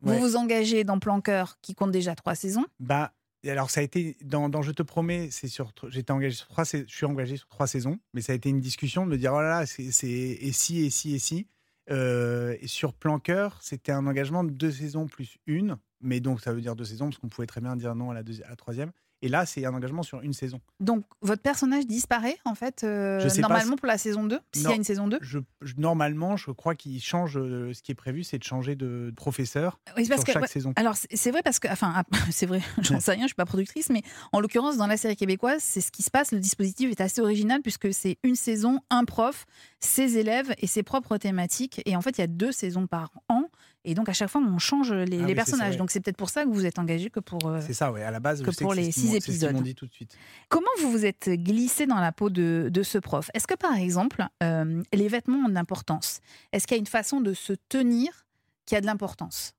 Vous 0.00 0.12
Ouais. 0.12 0.18
vous 0.18 0.36
engagez 0.36 0.84
dans 0.84 0.98
Planqueur, 0.98 1.56
qui 1.62 1.74
compte 1.74 1.90
déjà 1.90 2.14
trois 2.14 2.34
saisons. 2.34 2.66
Bah, 2.80 3.12
alors 3.46 3.70
ça 3.70 3.80
a 3.80 3.82
été 3.82 4.16
dans, 4.22 4.48
dans 4.50 4.60
Je 4.60 4.72
te 4.72 4.82
promets, 4.82 5.28
c'est 5.30 5.48
sur 5.48 5.72
j'étais 5.88 6.10
engagé 6.10 6.34
sur 6.36 6.48
trois, 6.48 6.64
je 6.64 6.84
suis 6.86 7.06
engagé 7.06 7.36
sur 7.38 7.46
trois 7.48 7.66
saisons, 7.66 7.98
mais 8.12 8.20
ça 8.20 8.32
a 8.32 8.36
été 8.36 8.50
une 8.50 8.60
discussion 8.60 9.06
de 9.06 9.10
me 9.12 9.16
dire 9.16 9.32
oh 9.34 9.40
là 9.40 9.60
là, 9.60 9.66
c'est- 9.66 9.84
et 10.08 10.52
si 10.52 10.84
et 10.84 10.90
si 10.90 11.14
et 11.14 11.18
si. 11.18 11.46
Et 11.88 12.66
sur 12.66 12.94
Plan 12.94 13.18
Cœur, 13.18 13.58
c'était 13.62 13.92
un 13.92 14.06
engagement 14.06 14.44
de 14.44 14.50
deux 14.50 14.70
saisons 14.70 15.06
plus 15.06 15.38
une, 15.46 15.76
mais 16.00 16.20
donc 16.20 16.40
ça 16.40 16.52
veut 16.52 16.60
dire 16.60 16.76
deux 16.76 16.84
saisons 16.84 17.06
parce 17.06 17.18
qu'on 17.18 17.28
pouvait 17.28 17.46
très 17.46 17.60
bien 17.60 17.76
dire 17.76 17.94
non 17.94 18.10
à 18.10 18.14
la, 18.14 18.20
à 18.20 18.50
la 18.50 18.56
troisième. 18.56 18.92
Et 19.24 19.28
là, 19.28 19.46
c'est 19.46 19.64
un 19.64 19.72
engagement 19.74 20.02
sur 20.02 20.20
une 20.20 20.34
saison. 20.34 20.60
Donc, 20.80 21.04
votre 21.22 21.40
personnage 21.40 21.86
disparaît, 21.86 22.36
en 22.44 22.54
fait, 22.54 22.84
euh, 22.84 23.20
Je 23.20 23.28
sais 23.28 23.40
pas 23.40 23.48
normalement 23.48 23.72
si- 23.72 23.76
pour 23.78 23.86
la 23.88 23.96
saison 23.98 24.24
2, 24.24 24.38
s'il 24.52 24.64
y 24.68 24.72
a 24.72 24.74
une 24.74 24.84
saison 24.84 25.08
2 25.08 25.18
Je, 25.22 25.38
je- 25.62 25.74
normalement, 25.78 26.36
je 26.36 26.50
crois 26.50 26.74
qu'il 26.74 27.00
change. 27.02 27.38
euh, 27.38 27.72
ce 27.72 27.82
qui 27.82 27.90
est 27.90 27.94
prévu, 27.94 28.22
c'est 28.22 28.38
de 28.38 28.44
changer 28.44 28.76
de 28.76 29.12
professeur 29.16 29.80
Oui, 29.96 30.06
parce 30.06 30.20
sur 30.20 30.26
que, 30.26 30.32
chaque 30.32 30.42
ouais, 30.42 30.48
saison. 30.48 30.72
Alors, 30.76 30.94
c'est 30.96 31.30
vrai 31.30 31.42
parce 31.42 31.58
que, 31.58 31.68
enfin, 31.68 31.92
ah, 31.96 32.04
c'est 32.30 32.44
vrai, 32.46 32.60
j'en 32.82 33.00
sais 33.00 33.12
rien, 33.12 33.22
je 33.22 33.28
suis 33.28 33.34
pas 33.34 33.46
productrice, 33.46 33.88
mais 33.88 34.02
en 34.32 34.40
l'occurrence, 34.40 34.76
dans 34.76 34.86
la 34.86 34.96
série 34.98 35.16
québécoise, 35.16 35.62
c'est 35.62 35.80
ce 35.80 35.90
qui 35.90 36.02
se 36.02 36.10
passe. 36.10 36.30
Le 36.32 36.38
dispositif 36.40 36.90
est 36.90 37.00
assez 37.00 37.20
original 37.22 37.62
puisque 37.62 37.94
c'est 37.94 38.18
une 38.24 38.36
saison, 38.36 38.80
un 38.90 39.04
prof, 39.06 39.46
ses 39.80 40.18
élèves 40.18 40.54
et 40.58 40.66
ses 40.66 40.82
propres 40.82 41.16
thématiques. 41.16 41.80
Et 41.86 41.96
en 41.96 42.02
fait, 42.02 42.18
il 42.18 42.20
y 42.20 42.24
a 42.24 42.28
deux 42.28 42.52
saisons 42.52 42.86
par 42.86 43.10
an. 43.30 43.48
Et 43.86 43.94
donc, 43.94 44.08
à 44.08 44.12
chaque 44.12 44.30
fois, 44.30 44.40
on 44.40 44.58
change 44.58 44.92
les, 44.92 45.02
Ah 45.02 45.04
les 45.04 45.16
oui, 45.16 45.20
c'est 45.20 45.28
ça, 45.28 45.34
personnages. 45.34 45.76
donc, 45.76 45.90
c'est 45.90 46.00
peut-être 46.00 46.16
pour 46.16 46.30
ça 46.30 46.44
que 46.44 46.48
vous 46.48 46.64
êtes 46.64 46.78
engagé 46.78 47.10
que 47.10 47.20
pour. 47.20 47.46
euh, 47.46 47.60
C'est 47.60 47.74
ça, 47.74 47.92
ouais. 47.92 48.02
À 48.02 48.10
la 48.10 48.20
base, 48.20 48.40
que 48.42 48.50
je 48.50 48.56
sais 48.56 48.64
pour 48.64 48.74
c'est 48.74 48.80
les 48.80 48.92
six 48.92 49.08
ce 49.10 49.16
épisodes. 49.16 49.62
dit 49.62 49.74
tout 49.74 49.86
de 49.86 49.92
suite. 49.92 50.16
Comment 50.48 50.66
vous 50.80 50.90
vous 50.90 51.04
êtes 51.04 51.28
glissé 51.28 51.86
dans 51.86 52.00
la 52.00 52.10
peau 52.12 52.30
de, 52.30 52.68
de 52.72 52.82
ce 52.82 52.96
prof? 52.98 53.30
Est-ce 53.34 53.46
que, 53.46 53.54
par 53.54 53.74
exemple, 53.76 54.26
euh, 54.42 54.82
les 54.92 55.08
vêtements 55.08 55.38
ont 55.44 55.48
de 55.48 55.54
l'importance? 55.54 56.20
Est-ce 56.52 56.66
qu'il 56.66 56.76
y 56.76 56.78
a 56.78 56.80
une 56.80 56.86
façon 56.86 57.20
de 57.20 57.34
se 57.34 57.52
tenir 57.68 58.24
qui 58.66 58.74
a 58.76 58.80
de 58.80 58.86
l'importance? 58.86 59.52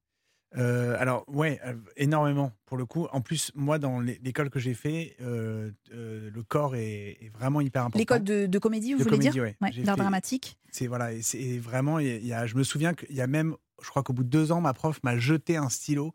Euh, 0.57 0.95
alors, 0.99 1.25
ouais, 1.27 1.59
euh, 1.65 1.73
énormément 1.97 2.51
pour 2.65 2.77
le 2.77 2.85
coup. 2.85 3.07
En 3.11 3.21
plus, 3.21 3.51
moi, 3.55 3.77
dans 3.79 3.99
l'é- 3.99 4.19
l'école 4.23 4.49
que 4.49 4.59
j'ai 4.59 4.73
fait, 4.73 5.15
euh, 5.21 5.71
euh, 5.93 6.29
le 6.33 6.43
corps 6.43 6.75
est, 6.75 7.17
est 7.21 7.29
vraiment 7.33 7.59
hyper 7.61 7.81
important. 7.83 7.99
L'école 7.99 8.23
de, 8.23 8.45
de 8.45 8.59
comédie, 8.59 8.93
vous 8.93 8.99
De 8.99 9.03
voulez 9.03 9.17
comédie, 9.17 9.31
dire 9.33 9.43
ouais. 9.43 9.83
D'art 9.83 9.97
dramatique 9.97 10.57
C'est 10.71 10.87
voilà, 10.87 11.09
c'est 11.21 11.57
vraiment. 11.57 11.99
il 11.99 12.25
y 12.25 12.33
a, 12.33 12.47
je 12.47 12.55
me 12.55 12.63
souviens 12.63 12.93
qu'il 12.93 13.15
y 13.15 13.21
a 13.21 13.27
même, 13.27 13.55
je 13.83 13.89
crois 13.89 14.01
qu'au 14.03 14.13
bout 14.13 14.23
de 14.23 14.29
deux 14.29 14.51
ans, 14.51 14.61
ma 14.61 14.73
prof 14.73 14.99
m'a 15.03 15.17
jeté 15.17 15.57
un 15.57 15.69
stylo 15.69 16.13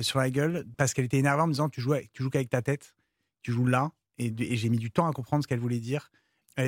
sur 0.00 0.18
la 0.18 0.30
gueule 0.30 0.64
parce 0.78 0.94
qu'elle 0.94 1.04
était 1.04 1.18
énervée 1.18 1.42
en 1.42 1.46
me 1.46 1.52
disant 1.52 1.68
tu 1.68 1.80
joues, 1.80 1.92
avec- 1.94 2.10
tu 2.12 2.22
joues 2.22 2.30
qu'avec 2.30 2.48
ta 2.48 2.62
tête, 2.62 2.94
tu 3.42 3.52
joues 3.52 3.66
là, 3.66 3.90
et, 4.18 4.32
et 4.38 4.56
j'ai 4.56 4.68
mis 4.70 4.78
du 4.78 4.90
temps 4.90 5.06
à 5.06 5.12
comprendre 5.12 5.42
ce 5.42 5.48
qu'elle 5.48 5.58
voulait 5.60 5.80
dire. 5.80 6.10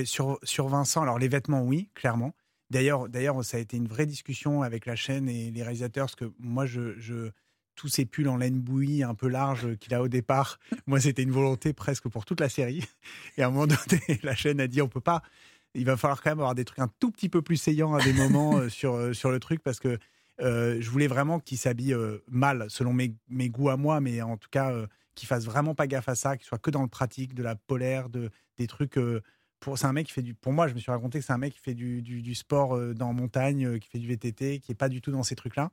Sur 0.05 0.39
sur 0.43 0.67
Vincent, 0.69 1.01
alors 1.03 1.19
les 1.19 1.29
vêtements, 1.29 1.63
oui, 1.63 1.89
clairement. 1.95 2.35
D'ailleurs, 2.71 3.09
d'ailleurs, 3.09 3.45
ça 3.45 3.57
a 3.57 3.61
été 3.61 3.77
une 3.77 3.89
vraie 3.89 4.07
discussion 4.07 4.63
avec 4.63 4.87
la 4.87 4.97
chaîne 4.97 5.29
et 5.29 5.51
les 5.51 5.63
réalisateurs 5.63 6.07
parce 6.07 6.17
que 6.17 6.33
moi, 6.39 6.67
tous 7.75 7.89
ces 7.89 8.07
pulls 8.07 8.29
en 8.29 8.37
laine 8.37 8.59
bouillie 8.59 9.03
un 9.03 9.15
peu 9.15 9.29
large 9.29 9.77
qu'il 9.77 9.95
a 9.95 10.03
au 10.03 10.09
départ, 10.09 10.59
moi, 10.87 11.01
c'était 11.01 11.23
une 11.23 11.31
volonté 11.31 11.73
presque 11.73 12.09
pour 12.09 12.25
toute 12.25 12.41
la 12.41 12.49
série. 12.49 12.85
Et 13.37 13.43
à 13.43 13.49
un 13.49 13.51
moment 13.51 13.67
donné, 13.67 14.21
la 14.23 14.35
chaîne 14.35 14.61
a 14.61 14.67
dit 14.67 14.83
on 14.83 14.89
peut 14.89 15.01
pas 15.01 15.23
il 15.75 15.85
va 15.85 15.99
falloir 15.99 16.23
quand 16.23 16.31
même 16.31 16.39
avoir 16.39 16.55
des 16.55 16.65
trucs 16.65 16.79
un 16.79 16.91
tout 17.01 17.11
petit 17.11 17.29
peu 17.29 17.43
plus 17.43 17.59
saillants 17.59 17.95
à 17.95 18.03
des 18.03 18.15
moments 18.15 18.57
euh, 18.57 18.71
sur, 18.71 18.95
euh, 18.95 19.13
sur 19.13 19.31
le 19.31 19.39
truc 19.39 19.63
parce 19.63 19.79
que 19.79 19.99
euh, 20.41 20.77
je 20.81 20.91
voulais 20.91 21.07
vraiment 21.07 21.41
qu'il 21.41 21.59
s'habille 21.59 21.95
euh, 21.95 22.19
mal 22.29 22.67
selon 22.69 22.93
mes, 22.93 23.15
goûts 23.49 23.71
à 23.71 23.77
moi, 23.77 24.01
mais 24.01 24.21
en 24.21 24.37
tout 24.37 24.49
cas 24.51 24.73
euh, 24.73 24.87
qu'il 25.15 25.27
fasse 25.27 25.45
vraiment 25.45 25.75
pas 25.75 25.87
gaffe 25.87 26.09
à 26.09 26.15
ça, 26.15 26.37
qu'il 26.37 26.47
soit 26.47 26.59
que 26.59 26.71
dans 26.71 26.83
le 26.83 26.89
pratique, 26.89 27.35
de 27.35 27.43
la 27.43 27.57
polaire, 27.57 28.09
de, 28.09 28.31
des 28.59 28.67
trucs. 28.67 28.99
Pour, 29.61 29.79
c'est 29.79 29.87
un 29.87 29.93
mec 29.93 30.07
qui 30.07 30.13
fait 30.13 30.23
du. 30.23 30.35
Pour 30.35 30.53
moi, 30.53 30.69
je 30.69 30.75
me 30.75 30.79
suis 30.79 30.91
raconté 30.91 31.19
que 31.19 31.25
c'est 31.25 31.33
un 31.33 31.39
mec 31.39 31.55
qui 31.55 31.61
fait 31.61 31.75
du, 31.75 32.03
du, 32.03 32.35
sport 32.35 32.77
euh, 32.77 32.95
dans 32.95 33.13
montagne, 33.13 33.67
euh, 33.67 33.79
qui 33.79 33.89
fait 33.89 33.99
du 33.99 34.09
VTT, 34.09 34.61
qui 34.61 34.73
est 34.73 34.77
pas 34.77 34.89
du 34.89 35.01
tout 35.01 35.11
dans 35.11 35.23
ces 35.23 35.37
trucs-là. 35.37 35.71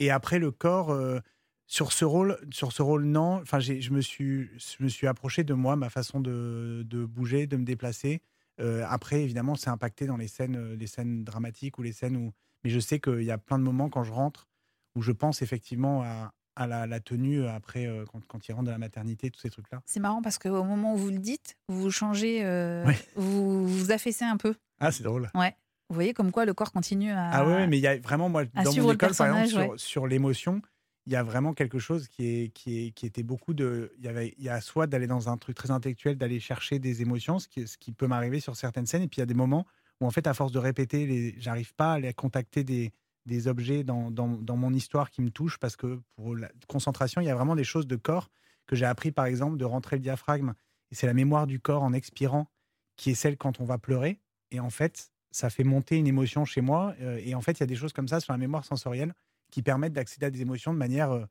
Et 0.00 0.10
après 0.10 0.38
le 0.38 0.50
corps. 0.50 0.90
euh, 0.90 1.20
sur 1.68 1.92
ce 1.92 2.04
rôle, 2.04 2.38
sur 2.50 2.72
ce 2.72 2.82
rôle, 2.82 3.04
non. 3.04 3.40
Enfin, 3.40 3.58
je 3.58 3.90
me 3.92 4.02
suis, 4.02 4.50
je 4.58 4.84
me 4.84 4.88
suis 4.88 5.06
approché 5.06 5.42
de 5.42 5.54
moi, 5.54 5.74
ma 5.74 5.88
façon 5.88 6.20
de, 6.20 6.82
de 6.84 7.06
bouger, 7.06 7.46
de 7.46 7.56
me 7.56 7.64
déplacer. 7.64 8.20
Après, 8.58 9.22
évidemment, 9.22 9.54
c'est 9.54 9.70
impacté 9.70 10.06
dans 10.06 10.18
les 10.18 10.28
scènes, 10.28 10.74
les 10.74 10.86
scènes 10.86 11.24
dramatiques 11.24 11.78
ou 11.78 11.82
les 11.82 11.92
scènes 11.92 12.16
où. 12.16 12.32
Mais 12.62 12.68
je 12.70 12.78
sais 12.78 13.00
qu'il 13.00 13.22
y 13.22 13.30
a 13.30 13.38
plein 13.38 13.58
de 13.58 13.64
moments 13.64 13.88
quand 13.88 14.04
je 14.04 14.12
rentre 14.12 14.48
où 14.94 15.02
je 15.02 15.12
pense 15.12 15.40
effectivement 15.40 16.02
à, 16.02 16.32
à 16.56 16.66
la, 16.66 16.86
la 16.86 17.00
tenue 17.00 17.46
après 17.46 17.86
euh, 17.86 18.04
quand, 18.10 18.24
quand 18.26 18.46
il 18.48 18.52
rentre 18.52 18.66
de 18.66 18.70
la 18.70 18.78
maternité, 18.78 19.30
tous 19.30 19.40
ces 19.40 19.50
trucs-là. 19.50 19.80
C'est 19.86 20.00
marrant 20.00 20.22
parce 20.22 20.38
qu'au 20.38 20.64
moment 20.64 20.94
où 20.94 20.96
vous 20.98 21.10
le 21.10 21.18
dites, 21.18 21.56
vous 21.68 21.90
changez, 21.90 22.44
euh, 22.44 22.84
Ouais. 22.86 22.98
vous 23.16 23.66
vous 23.66 23.90
affaissez 23.92 24.24
un 24.24 24.36
peu. 24.36 24.54
Ah, 24.80 24.92
c'est 24.92 25.02
drôle. 25.04 25.30
Ouais. 25.34 25.56
Vous 25.88 25.94
voyez 25.94 26.14
comme 26.14 26.32
quoi 26.32 26.44
le 26.44 26.54
corps 26.54 26.72
continue 26.72 27.10
à. 27.10 27.28
Ah 27.30 27.46
ouais, 27.46 27.66
mais 27.66 27.78
il 27.78 27.82
y 27.82 27.86
a 27.86 27.98
vraiment 27.98 28.28
moi 28.28 28.44
à 28.54 28.62
dans 28.64 28.72
mon 28.74 28.88
le 28.88 28.94
école 28.94 29.14
par 29.14 29.26
exemple 29.42 29.48
sur, 29.48 29.80
sur 29.80 30.06
l'émotion, 30.06 30.62
il 31.06 31.12
y 31.12 31.16
a 31.16 31.22
vraiment 31.22 31.52
quelque 31.52 31.78
chose 31.78 32.08
qui 32.08 32.26
est 32.26 32.48
qui 32.54 32.86
est 32.86 32.90
qui 32.92 33.04
était 33.06 33.22
beaucoup 33.22 33.52
de 33.54 33.92
il 33.98 34.04
y 34.04 34.08
avait 34.08 34.34
il 34.38 34.44
y 34.44 34.48
a 34.48 34.60
soit 34.62 34.86
d'aller 34.86 35.06
dans 35.06 35.28
un 35.28 35.36
truc 35.36 35.54
très 35.56 35.70
intellectuel, 35.70 36.16
d'aller 36.16 36.40
chercher 36.40 36.78
des 36.78 37.02
émotions, 37.02 37.38
ce 37.38 37.46
qui 37.48 37.66
ce 37.68 37.76
qui 37.76 37.92
peut 37.92 38.06
m'arriver 38.06 38.40
sur 38.40 38.56
certaines 38.56 38.86
scènes 38.86 39.02
et 39.02 39.08
puis 39.08 39.18
il 39.18 39.20
y 39.20 39.22
a 39.22 39.26
des 39.26 39.34
moments 39.34 39.66
où 40.00 40.06
en 40.06 40.10
fait 40.10 40.26
à 40.26 40.32
force 40.32 40.52
de 40.52 40.58
répéter 40.58 41.06
les 41.06 41.34
j'arrive 41.38 41.74
pas 41.74 41.92
à 41.92 41.94
aller 41.96 42.12
contacter 42.14 42.64
des 42.64 42.90
des 43.26 43.48
objets 43.48 43.84
dans, 43.84 44.10
dans, 44.10 44.56
mon 44.56 44.72
histoire 44.72 45.10
qui 45.10 45.22
me 45.22 45.30
touchent 45.30 45.58
parce 45.58 45.76
que 45.76 46.00
pour 46.16 46.36
la 46.36 46.50
concentration, 46.66 47.20
il 47.20 47.26
y 47.26 47.30
a 47.30 47.34
vraiment 47.34 47.54
des 47.54 47.64
choses 47.64 47.86
de 47.86 47.96
corps 47.96 48.30
que 48.66 48.76
j'ai 48.76 48.84
appris 48.84 49.12
par 49.12 49.26
exemple 49.26 49.56
de 49.56 49.64
rentrer 49.64 49.96
le 49.96 50.02
diaphragme 50.02 50.54
et 50.90 50.94
c'est 50.94 51.06
la 51.06 51.14
mémoire 51.14 51.46
du 51.46 51.60
corps 51.60 51.82
en 51.82 51.92
expirant 51.92 52.48
qui 52.96 53.10
est 53.10 53.14
celle 53.14 53.36
quand 53.36 53.60
on 53.60 53.64
va 53.64 53.78
pleurer 53.78 54.20
et 54.50 54.60
en 54.60 54.70
fait 54.70 55.12
ça 55.32 55.50
fait 55.50 55.64
monter 55.64 55.96
une 55.96 56.06
émotion 56.06 56.44
chez 56.44 56.60
moi. 56.60 56.94
euh, 57.00 57.18
et 57.24 57.34
en 57.34 57.40
fait, 57.40 57.52
il 57.52 57.60
y 57.60 57.62
a 57.64 57.66
des 57.66 57.74
choses 57.74 57.92
comme 57.92 58.08
ça 58.08 58.20
sur 58.20 58.32
la 58.32 58.38
mémoire 58.38 58.64
sensorielle 58.64 59.14
qui 59.50 59.62
permettent 59.62 59.94
d'accéder 59.94 60.26
à 60.26 60.30
des 60.30 60.42
émotions 60.42 60.72
de 60.72 60.78
manière 60.78 61.10
euh, 61.10 61.24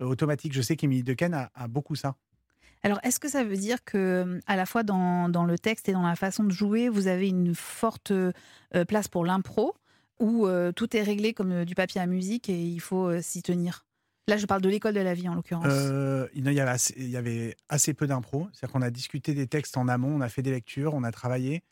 automatique. 0.00 0.52
Je 0.52 0.62
sais 0.62 0.76
qu'Émilie 0.76 1.02
Dequesne 1.02 1.34
a, 1.34 1.50
a 1.54 1.68
beaucoup 1.68 1.96
ça. 1.96 2.16
Alors, 2.82 3.00
est-ce 3.02 3.18
que 3.18 3.28
ça 3.28 3.42
veut 3.42 3.56
dire 3.56 3.84
que, 3.84 4.40
à 4.46 4.54
la 4.54 4.64
fois 4.64 4.84
dans, 4.84 5.28
dans 5.28 5.44
le 5.44 5.58
texte 5.58 5.88
et 5.88 5.92
dans 5.92 6.06
la 6.06 6.14
façon 6.14 6.44
de 6.44 6.50
jouer, 6.50 6.88
vous 6.88 7.08
avez 7.08 7.28
une 7.28 7.54
forte 7.54 8.12
euh, 8.12 8.32
place 8.86 9.08
pour 9.08 9.24
l'impro, 9.24 9.74
où 10.20 10.46
euh, 10.46 10.72
tout 10.72 10.96
est 10.96 11.02
réglé 11.02 11.32
comme 11.32 11.52
euh, 11.52 11.64
du 11.64 11.74
papier 11.74 12.00
à 12.00 12.06
musique 12.06 12.48
et 12.48 12.60
il 12.60 12.80
faut 12.80 13.08
euh, 13.08 13.20
s'y 13.20 13.42
tenir 13.42 13.84
Là, 14.26 14.36
je 14.36 14.44
parle 14.44 14.60
de 14.60 14.68
l'école 14.68 14.92
de 14.92 15.00
la 15.00 15.14
vie 15.14 15.26
en 15.26 15.34
l'occurrence. 15.34 15.64
Il 16.34 16.52
y 16.52 17.16
avait 17.16 17.56
assez, 17.70 17.94
peu 17.94 18.06
d'impro. 18.06 18.46
C'est-à-dire 18.52 18.74
qu'on 18.74 18.82
a 18.82 18.90
discuté 18.90 19.32
des 19.32 19.46
textes 19.46 19.78
en 19.78 19.88
amont, 19.88 20.14
on 20.14 20.20
a 20.20 20.28
fait 20.28 20.42
des 20.42 20.50
lectures, 20.50 20.92
on 20.92 21.02
a 21.02 21.10
travaillé 21.10 21.62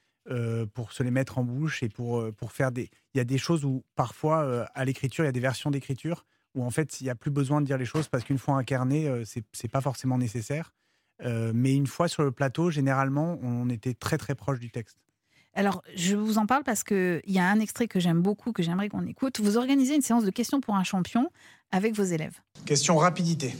pour 0.72 0.92
se 0.92 1.02
les 1.02 1.10
mettre 1.10 1.36
en 1.36 1.44
bouche 1.44 1.82
et 1.82 1.90
pour, 1.90 2.32
pour 2.32 2.52
faire 2.52 2.72
des. 2.72 2.88
Il 3.12 3.18
y 3.18 3.20
a 3.20 3.24
des 3.24 3.36
choses 3.36 3.66
où 3.66 3.84
parfois, 3.94 4.66
à 4.74 4.84
l'écriture, 4.86 5.22
il 5.24 5.26
y 5.26 5.28
a 5.28 5.32
des 5.32 5.38
versions 5.38 5.70
d'écriture 5.70 6.24
où 6.56 6.64
en 6.64 6.70
fait, 6.70 7.00
il 7.00 7.04
n'y 7.04 7.10
a 7.10 7.14
plus 7.14 7.30
besoin 7.30 7.60
de 7.60 7.66
dire 7.66 7.78
les 7.78 7.84
choses 7.84 8.08
parce 8.08 8.24
qu'une 8.24 8.38
fois 8.38 8.56
incarné, 8.56 9.06
euh, 9.06 9.22
c'est 9.24 9.68
pas 9.68 9.82
forcément 9.82 10.18
nécessaire. 10.18 10.72
Mais 11.22 11.74
une 11.74 11.86
fois 11.86 12.08
sur 12.08 12.24
le 12.24 12.30
plateau, 12.30 12.70
généralement, 12.70 13.38
on 13.42 13.70
était 13.70 13.94
très 13.94 14.18
très 14.18 14.34
proche 14.34 14.58
du 14.58 14.70
texte. 14.70 14.98
Alors, 15.56 15.82
je 15.96 16.14
vous 16.14 16.36
en 16.36 16.44
parle 16.44 16.64
parce 16.64 16.84
qu'il 16.84 17.22
y 17.26 17.38
a 17.38 17.48
un 17.48 17.60
extrait 17.60 17.88
que 17.88 17.98
j'aime 17.98 18.20
beaucoup, 18.20 18.52
que 18.52 18.62
j'aimerais 18.62 18.90
qu'on 18.90 19.06
écoute. 19.06 19.40
Vous 19.40 19.56
organisez 19.56 19.94
une 19.94 20.02
séance 20.02 20.22
de 20.22 20.30
questions 20.30 20.60
pour 20.60 20.76
un 20.76 20.84
champion 20.84 21.30
avec 21.72 21.96
vos 21.96 22.04
élèves. 22.04 22.34
Question 22.66 22.98
rapidité. 22.98 23.56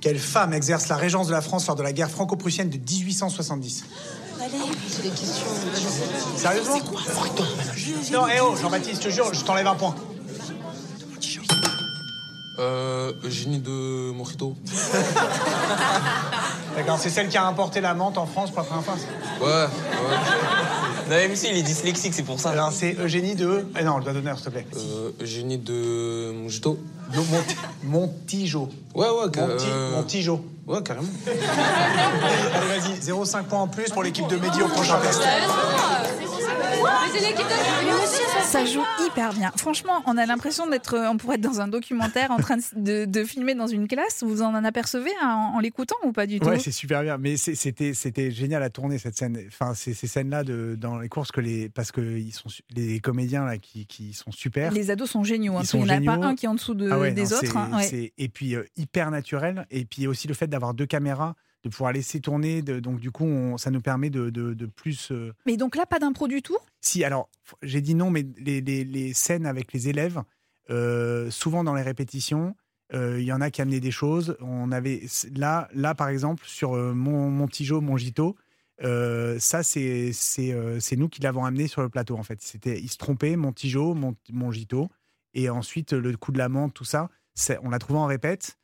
Quelle 0.00 0.18
femme 0.18 0.54
exerce 0.54 0.88
la 0.88 0.96
régence 0.96 1.26
de 1.28 1.32
la 1.32 1.42
France 1.42 1.66
lors 1.66 1.76
de 1.76 1.82
la 1.82 1.92
guerre 1.92 2.10
franco-prussienne 2.10 2.70
de 2.70 2.78
1870 2.78 3.84
C'est 4.88 5.02
des 5.02 5.10
questions. 5.10 5.46
Sérieusement? 6.36 6.78
Non, 8.12 8.26
eh 8.34 8.40
oh, 8.40 8.56
Jean-Baptiste, 8.56 9.02
je 9.02 9.08
te 9.08 9.12
jure, 9.12 9.32
je 9.34 9.44
t'enlève 9.44 9.66
un 9.66 9.74
point. 9.74 9.94
Euh, 12.58 13.12
Eugénie 13.24 13.58
de 13.58 14.12
Mojito. 14.12 14.54
D'accord, 16.76 16.98
c'est 16.98 17.10
celle 17.10 17.28
qui 17.28 17.36
a 17.36 17.46
importé 17.46 17.80
la 17.80 17.94
menthe 17.94 18.18
en 18.18 18.26
France 18.26 18.50
pour 18.50 18.60
la 18.60 18.64
première 18.66 18.84
fois. 18.84 18.94
Ouais, 19.40 19.46
ouais. 19.46 20.16
Non, 21.10 21.16
mais 21.18 21.28
monsieur, 21.28 21.48
il 21.50 21.58
est 21.58 21.62
dyslexique, 21.62 22.14
c'est 22.14 22.22
pour 22.22 22.38
ça. 22.38 22.50
Alors, 22.50 22.70
c'est 22.72 22.96
Eugénie 22.98 23.34
de. 23.34 23.66
Eh 23.78 23.82
non, 23.82 23.98
le 23.98 24.04
doigt 24.04 24.12
d'honneur, 24.12 24.36
s'il 24.36 24.44
te 24.46 24.50
plaît. 24.50 24.66
Euh, 24.76 25.10
Eugénie 25.20 25.58
de 25.58 26.32
Mojito. 26.32 26.78
De 27.12 27.18
Monti- 27.18 27.56
Montijo. 27.82 28.68
Ouais, 28.94 29.08
ouais, 29.08 29.28
que- 29.30 29.40
Monti- 29.40 29.66
euh, 29.68 29.90
Montijo. 29.96 30.44
Ouais, 30.66 30.80
carrément. 30.82 31.08
Allez, 31.26 32.80
vas-y, 32.80 33.00
0,5 33.00 33.42
points 33.44 33.58
en 33.62 33.66
plus 33.66 33.90
pour 33.90 34.04
l'équipe 34.04 34.28
de 34.28 34.36
Mehdi 34.36 34.62
au 34.62 34.68
prochain 34.68 34.98
test. 35.00 35.20
Ça 38.44 38.64
joue 38.64 38.82
hyper 39.06 39.32
bien. 39.32 39.50
Franchement, 39.56 40.02
on 40.06 40.16
a 40.16 40.26
l'impression 40.26 40.66
d'être, 40.66 40.96
on 41.10 41.16
pourrait 41.16 41.36
être 41.36 41.40
dans 41.42 41.60
un 41.60 41.68
documentaire 41.68 42.30
en 42.30 42.36
train 42.38 42.56
de, 42.76 43.04
de 43.04 43.24
filmer 43.24 43.54
dans 43.54 43.66
une 43.66 43.88
classe. 43.88 44.22
Vous 44.22 44.42
en 44.42 44.54
apercevez 44.64 45.10
en, 45.22 45.54
en 45.54 45.58
l'écoutant 45.60 45.96
ou 46.04 46.12
pas 46.12 46.26
du 46.26 46.38
tout? 46.40 46.48
Ouais, 46.48 46.58
c'est 46.58 46.70
super 46.72 47.02
bien. 47.02 47.18
Mais 47.18 47.36
c'était 47.36 47.94
c'était 47.94 48.30
génial 48.30 48.62
à 48.62 48.70
tourner 48.70 48.98
cette 48.98 49.16
scène. 49.16 49.38
Enfin, 49.48 49.74
ces 49.74 49.94
scènes-là 49.94 50.44
dans 50.44 50.98
les 50.98 51.08
courses 51.08 51.32
que 51.32 51.40
les 51.40 51.68
parce 51.68 51.92
que 51.92 52.00
ils 52.00 52.32
sont 52.32 52.48
les 52.74 53.00
comédiens 53.00 53.44
là 53.44 53.58
qui, 53.58 53.86
qui 53.86 54.12
sont 54.12 54.32
super. 54.32 54.72
Les 54.72 54.90
ados 54.90 55.10
sont 55.10 55.24
géniaux. 55.24 55.56
hein, 55.56 55.64
sont 55.64 55.78
n'y 55.84 55.90
en 55.90 55.96
a 55.96 56.00
pas 56.18 56.26
un 56.26 56.34
qui 56.34 56.46
est 56.46 56.48
en 56.48 56.54
dessous 56.54 56.74
de, 56.74 56.90
Ah 56.90 56.98
ouais, 56.98 57.12
des 57.12 57.24
non, 57.24 57.36
autres. 57.36 57.56
hein, 57.56 57.70
ouais. 57.76 58.12
Et 58.18 58.28
puis 58.28 58.54
euh, 58.54 58.64
hyper 58.76 59.10
naturel. 59.10 59.66
Et 59.70 59.84
puis 59.84 60.06
aussi 60.06 60.28
le 60.28 60.34
fait 60.34 60.46
d'avoir 60.46 60.74
deux 60.74 60.86
caméras, 60.86 61.34
de 61.64 61.68
pouvoir 61.68 61.92
laisser 61.92 62.20
tourner. 62.20 62.62
De, 62.62 62.80
donc 62.80 62.98
du 63.00 63.10
coup, 63.10 63.24
on- 63.24 63.56
ça 63.58 63.70
nous 63.70 63.80
permet 63.80 64.10
de, 64.10 64.30
de, 64.30 64.54
de 64.54 64.66
plus. 64.66 65.10
euh, 65.12 65.32
Mais 65.46 65.56
donc 65.56 65.76
là, 65.76 65.86
pas 65.86 65.98
d'impro 65.98 66.28
du 66.28 66.42
tout? 66.42 66.58
Si, 66.80 67.04
alors, 67.04 67.28
j'ai 67.62 67.80
dit 67.80 67.94
non, 67.94 68.10
mais 68.10 68.26
les, 68.38 68.60
les- 68.60 68.84
les 68.84 69.12
scènes 69.14 69.46
avec 69.46 69.72
les 69.72 69.88
élèves, 69.88 70.22
euh, 70.70 71.30
souvent 71.30 71.64
dans 71.64 71.74
les 71.74 71.82
répétitions, 71.82 72.54
euh, 72.94 73.20
il 73.20 73.24
y 73.24 73.32
en 73.32 73.40
a 73.40 73.50
qui 73.50 73.62
amenaient 73.62 73.80
des 73.80 73.90
choses. 73.90 74.36
On 74.40 74.70
avait 74.72 75.02
là, 75.34 75.68
là 75.74 75.94
par 75.94 76.08
exemple, 76.08 76.44
sur 76.46 76.72
mon, 76.72 77.30
mon 77.30 77.46
petit 77.46 77.68
mon 77.70 77.96
Gito, 77.96 78.36
euh, 78.82 79.38
ça, 79.38 79.62
c'est 79.62 80.12
c'est 80.12 80.52
euh, 80.52 80.80
c'est 80.80 80.96
nous 80.96 81.08
qui 81.08 81.20
l'avons 81.22 81.44
amené 81.44 81.68
sur 81.68 81.82
le 81.82 81.88
plateau, 81.88 82.16
en 82.16 82.22
fait. 82.22 82.40
C'était, 82.42 82.78
il 82.80 82.88
se 82.88 82.96
trompait, 82.98 83.36
mon 83.36 83.52
petit 83.52 83.70
Jo, 83.70 83.94
mon, 83.94 84.14
mon 84.32 84.50
Gito. 84.50 84.88
Et 85.34 85.48
ensuite, 85.48 85.92
le 85.92 86.16
coup 86.16 86.32
de 86.32 86.38
la 86.38 86.48
menthe, 86.48 86.74
tout 86.74 86.84
ça, 86.84 87.08
c'est- 87.34 87.58
on 87.62 87.70
l'a 87.70 87.78
trouvé 87.78 87.98
en 87.98 88.06
répète. 88.06 88.58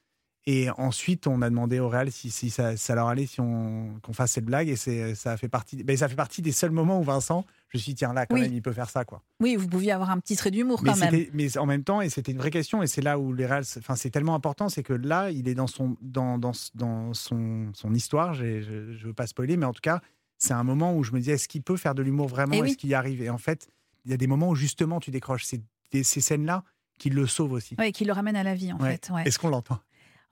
Et 0.51 0.71
ensuite, 0.79 1.27
on 1.27 1.43
a 1.43 1.51
demandé 1.51 1.79
au 1.79 1.91
Real 1.91 2.11
si, 2.11 2.31
si 2.31 2.49
ça, 2.49 2.75
ça 2.79 2.95
leur 2.95 3.09
allait 3.09 3.27
si 3.27 3.39
on 3.39 3.99
qu'on 4.01 4.15
fasse 4.15 4.33
cette 4.33 4.47
blague. 4.47 4.71
Et 4.71 4.77
c'est 4.77 5.15
ça 5.15 5.37
fait 5.37 5.47
partie. 5.49 5.85
Ben, 5.85 5.95
ça 5.95 6.09
fait 6.09 6.15
partie 6.17 6.41
des 6.41 6.53
seuls 6.53 6.71
moments 6.71 6.99
où 6.99 7.03
Vincent, 7.03 7.45
je 7.69 7.77
me 7.77 7.83
suis 7.83 7.93
dit, 7.93 7.97
tiens 7.97 8.15
là, 8.15 8.25
quand 8.25 8.35
Oui. 8.35 8.41
même, 8.43 8.55
il 8.55 8.63
peut 8.63 8.73
faire 8.73 8.89
ça 8.89 9.05
quoi. 9.05 9.21
Oui, 9.41 9.57
vous 9.57 9.69
pouviez 9.69 9.93
avoir 9.93 10.09
un 10.09 10.19
petit 10.19 10.37
trait 10.37 10.51
d'humour 10.51 10.83
quand 10.83 10.97
même. 10.97 11.27
mais 11.35 11.59
en 11.59 11.67
même 11.67 11.85
temps, 11.85 12.01
et 12.01 12.09
c'était 12.09 12.33
une 12.33 12.39
vraie 12.39 12.51
question, 12.51 12.83
et 12.83 12.87
c'est 12.87 13.03
là 13.03 13.19
où 13.19 13.35
les 13.35 13.45
Real, 13.45 13.63
enfin 13.79 13.95
c'est 13.95 14.09
tellement 14.09 14.35
important, 14.35 14.71
c'est 14.71 14.83
que 14.83 14.95
là, 14.95 15.31
il 15.31 15.49
est 15.49 15.55
dans 15.55 15.67
son 15.67 15.99
dans, 16.01 16.39
dans, 16.39 16.53
dans 16.75 17.13
son, 17.13 17.69
son 17.75 17.93
histoire. 17.93 18.33
Je, 18.33 18.63
je 18.63 19.07
veux 19.07 19.13
pas 19.13 19.27
spoiler, 19.27 19.59
mais 19.59 19.67
en 19.67 19.75
tout 19.75 19.83
cas, 19.83 20.01
c'est 20.39 20.55
un 20.55 20.65
moment 20.65 20.97
où 20.97 21.05
je 21.05 21.13
me 21.13 21.19
disais, 21.19 21.33
est-ce 21.33 21.49
qu'il 21.49 21.63
peut 21.63 21.77
faire 21.77 21.95
de 21.95 22.01
l'humour 22.03 22.27
vraiment? 22.29 22.55
Eh 22.55 22.63
oui. 22.63 22.69
Est-ce 22.71 22.79
qu'il 22.79 22.89
y 22.89 22.95
arrive? 22.95 23.21
Et 23.21 23.29
en 23.29 23.37
fait, 23.39 23.69
il 24.07 24.11
y 24.13 24.15
a 24.15 24.17
des 24.17 24.27
moments 24.27 24.49
où 24.49 24.55
justement 24.55 24.99
tu 24.99 25.11
décroches. 25.11 25.45
C'est 25.45 25.61
ces 26.03 26.21
scènes-là 26.23 26.65
qui 26.99 27.11
le 27.11 27.27
sauvent 27.27 27.53
aussi. 27.53 27.77
Ouais, 27.79 27.93
qui 27.93 28.07
le 28.07 28.13
ramène 28.13 28.35
à 28.37 28.43
la 28.43 28.55
vie 28.55 28.73
en 28.73 28.79
Ouais. 28.79 28.93
fait. 28.93 29.11
ouais. 29.13 29.25
Est-ce 29.27 29.39
qu'on 29.39 29.51
l'entend? 29.51 29.79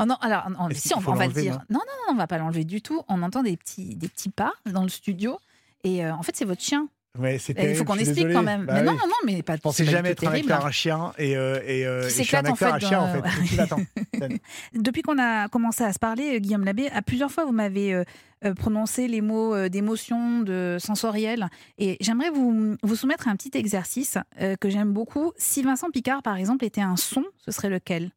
Oh 0.01 0.05
non, 0.05 0.17
alors 0.21 0.47
on- 0.59 0.69
si 0.75 0.95
on, 0.95 1.01
va 1.01 1.27
le 1.27 1.33
dire. 1.33 1.55
non? 1.71 1.79
Non, 1.79 1.81
non, 2.09 2.15
on 2.15 2.17
va 2.17 2.27
pas 2.27 2.39
l'enlever 2.39 2.65
du 2.65 2.83
tout. 2.83 3.03
On 3.09 3.23
entend 3.23 3.43
des 3.43 3.57
petits, 3.57 3.97
des 3.97 4.09
petits 4.09 4.29
pas 4.31 4.53
dans 4.67 4.83
le 4.83 4.89
studio. 4.91 5.39
Et 5.85 6.05
euh, 6.05 6.13
en 6.15 6.23
fait, 6.23 6.37
c'est 6.37 6.45
votre 6.45 6.61
chien. 6.63 6.89
Ouais, 7.19 7.39
Et 7.57 7.71
il 7.71 7.77
faut 7.77 7.85
qu'on 7.85 7.95
explique 7.95 8.17
désolé. 8.17 8.35
quand 8.35 8.43
même. 8.43 8.67
Bah 8.67 8.75
mais 8.75 8.83
non, 8.83 8.93
oui. 8.93 8.99
non, 9.01 9.07
non, 9.09 9.15
mais 9.25 9.43
pas. 9.43 9.57
Je 9.57 9.63
pensais 9.63 9.87
jamais 9.87 10.11
être 10.11 10.27
un 10.27 10.33
acteur, 10.33 10.67
un 10.67 10.71
chien, 10.71 11.13
et, 11.17 11.35
euh, 11.35 11.63
et, 11.67 11.87
euh, 11.87 12.03
et 12.07 12.11
je 12.11 12.23
suis 12.23 12.37
un 12.37 12.41
en 12.41 12.53
acteur, 12.53 12.75
un 12.75 12.79
fait, 12.79 12.87
chien 12.87 13.01
en 13.01 13.23
fait. 13.23 14.41
Depuis 14.75 15.01
qu'on 15.01 15.19
a 15.19 15.49
commencé 15.49 15.83
à 15.83 15.95
se 15.95 15.99
parler, 15.99 16.35
euh, 16.37 16.39
Guillaume 16.41 16.65
Labbé, 16.65 16.89
à 16.91 17.01
plusieurs 17.01 17.31
fois, 17.31 17.47
vous 17.47 17.53
m'avez 17.53 17.95
euh, 17.95 18.05
euh, 18.45 18.53
prononcé 18.53 19.09
les 19.09 19.23
mots 19.23 19.55
euh, 19.55 19.71
d'émotion, 19.71 20.41
de 20.41 20.77
sensoriel. 20.79 21.49
Et 21.79 21.97
j'aimerais 22.03 22.29
vous, 22.29 22.77
vous 22.83 22.97
soumettre 22.97 23.29
un 23.29 23.37
petit 23.37 23.57
exercice 23.57 24.19
euh, 24.43 24.57
que 24.57 24.69
j'aime 24.69 24.93
beaucoup. 24.93 25.33
Si 25.39 25.63
Vincent 25.63 25.91
Picard, 25.91 26.23
par 26.23 26.37
exemple, 26.37 26.67
était 26.67 26.83
un 26.83 26.97
son, 26.97 27.25
ce 27.43 27.51
serait 27.51 27.71
lequel? 27.71 28.11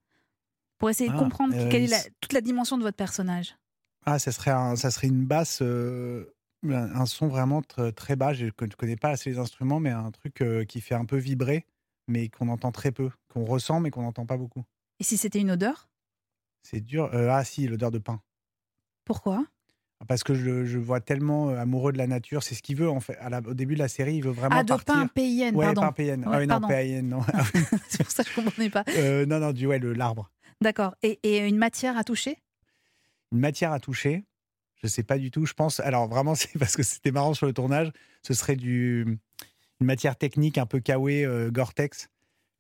Pour 0.80 0.90
essayer 0.90 1.10
de 1.10 1.16
Ah, 1.16 1.20
comprendre 1.20 1.54
euh, 1.56 1.70
quelle 1.70 1.84
est 1.84 1.88
la- 1.88 2.04
toute 2.22 2.34
la 2.34 2.42
dimension 2.42 2.78
de 2.78 2.84
votre 2.84 2.98
personnage. 2.98 3.56
Ah, 4.06 4.18
ça 4.18 4.32
serait, 4.32 4.52
un- 4.52 4.76
ça 4.76 4.90
serait 4.92 5.08
une 5.08 5.26
basse, 5.26 5.60
euh, 5.62 6.26
un, 6.68 7.06
son 7.06 7.28
vraiment 7.28 7.60
tr- 7.62 7.94
très 7.94 8.16
bas. 8.16 8.34
Je 8.34 8.46
ne 8.46 8.52
connais 8.52 8.96
pas 8.96 9.10
assez 9.10 9.30
les 9.30 9.38
instruments, 9.40 9.80
mais 9.80 9.92
un 9.92 10.10
truc 10.12 10.42
euh, 10.42 10.64
qui 10.66 10.80
fait 10.82 10.96
un 10.96 11.06
peu 11.06 11.18
vibrer, 11.18 11.66
mais 12.08 12.30
qu'on 12.30 12.48
entend 12.48 12.72
très 12.72 12.92
peu, 12.92 13.10
qu'on 13.28 13.46
ressent, 13.46 13.80
mais 13.82 13.92
qu'on 13.92 14.04
n'entend 14.04 14.26
pas 14.26 14.38
beaucoup. 14.38 14.64
Et 15.00 15.04
si 15.04 15.18
c'était 15.18 15.40
une 15.40 15.52
odeur? 15.52 15.90
C'est 16.64 16.82
dur. 16.82 17.10
Ah 17.14 17.44
si, 17.44 17.68
l'odeur 17.68 17.92
de 17.92 18.00
pain. 18.00 18.22
Pourquoi? 19.06 19.46
Parce 20.08 20.24
que 20.24 20.34
je, 20.34 20.66
je 20.66 20.78
vois 20.80 21.02
tellement 21.02 21.50
amoureux 21.50 21.92
de 21.92 21.98
la 21.98 22.08
nature. 22.08 22.42
C'est 22.42 22.56
ce 22.56 22.62
qu'il 22.62 22.78
veut, 22.78 22.90
en 22.90 23.02
fait. 23.02 23.18
À 23.18 23.30
la- 23.30 23.40
au 23.40 23.54
début 23.54 23.74
de 23.74 23.80
la 23.80 23.90
série, 23.90 24.16
il 24.16 24.24
veut 24.24 24.32
vraiment 24.32 24.58
Ah, 24.60 24.64
de 24.64 24.70
partir. 24.70 24.94
pain 24.94 25.08
PIN, 25.08 25.54
ouais, 25.54 25.66
pardon. 25.66 25.82
pain 25.82 25.92
PN. 25.92 26.20
Ouais, 26.22 26.26
ah 26.32 26.38
oui, 26.40 26.48
non, 26.48 26.60
pardon. 26.62 26.68
PIN, 26.70 27.02
non. 27.02 27.22
C'est 27.90 28.04
pour 28.04 28.12
ça 28.12 28.24
que 28.24 28.30
je 28.34 28.40
ne 28.40 28.46
comprenais 28.46 28.70
pas. 28.70 28.84
Euh, 28.96 29.26
non, 29.26 29.40
non, 29.40 29.52
du 29.52 29.68
ouais, 29.68 29.80
l'arbre. 29.80 30.32
D'accord. 30.62 30.96
Et, 31.04 31.20
et 31.24 31.40
une 31.48 31.58
matière 31.58 31.98
à 31.98 32.04
toucher? 32.04 32.38
Une 33.32 33.40
matière 33.40 33.72
à 33.72 33.80
toucher, 33.80 34.26
je 34.82 34.88
sais 34.88 35.04
pas 35.04 35.18
du 35.18 35.32
tout. 35.32 35.46
Je 35.46 35.54
pense, 35.54 35.80
alors 35.80 36.08
vraiment, 36.08 36.36
c'est 36.36 36.58
parce 36.58 36.76
que 36.76 36.84
c'était 36.84 37.12
marrant 37.12 37.34
sur 37.34 37.46
le 37.46 37.54
tournage, 37.54 37.92
ce 38.24 38.34
serait 38.34 38.56
du, 38.56 39.20
une 39.80 39.86
matière 39.86 40.16
technique 40.16 40.58
un 40.58 40.66
peu 40.66 40.80
kawaii, 40.80 41.26
euh, 41.26 41.52
Gore-Tex. 41.52 42.10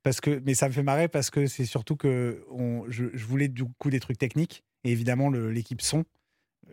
Parce 0.03 0.21
que, 0.21 0.41
mais 0.45 0.53
ça 0.53 0.67
me 0.69 0.73
fait 0.73 0.83
marrer 0.83 1.09
parce 1.09 1.29
que 1.29 1.45
c'est 1.45 1.65
surtout 1.65 1.97
que 1.97 2.45
on, 2.49 2.85
je, 2.89 3.05
je 3.13 3.25
voulais 3.25 3.49
du 3.49 3.65
coup 3.65 3.89
des 3.89 3.99
trucs 3.99 4.17
techniques. 4.17 4.63
Et 4.85 4.91
évidemment, 4.91 5.29
l'équipe 5.29 5.81
son, 5.81 6.05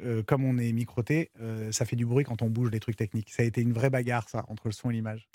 euh, 0.04 0.22
comme 0.22 0.44
on 0.44 0.58
est 0.58 0.70
microté, 0.72 1.32
euh, 1.40 1.72
ça 1.72 1.84
fait 1.84 1.96
du 1.96 2.06
bruit 2.06 2.24
quand 2.24 2.42
on 2.42 2.48
bouge 2.48 2.70
les 2.70 2.78
trucs 2.78 2.94
techniques. 2.94 3.30
Ça 3.32 3.42
a 3.42 3.46
été 3.46 3.60
une 3.60 3.72
vraie 3.72 3.90
bagarre, 3.90 4.28
ça, 4.28 4.44
entre 4.46 4.68
le 4.68 4.72
son 4.72 4.90
et 4.90 4.92
l'image. 4.92 5.28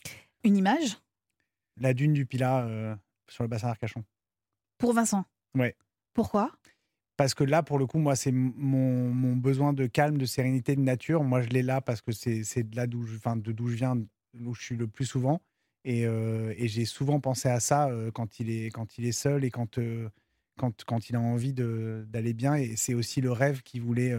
Une 0.46 0.56
image? 0.56 1.00
La 1.78 1.94
dune 1.94 2.14
du 2.14 2.26
Pilat 2.26 2.66
euh, 2.66 2.96
sur 3.28 3.44
le 3.44 3.50
bassin 3.50 3.68
d'Arcachon. 3.68 4.06
pour 4.78 4.94
Vincent? 4.94 5.26
Ouais. 5.58 5.76
Pourquoi? 6.14 6.52
Parce 7.18 7.34
que 7.34 7.44
là, 7.44 7.62
pour 7.62 7.78
le 7.78 7.86
coup, 7.86 8.00
moi, 8.00 8.16
c'est 8.16 8.32
mon, 8.32 9.14
mon 9.14 9.36
besoin 9.36 9.74
de 9.74 9.86
calme, 9.86 10.18
de 10.18 10.26
sérénité, 10.26 10.76
de 10.76 10.82
nature. 10.82 11.24
Moi, 11.24 11.42
je 11.42 11.50
l'ai 11.50 11.62
là 11.62 11.82
parce 11.82 12.02
que 12.02 12.12
c'est 12.12 12.64
de 12.64 12.76
là 12.76 12.88
d'où 12.88 13.04
je, 13.04 13.16
enfin, 13.16 13.36
d'où 13.36 13.68
je 13.68 13.76
viens, 13.76 13.96
où 14.40 14.54
je 14.56 14.62
suis 14.62 14.76
le 14.76 14.88
plus 14.88 15.06
souvent. 15.06 15.42
Et, 15.84 16.06
euh, 16.06 16.54
et 16.58 16.68
j'ai 16.68 16.86
souvent 16.86 17.20
pensé 17.20 17.50
à 17.50 17.60
ça 17.60 17.90
euh, 17.90 18.12
quand, 18.12 18.40
il 18.40 18.50
est, 18.50 18.70
quand 18.72 18.98
il 18.98 19.06
est 19.06 19.12
seul 19.12 19.44
et 19.44 19.52
quand, 19.52 19.78
euh, 19.78 20.10
quand, 20.58 20.84
quand 20.86 21.10
il 21.10 21.16
a 21.16 21.20
envie 21.20 21.54
d'aller 21.54 22.34
bien. 22.34 22.56
Et 22.56 22.76
c'est 22.76 22.94
aussi 22.94 23.22
le 23.22 23.32
rêve 23.32 23.62
qu'il 23.62 23.82
voulait 23.82 24.16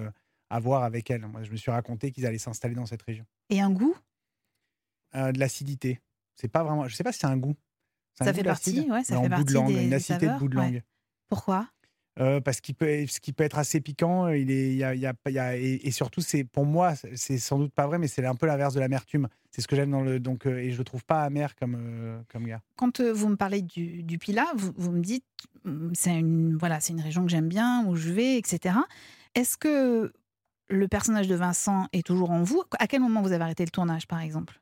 avoir 0.51 0.85
avec 0.85 1.11
elle. 1.11 1.27
Moi, 1.27 1.43
je 1.43 1.51
me 1.51 1.57
suis 1.57 1.71
raconté 1.71 2.13
qu'ils 2.13 2.27
allaient 2.27 2.39
s'installer 2.39 2.75
dans 2.75 2.87
cette 2.87 3.03
région. 3.03 3.25
Et 3.49 3.61
un 3.61 3.71
goût? 3.71 3.97
De 5.15 5.39
l'acidité. 5.39 6.01
C'est 6.37 6.49
pas 6.49 6.63
vraiment. 6.65 6.89
Je 6.89 6.95
sais 6.95 7.05
pas 7.05 7.13
si 7.13 7.19
c'est 7.21 7.27
un 7.27 7.37
goût. 7.37 7.55
Un 8.21 8.25
Ça 8.27 8.33
goût, 8.33 8.37
fait 8.39 8.45
partie, 8.45 8.91
ouais, 8.91 9.05
ça 9.05 9.21
fait 9.21 9.29
partie 9.29 9.45
de 9.47 9.53
langue, 9.53 9.73
des- 9.75 9.87
une 9.87 9.95
acidité 9.95 10.27
de 10.29 10.39
bout 10.39 10.49
de 10.49 10.59
ouais. 10.59 10.83
Pourquoi? 11.33 11.67
Euh, 12.21 12.43
parce 12.43 12.61
qu'il 12.61 12.75
peut, 12.75 13.07
ce 13.07 13.19
qui 13.19 13.33
peut 13.33 13.43
être 13.43 13.57
assez 13.57 13.81
piquant, 13.81 14.29
il 14.29 14.51
est, 14.51 14.75
y 14.75 14.85
a, 14.85 14.95
y 14.95 15.07
a- 15.07 15.15
y 15.31 15.39
a- 15.39 15.57
et, 15.57 15.81
et 15.83 15.91
surtout, 15.91 16.21
c'est 16.21 16.45
pour 16.45 16.67
moi, 16.67 16.93
c'est 17.15 17.39
sans 17.39 17.59
doute 17.59 17.73
pas 17.73 17.87
vrai, 17.87 17.97
mais 17.97 18.07
c'est 18.07 18.23
un 18.27 18.35
peu 18.35 18.45
l'inverse 18.45 18.75
de 18.75 18.81
l'amertume. 18.81 19.29
C'est 19.51 19.63
ce 19.63 19.67
que 19.67 19.75
j'aime 19.75 19.91
dans 19.91 20.03
le, 20.03 20.21
donc, 20.21 20.47
euh, 20.47 20.59
et 20.59 20.73
je 20.73 20.77
le 20.77 20.85
trouve 20.85 21.07
pas 21.07 21.23
amer 21.23 21.55
comme, 21.57 21.75
euh, 21.79 22.21
comme 22.31 22.47
gars. 22.47 22.61
Quand 22.77 23.01
euh, 23.01 23.15
vous 23.15 23.31
me 23.31 23.37
parlez 23.37 23.63
du, 23.63 24.03
du 24.03 24.19
Pilat, 24.19 24.53
vous, 24.57 24.73
vous 24.77 24.93
me 24.93 25.01
dites, 25.01 25.25
hum, 25.65 25.91
c'est 25.95 26.15
une, 26.19 26.59
voilà, 26.59 26.81
c'est 26.81 26.93
une 26.93 27.01
région 27.01 27.25
que 27.25 27.31
j'aime 27.31 27.49
bien, 27.49 27.87
où 27.87 27.97
je 27.97 28.11
vais, 28.13 28.37
etc. 28.37 28.75
Est-ce 29.35 29.57
que 29.57 30.13
le 30.69 30.89
personnage 30.89 31.29
de 31.29 31.35
Vincent 31.35 31.87
est 31.95 32.07
toujours 32.07 32.31
en 32.31 32.43
vous? 32.43 32.63
À 32.79 32.87
quel 32.89 33.01
moment 33.01 33.23
vous 33.23 33.33
avez 33.33 33.45
arrêté 33.45 33.65
le 33.65 33.71
tournage, 33.71 34.07
par 34.07 34.21
exemple? 34.21 34.61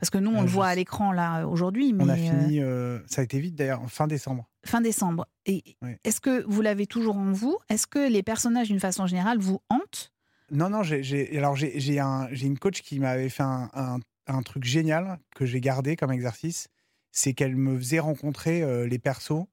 Parce 0.00 0.10
que 0.10 0.18
nous, 0.18 0.30
on 0.30 0.40
Euh, 0.40 0.44
le 0.44 0.48
voit 0.48 0.66
à 0.68 0.74
l'écran 0.74 1.12
là 1.12 1.46
aujourd'hui, 1.46 1.92
mais 1.92 2.04
On 2.04 2.08
a 2.08 2.14
euh, 2.14 2.16
fini, 2.16 2.60
euh, 2.60 2.98
ça 3.06 3.20
a 3.20 3.24
été 3.24 3.38
vite 3.38 3.54
d'ailleurs, 3.54 3.82
fin 3.90 4.06
décembre. 4.06 4.48
fin 4.64 4.80
décembre. 4.80 5.26
Et 5.46 5.76
est-ce 6.04 6.20
que 6.20 6.42
vous 6.48 6.62
l'avez 6.62 6.86
toujours 6.86 7.16
en 7.16 7.32
vous? 7.32 7.58
Est-ce 7.68 7.86
que 7.86 8.10
les 8.10 8.22
personnages, 8.22 8.68
d'une 8.68 8.80
façon 8.80 9.06
générale, 9.06 9.38
vous 9.38 9.60
hantent? 9.68 10.12
Non, 10.50 10.68
non, 10.70 10.82
j'ai- 10.82 11.36
alors 11.38 11.54
j'ai 11.54 12.00
un- 12.00 12.28
une 12.32 12.58
coach 12.58 12.80
qui 12.82 12.98
m'avait 12.98 13.28
fait 13.28 13.42
un, 13.42 13.70
un- 13.74 13.98
un 14.26 14.42
truc 14.42 14.64
génial 14.64 15.18
que 15.36 15.44
j'ai 15.46 15.60
gardé 15.60 15.96
comme 15.96 16.12
exercice. 16.12 16.68
C'est 17.12 17.34
qu'elle 17.34 17.56
me 17.56 17.76
faisait 17.78 17.98
rencontrer 18.00 18.62
euh, 18.62 18.86
les 18.86 18.98
persos 18.98 19.46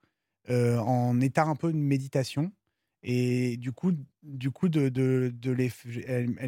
en 0.49 1.19
état 1.19 1.43
un 1.43 1.55
peu 1.55 1.71
de 1.73 1.77
méditation. 1.77 2.51
Et 3.09 3.55
du 3.55 3.71
coup, 3.71 3.93
du 4.21 4.51
coup 4.51 4.67
elle, 4.67 4.91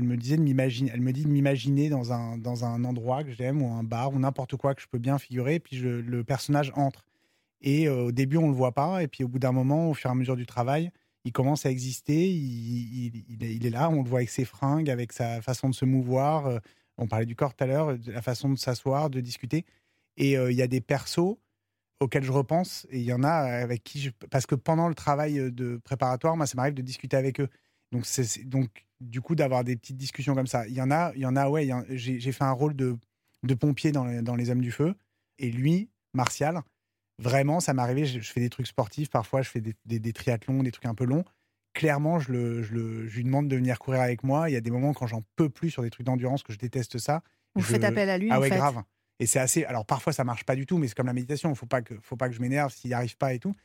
me 0.03 0.15
disait 0.17 0.35
de 0.35 0.41
m'imaginer, 0.41 0.91
elle 0.93 0.99
me 0.99 1.13
dit 1.13 1.23
de 1.23 1.29
m'imaginer 1.29 1.87
dans 1.87 2.11
un, 2.11 2.37
dans 2.37 2.65
un 2.65 2.83
endroit 2.83 3.23
que 3.23 3.31
j'aime 3.31 3.61
ou 3.61 3.71
un 3.71 3.83
bar 3.83 4.13
ou 4.13 4.19
n'importe 4.19 4.57
quoi 4.57 4.75
que 4.75 4.81
je 4.81 4.87
peux 4.87 4.97
bien 4.99 5.17
figurer. 5.17 5.55
Et 5.55 5.59
puis 5.61 5.77
le 5.77 6.23
personnage 6.25 6.73
entre. 6.75 7.05
Et 7.61 7.87
euh, 7.87 8.07
au 8.07 8.11
début, 8.11 8.35
on 8.35 8.47
le 8.49 8.53
voit 8.53 8.73
pas. 8.73 9.01
Et 9.01 9.07
puis 9.07 9.23
au 9.23 9.29
bout 9.29 9.39
d'un 9.39 9.53
moment, 9.53 9.89
au 9.89 9.93
fur 9.93 10.09
et 10.09 10.11
à 10.11 10.15
mesure 10.15 10.35
du 10.35 10.45
travail, 10.45 10.91
il 11.23 11.31
commence 11.31 11.65
à 11.65 11.71
exister. 11.71 12.29
Il 12.29 13.65
est 13.65 13.69
là. 13.69 13.89
On 13.89 14.03
le 14.03 14.09
voit 14.09 14.19
avec 14.19 14.29
ses 14.29 14.43
fringues, 14.43 14.89
avec 14.89 15.13
sa 15.13 15.41
façon 15.41 15.69
de 15.69 15.75
se 15.75 15.85
mouvoir. 15.85 16.47
Euh, 16.47 16.59
On 16.97 17.07
parlait 17.07 17.25
du 17.25 17.37
corps 17.37 17.53
tout 17.53 17.63
à 17.63 17.67
l'heure, 17.67 17.97
de 17.97 18.11
la 18.11 18.21
façon 18.21 18.49
de 18.49 18.57
s'asseoir, 18.57 19.09
de 19.09 19.21
discuter. 19.21 19.65
Et 20.17 20.37
euh, 20.37 20.51
il 20.51 20.57
y 20.57 20.61
a 20.61 20.67
des 20.67 20.81
persos 20.81 21.37
auxquels 21.99 22.23
je 22.23 22.31
repense. 22.31 22.87
Et 22.89 22.99
il 22.99 23.05
y 23.05 23.13
en 23.13 23.23
a 23.23 23.29
avec 23.31 23.83
qui 23.83 23.99
je. 24.01 24.09
Parce 24.31 24.45
que 24.45 24.55
pendant 24.55 24.87
le 24.87 24.95
travail 24.95 25.39
euh, 25.39 25.51
de 25.51 25.77
préparatoire, 25.83 26.35
moi, 26.37 26.45
ça 26.47 26.55
m'arrive 26.55 26.73
de 26.73 26.81
discuter 26.81 27.17
avec 27.17 27.39
eux. 27.39 27.49
Donc, 27.91 28.05
c'est, 28.05 28.43
donc 28.47 28.85
du 29.01 29.21
coup, 29.21 29.35
d'avoir 29.35 29.63
des 29.63 29.75
petites 29.75 29.97
discussions 29.97 30.35
comme 30.35 30.47
ça. 30.47 30.67
Il 30.67 30.73
y 30.73 30.81
en 30.81 30.91
a, 30.91 31.11
il 31.15 31.21
y 31.21 31.25
en 31.25 31.35
a 31.35 31.49
ouais. 31.49 31.69
j'ai, 31.89 32.19
fait 32.31 32.43
un 32.43 32.51
rôle 32.51 32.75
de, 32.75 32.97
de 33.43 33.53
pompier 33.53 33.91
dans 33.91 34.05
les, 34.05 34.21
dans 34.21 34.35
les 34.35 34.49
Hommes 34.49 34.61
du 34.61 34.71
Feu. 34.71 34.95
Et 35.39 35.51
lui, 35.51 35.89
Martial, 36.13 36.61
vraiment, 37.17 37.59
ça 37.59 37.73
m'est 37.73 37.81
arrivé. 37.81 38.05
Je, 38.05 38.19
je 38.19 38.31
fais 38.31 38.41
des 38.41 38.49
trucs 38.49 38.67
sportifs. 38.67 39.09
Parfois, 39.09 39.41
je 39.41 39.49
fais 39.49 39.61
des, 39.61 39.73
des- 39.85 39.99
des 39.99 40.13
triathlons, 40.13 40.63
des 40.63 40.71
trucs 40.71 40.85
un 40.85 40.95
peu 40.95 41.05
longs. 41.05 41.23
Clairement, 41.73 42.19
je, 42.19 42.31
le, 42.31 42.61
je, 42.63 42.73
le- 42.73 43.07
je 43.07 43.15
lui 43.17 43.23
demande 43.23 43.47
de 43.47 43.55
venir 43.55 43.79
courir 43.79 44.01
avec 44.01 44.23
moi. 44.23 44.49
Il 44.49 44.53
y 44.53 44.57
a 44.57 44.61
des 44.61 44.71
moments 44.71 44.93
quand 44.93 45.07
j'en 45.07 45.23
peux 45.35 45.49
plus 45.49 45.69
sur 45.71 45.81
des 45.83 45.89
trucs 45.89 46.05
d'endurance 46.05 46.43
que 46.43 46.51
je 46.51 46.57
déteste 46.57 46.97
ça. 46.97 47.21
Vous 47.55 47.61
Je- 47.61 47.67
faites 47.67 47.83
appel 47.83 48.09
à 48.09 48.17
lui, 48.17 48.29
Ah 48.31 48.37
en 48.37 48.41
ouais, 48.41 48.49
fait 48.49 48.55
grave. 48.57 48.81
Et 49.19 49.25
c'est 49.25 49.39
assez. 49.39 49.65
Alors 49.65 49.85
parfois 49.85 50.13
ça 50.13 50.23
marche 50.23 50.45
pas 50.45 50.55
du 50.55 50.65
tout, 50.65 50.77
mais 50.77 50.87
c'est 50.87 50.95
comme 50.95 51.07
la 51.07 51.13
méditation. 51.13 51.49
Il 51.49 51.55
faut 51.55 51.65
pas 51.65 51.81
que, 51.81 51.93
faut 52.01 52.15
pas 52.15 52.29
que 52.29 52.35
je 52.35 52.41
m'énerve 52.41 52.73
s'il 52.73 52.89
n'y 52.89 52.93
arrive 52.93 53.17
pas 53.17 53.33
et 53.33 53.39
tout. 53.39 53.55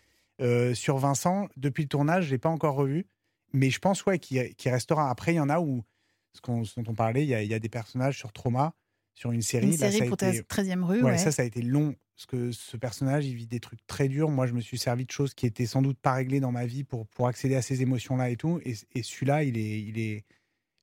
Euh, 0.41 0.75
sur 0.75 0.97
Vincent, 0.99 1.49
depuis 1.57 1.83
le 1.85 1.89
tournage, 1.89 2.25
je 2.27 2.31
l'ai 2.31 2.39
pas 2.39 2.49
encore 2.49 2.75
revu, 2.75 3.07
mais 3.53 3.71
je 3.71 3.79
pense 3.79 4.05
ouais 4.05 4.19
qu'il 4.19 4.53
restera. 4.67 5.09
Après, 5.11 5.33
il 5.33 5.37
y 5.37 5.41
en 5.41 5.49
a 5.49 5.61
où, 5.61 5.85
ce, 6.33 6.41
qu'on- 6.41 6.65
ce 6.65 6.81
dont 6.81 6.91
on 6.91 6.95
parlait, 6.95 7.23
il 7.23 7.29
y, 7.29 7.35
a, 7.35 7.43
il 7.43 7.49
y 7.49 7.55
a 7.55 7.61
des 7.61 7.69
personnages 7.69 8.19
sur 8.19 8.33
Trauma, 8.33 8.75
sur 9.15 9.31
une 9.31 9.43
série. 9.43 9.67
Une 9.67 9.77
série 9.77 10.01
a 10.03 10.05
pour 10.07 10.15
été- 10.15 10.43
13e 10.43 10.83
rue, 10.83 11.03
Ouais, 11.05 11.13
ouais. 11.13 11.19
ça, 11.19 11.31
ça 11.31 11.43
a 11.43 11.45
été 11.45 11.63
long. 11.63 11.95
Parce 12.17 12.27
que 12.27 12.51
ce 12.53 12.77
personnage, 12.77 13.27
il 13.27 13.35
vit 13.37 13.47
des 13.47 13.61
trucs 13.61 13.85
très 13.87 14.09
durs. 14.09 14.29
Moi, 14.31 14.47
je 14.49 14.55
me 14.55 14.61
suis 14.61 14.79
servi 14.79 15.05
de 15.05 15.11
choses 15.13 15.35
qui 15.35 15.47
étaient 15.47 15.67
sans 15.67 15.83
doute 15.83 15.99
pas 16.01 16.13
réglées 16.15 16.39
dans 16.41 16.53
ma 16.53 16.67
vie 16.67 16.83
pour, 16.85 17.07
pour 17.09 17.27
accéder 17.29 17.55
à 17.57 17.63
ces 17.63 17.83
émotions-là 17.83 18.31
et 18.31 18.37
tout. 18.37 18.61
Et, 18.65 18.75
et 18.95 19.03
celui-là, 19.05 19.43
il 19.45 19.57
est, 19.59 19.81
il 19.83 19.99
est, 20.01 20.25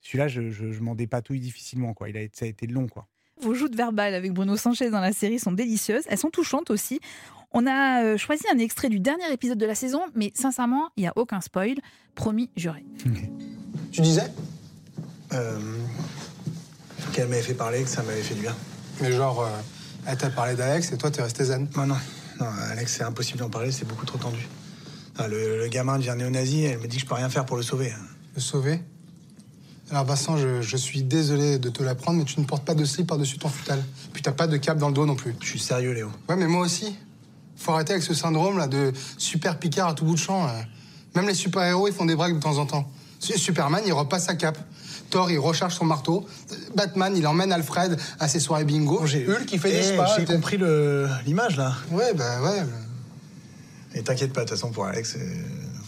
celui-là, 0.00 0.28
je, 0.28 0.50
je, 0.50 0.72
je 0.72 0.80
m'en 0.80 0.94
dépatouille 0.94 1.40
difficilement. 1.40 1.92
Quoi. 1.94 2.08
Il 2.10 2.16
a, 2.18 2.20
ça 2.32 2.44
a 2.46 2.48
été 2.48 2.66
long, 2.66 2.86
quoi. 2.86 3.06
Vos 3.42 3.54
joutes 3.54 3.74
verbales 3.74 4.14
avec 4.14 4.32
Bruno 4.32 4.56
Sanchez 4.56 4.90
dans 4.90 5.00
la 5.00 5.12
série 5.12 5.40
sont 5.40 5.50
délicieuses. 5.50 6.04
Elles 6.08 6.18
sont 6.18 6.30
touchantes 6.30 6.70
aussi. 6.70 7.00
On 7.50 7.66
a 7.66 8.04
euh, 8.04 8.16
choisi 8.16 8.44
un 8.54 8.58
extrait 8.58 8.88
du 8.88 9.00
dernier 9.00 9.30
épisode 9.32 9.58
de 9.58 9.66
la 9.66 9.74
saison, 9.74 10.00
mais 10.14 10.30
sincèrement, 10.34 10.90
il 10.96 11.02
n'y 11.02 11.08
a 11.08 11.12
aucun 11.16 11.40
spoil. 11.40 11.74
Promis, 12.14 12.50
juré. 12.56 12.84
Tu 13.90 14.00
disais 14.00 14.32
euh, 15.32 15.58
Qu'elle 17.12 17.28
m'avait 17.28 17.42
fait 17.42 17.54
parler, 17.54 17.82
que 17.82 17.88
ça 17.88 18.02
m'avait 18.04 18.22
fait 18.22 18.34
du 18.34 18.42
bien. 18.42 18.54
Mais 19.00 19.10
genre, 19.10 19.42
euh, 19.42 19.48
elle 20.06 20.16
t'a 20.16 20.30
parlé 20.30 20.54
d'Alex 20.54 20.92
et 20.92 20.96
toi, 20.96 21.10
t'es 21.10 21.22
resté 21.22 21.44
zen. 21.44 21.68
Non, 21.76 21.86
non, 21.86 21.96
non, 22.40 22.46
Alex, 22.70 22.96
c'est 22.96 23.04
impossible 23.04 23.40
d'en 23.40 23.50
parler, 23.50 23.72
c'est 23.72 23.86
beaucoup 23.86 24.06
trop 24.06 24.18
tendu. 24.18 24.48
Le, 25.18 25.58
le 25.58 25.68
gamin 25.68 25.98
devient 25.98 26.14
néo-nazi, 26.16 26.62
elle 26.62 26.78
me 26.78 26.86
dit 26.86 26.96
que 26.96 27.02
je 27.02 27.06
peux 27.06 27.14
rien 27.14 27.28
faire 27.28 27.44
pour 27.44 27.56
le 27.56 27.62
sauver. 27.62 27.92
Le 28.34 28.40
sauver? 28.40 28.80
Alors 29.92 30.06
Vincent, 30.06 30.36
je, 30.38 30.62
je 30.62 30.76
suis 30.76 31.02
désolé 31.02 31.58
de 31.58 31.68
te 31.68 31.82
l'apprendre, 31.82 32.18
mais 32.18 32.24
tu 32.24 32.40
ne 32.40 32.46
portes 32.46 32.64
pas 32.64 32.74
de 32.74 32.84
slip 32.84 33.06
par-dessus 33.06 33.36
ton 33.38 33.48
futal. 33.50 33.80
Puis 34.14 34.22
t'as 34.22 34.32
pas 34.32 34.46
de 34.46 34.56
cap 34.56 34.78
dans 34.78 34.88
le 34.88 34.94
dos 34.94 35.04
non 35.06 35.14
plus. 35.16 35.34
Je 35.40 35.46
suis 35.46 35.58
sérieux, 35.60 35.92
Léo. 35.92 36.08
Ouais, 36.30 36.36
mais 36.36 36.46
moi 36.46 36.62
aussi. 36.64 36.96
Faut 37.56 37.72
arrêter 37.72 37.92
avec 37.92 38.02
ce 38.02 38.14
syndrome 38.14 38.56
là 38.58 38.66
de 38.66 38.92
super 39.18 39.58
picard 39.58 39.88
à 39.90 39.94
tout 39.94 40.04
bout 40.06 40.14
de 40.14 40.18
champ. 40.18 40.46
là. 40.46 40.54
Même 41.14 41.28
les 41.28 41.34
super-héros, 41.34 41.86
ils 41.88 41.94
font 41.94 42.06
des 42.06 42.16
braques 42.16 42.34
de 42.34 42.40
temps 42.40 42.56
en 42.56 42.64
temps. 42.66 42.90
Su- 43.20 43.38
Superman, 43.38 43.82
il 43.86 43.92
repasse 43.92 44.24
sa 44.24 44.34
cape. 44.34 44.58
Thor, 45.10 45.30
il 45.30 45.38
recharge 45.38 45.74
son 45.74 45.84
marteau. 45.84 46.26
Batman, 46.74 47.14
il 47.14 47.26
emmène 47.26 47.52
Alfred 47.52 47.98
à 48.18 48.28
ses 48.28 48.40
soirées 48.40 48.64
bingo. 48.64 48.98
Hulk, 49.02 49.52
il 49.52 49.60
fait 49.60 49.70
des 49.70 49.76
Eh, 49.90 49.94
spas. 49.94 50.16
J'ai 50.18 50.24
compris 50.24 50.56
le- 50.56 51.06
l'image, 51.26 51.58
là. 51.58 51.74
Ouais, 51.90 52.14
bah 52.14 52.40
ouais. 52.42 52.62
Et 53.94 54.02
t'inquiète 54.02 54.32
pas, 54.32 54.44
de 54.44 54.48
toute 54.48 54.56
façon, 54.58 54.72
pour 54.72 54.86
Alex, 54.86 55.16
euh, 55.16 55.34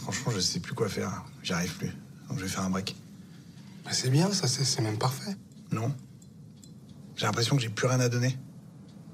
franchement, 0.03 0.31
je 0.33 0.39
sais 0.39 0.59
plus 0.59 0.75
quoi 0.75 0.87
faire. 0.89 1.23
J'y 1.41 1.53
arrive 1.53 1.73
plus. 1.75 1.91
Donc 2.29 2.37
je 2.37 2.43
vais 2.43 2.49
faire 2.49 2.63
un 2.63 2.69
break. 2.69 2.95
Bah, 3.85 3.91
c'est 3.93 4.09
bien, 4.09 4.31
ça, 4.31 4.47
c'est 4.47 4.81
même 4.81 4.97
parfait. 4.97 5.35
Non. 5.71 5.93
J'ai 7.15 7.27
l'impression 7.27 7.55
que 7.55 7.61
j'ai 7.61 7.69
plus 7.69 7.87
rien 7.87 7.99
à 7.99 8.09
donner. 8.09 8.37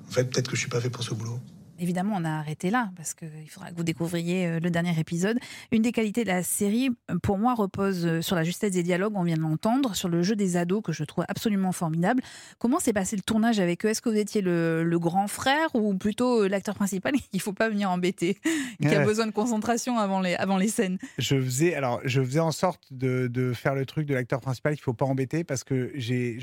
En 0.08 0.12
fait, 0.12 0.26
peut-être 0.26 0.50
que 0.50 0.56
je 0.56 0.62
suis 0.62 0.70
pas 0.70 0.82
fait 0.82 0.90
pour 0.90 1.04
ce 1.04 1.14
boulot. 1.14 1.40
Évidemment, 1.82 2.13
on 2.15 2.26
a 2.26 2.30
arrêté 2.30 2.70
là 2.70 2.91
parce 2.96 3.15
qu'il 3.15 3.50
faudra 3.50 3.72
que 3.72 3.76
vous 3.76 3.84
découvriez 3.84 4.46
euh, 4.46 4.60
le 4.60 4.70
dernier 4.70 4.98
épisode. 5.00 5.39
Une 5.72 5.82
des 5.82 5.91
qualités 5.91 6.24
de 6.24 6.30
la 6.30 6.44
série, 6.44 6.91
euh, 7.10 7.17
pour 7.17 7.39
moi, 7.39 7.56
repose 7.56 8.06
euh, 8.06 8.22
sur 8.22 8.36
la 8.36 8.44
justesse 8.44 8.74
des 8.74 8.84
dialogues, 8.84 9.13
on 9.15 9.24
vient 9.24 9.36
de 9.36 9.41
l'entendre, 9.41 9.96
sur 9.96 10.08
le 10.08 10.22
jeu 10.22 10.36
des 10.36 10.58
ados 10.58 10.84
que 10.84 10.91
je 10.91 11.04
trouve 11.04 11.26
absolument 11.28 11.72
formidable. 11.72 12.22
Comment 12.60 12.80
s'est 12.80 12.94
passé 12.94 13.15
le 13.15 13.24
tournage 13.24 13.60
avec 13.60 13.84
eux? 13.84 13.89
Est-ce 13.89 14.02
que 14.04 14.10
vous 14.10 14.17
étiez 14.17 14.41
le, 14.41 14.84
le 14.84 15.00
grand 15.00 15.28
frère 15.28 15.74
ou 15.74 15.96
plutôt 15.96 16.48
l'acteur 16.48 16.76
principal? 16.76 17.13
Qu'il 17.32 17.38
ne 17.38 17.41
faut 17.41 17.52
pas 17.52 17.70
venir 17.70 17.89
embêter, 17.89 18.38
qui 18.80 18.94
a 18.94 19.04
besoin 19.04 19.26
de 19.26 19.32
concentration 19.32 19.98
avant 19.98 20.20
les, 20.20 20.36
avant 20.36 20.58
les 20.58 20.67
scènes 20.67 20.98
je 21.17 21.39
faisais 21.39 21.76
alors 21.76 22.02
je 22.04 22.22
faisais 22.22 22.39
en 22.39 22.52
sorte 22.52 22.82
de, 22.91 23.28
de 23.28 23.54
faire 23.54 23.76
le 23.76 23.86
truc 23.86 24.06
de 24.06 24.13
l'acteur 24.13 24.41
principal 24.41 24.74
qu'il 24.74 24.84
faut 24.84 24.94
pas 24.94 25.06
embêter 25.06 25.44
parce 25.44 25.63
que 25.63 25.91
j'ai 25.96 26.38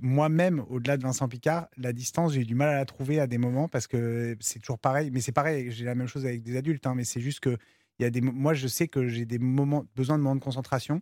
moi-même 0.00 0.64
au-delà 0.70 0.96
de 0.96 1.02
Vincent 1.02 1.28
Picard 1.28 1.68
la 1.76 1.92
distance 1.92 2.32
j'ai 2.32 2.40
eu 2.40 2.46
du 2.46 2.54
mal 2.54 2.68
à 2.68 2.76
la 2.76 2.84
trouver 2.84 3.20
à 3.20 3.26
des 3.26 3.38
moments 3.38 3.68
parce 3.68 3.86
que 3.86 4.36
c'est 4.40 4.58
toujours 4.60 4.78
pareil 4.80 5.10
mais 5.12 5.20
c'est 5.20 5.32
pareil 5.32 5.70
j'ai 5.70 5.84
la 5.84 5.94
même 5.94 6.06
chose 6.08 6.24
avec 6.26 6.42
des 6.42 6.56
adultes 6.56 6.86
hein, 6.86 6.94
mais 6.94 7.04
c'est 7.04 7.20
juste 7.20 7.40
que 7.40 7.56
il 7.98 8.02
y 8.02 8.06
a 8.06 8.10
des 8.10 8.20
mo- 8.20 8.32
moi 8.32 8.54
je 8.54 8.66
sais 8.68 8.88
que 8.88 9.08
j'ai 9.08 9.26
des 9.26 9.38
moments 9.38 9.84
besoin 9.96 10.16
de 10.18 10.22
moments 10.22 10.36
de 10.36 10.40
concentration 10.42 11.00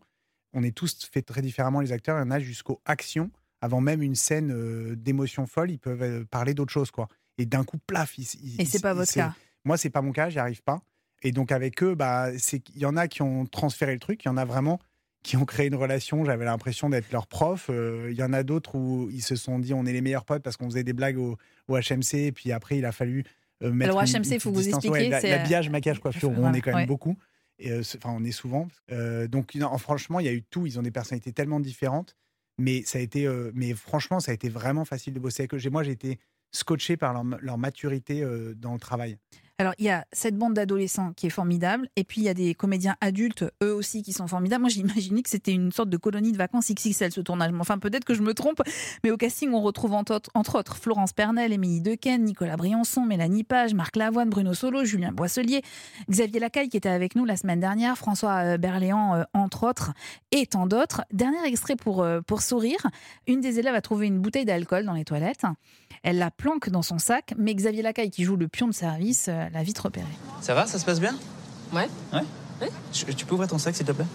on 0.52 0.62
est 0.62 0.74
tous 0.76 1.08
faits 1.12 1.26
très 1.26 1.42
différemment 1.42 1.80
les 1.80 1.92
acteurs 1.92 2.16
il 2.18 2.20
y 2.20 2.24
en 2.24 2.30
a 2.30 2.40
jusqu'aux 2.40 2.80
actions 2.84 3.30
avant 3.60 3.80
même 3.80 4.02
une 4.02 4.14
scène 4.14 4.50
euh, 4.52 4.94
d'émotion 4.96 5.46
folle 5.46 5.70
ils 5.70 5.78
peuvent 5.78 6.02
euh, 6.02 6.24
parler 6.24 6.54
d'autre 6.54 6.72
chose 6.72 6.90
quoi 6.90 7.08
et 7.38 7.46
d'un 7.46 7.64
coup 7.64 7.78
plaf 7.78 8.18
ils- 8.18 8.26
ils- 8.42 8.60
Et 8.60 8.64
c'est 8.64 8.82
pas 8.82 8.94
votre 8.94 9.12
cas. 9.20 9.34
moi, 9.64 9.76
c'est 9.76 9.90
pas 9.90 10.02
mon 10.02 10.10
cas, 10.12 10.28
j'y 10.30 10.38
arrive 10.40 10.62
pas. 10.62 10.80
Et 11.22 11.30
donc, 11.30 11.52
avec 11.52 11.82
eux, 11.82 11.94
bah, 11.94 12.30
qu'il 12.36 12.78
y 12.78 12.84
en 12.86 12.96
a 12.96 13.06
qui 13.06 13.22
ont 13.22 13.44
transféré 13.46 13.92
le 13.92 14.00
truc, 14.00 14.24
il 14.24 14.28
y 14.28 14.30
en 14.30 14.36
a 14.36 14.44
vraiment 14.44 14.80
qui 15.22 15.36
ont 15.36 15.44
créé 15.44 15.66
une 15.68 15.74
relation. 15.76 16.24
J'avais 16.24 16.44
l'impression 16.46 16.88
d'être 16.88 17.12
leur 17.12 17.26
prof. 17.28 17.68
Euh, 17.70 18.08
Il 18.10 18.16
y 18.16 18.22
en 18.22 18.32
a 18.32 18.42
d'autres 18.44 18.76
où 18.76 19.08
ils 19.12 19.22
se 19.22 19.36
sont 19.36 19.58
dit 19.60 19.74
on 19.74 19.84
est 19.84 19.92
les 19.92 20.00
meilleurs 20.00 20.24
potes 20.24 20.42
parce 20.42 20.56
qu'on 20.56 20.66
faisait 20.66 20.84
des 20.84 20.92
blagues 20.94 21.18
au, 21.18 21.36
au 21.68 21.76
HMC. 21.76 22.14
Et 22.26 22.32
puis 22.32 22.50
après, 22.50 22.78
il 22.78 22.84
a 22.84 22.92
fallu. 22.92 23.24
Alors, 23.62 23.96
au 23.96 24.00
une- 24.00 24.06
HMC, 24.06 24.34
une 24.34 24.40
faut 24.40 24.52
vous 24.52 24.68
expliquer, 24.68 25.10
c'est, 25.20 25.30
L'habillage, 25.30 25.70
maquillage, 25.70 26.00
coiffure, 26.00 26.30
on 26.30 26.52
est 26.52 26.60
quand 26.60 26.70
même 26.70 26.80
ouais. 26.80 26.86
beaucoup. 26.86 27.16
Et, 27.58 27.72
euh, 27.72 27.82
Enfin, 27.96 28.10
on 28.16 28.22
est 28.24 28.30
souvent. 28.32 28.68
Euh, 28.92 29.26
donc, 29.26 29.54
non, 29.56 29.76
franchement, 29.78 30.20
il 30.20 30.26
y 30.26 30.28
a 30.28 30.32
eu 30.32 30.42
tout. 30.42 30.66
Ils 30.66 30.78
ont 30.78 30.82
des 30.82 30.90
personnalités 30.92 31.32
tellement 31.32 31.58
différentes. 31.60 32.14
Mais 32.60 32.82
ça 32.84 32.98
a 32.98 33.00
été. 33.00 33.26
euh, 33.26 33.50
mais 33.54 33.74
franchement, 33.74 34.20
ça 34.20 34.30
a 34.30 34.34
été 34.34 34.48
vraiment 34.48 34.84
facile 34.84 35.14
de 35.14 35.20
bosser 35.20 35.42
avec 35.42 35.54
eux. 35.54 35.70
Moi, 35.70 35.82
j'ai 35.82 35.92
été 35.92 36.18
scotché 36.52 36.96
par 36.96 37.12
leur, 37.12 37.24
leur 37.40 37.58
maturité 37.58 38.22
euh, 38.22 38.54
dans 38.56 38.72
le 38.74 38.80
travail. 38.80 39.16
Alors, 39.60 39.74
il 39.78 39.86
y 39.86 39.90
a 39.90 40.06
cette 40.12 40.36
bande 40.36 40.54
d'adolescents 40.54 41.12
qui 41.14 41.26
est 41.26 41.30
formidable, 41.30 41.88
et 41.96 42.04
puis 42.04 42.20
il 42.20 42.24
y 42.24 42.28
a 42.28 42.34
des 42.34 42.54
comédiens 42.54 42.94
adultes, 43.00 43.44
eux 43.60 43.74
aussi, 43.74 44.04
qui 44.04 44.12
sont 44.12 44.28
formidables. 44.28 44.60
Moi, 44.60 44.70
j'imaginais 44.70 45.20
que 45.20 45.28
c'était 45.28 45.50
une 45.50 45.72
sorte 45.72 45.88
de 45.88 45.96
colonie 45.96 46.30
de 46.30 46.36
vacances 46.36 46.70
XXL, 46.70 47.10
ce 47.10 47.20
tournage. 47.20 47.50
Enfin, 47.58 47.78
peut-être 47.78 48.04
que 48.04 48.14
je 48.14 48.22
me 48.22 48.34
trompe, 48.34 48.62
mais 49.02 49.10
au 49.10 49.16
casting, 49.16 49.50
on 49.52 49.60
retrouve 49.60 49.94
entre 49.94 50.14
autres, 50.14 50.30
entre 50.34 50.60
autres 50.60 50.76
Florence 50.76 51.12
Pernel, 51.12 51.52
Émilie 51.52 51.80
Dequesne, 51.80 52.22
Nicolas 52.22 52.56
Briançon, 52.56 53.04
Mélanie 53.04 53.42
Page, 53.42 53.74
Marc 53.74 53.96
Lavoine, 53.96 54.30
Bruno 54.30 54.54
Solo, 54.54 54.84
Julien 54.84 55.10
Boisselier, 55.10 55.62
Xavier 56.08 56.38
Lacaille, 56.38 56.68
qui 56.68 56.76
était 56.76 56.88
avec 56.88 57.16
nous 57.16 57.24
la 57.24 57.36
semaine 57.36 57.58
dernière, 57.58 57.98
François 57.98 58.44
euh, 58.44 58.58
Berléand, 58.58 59.16
euh, 59.16 59.24
entre 59.34 59.66
autres, 59.66 59.90
et 60.30 60.46
tant 60.46 60.68
d'autres. 60.68 61.02
Dernier 61.12 61.44
extrait 61.46 61.74
pour, 61.74 62.04
euh, 62.04 62.20
pour 62.20 62.42
sourire. 62.42 62.86
Une 63.26 63.40
des 63.40 63.58
élèves 63.58 63.74
a 63.74 63.80
trouvé 63.80 64.06
une 64.06 64.20
bouteille 64.20 64.44
d'alcool 64.44 64.84
dans 64.84 64.92
les 64.92 65.04
toilettes. 65.04 65.46
Elle 66.04 66.18
la 66.18 66.30
planque 66.30 66.70
dans 66.70 66.82
son 66.82 66.98
sac, 66.98 67.34
mais 67.36 67.52
Xavier 67.56 67.82
Lacaille, 67.82 68.10
qui 68.10 68.22
joue 68.22 68.36
le 68.36 68.46
pion 68.46 68.68
de 68.68 68.72
service, 68.72 69.28
l'a 69.52 69.62
vite 69.62 69.78
repéré. 69.78 70.06
Ça 70.40 70.54
va, 70.54 70.66
ça 70.66 70.78
se 70.78 70.84
passe 70.84 71.00
bien 71.00 71.14
Ouais. 71.72 71.88
Ouais 72.12 72.20
Ouais. 72.60 72.70
Je- 72.92 73.12
Tu 73.12 73.24
peux 73.24 73.34
ouvrir 73.34 73.48
ton 73.48 73.58
sac, 73.58 73.76
s'il 73.76 73.86
te 73.86 73.92
plaît? 73.92 74.06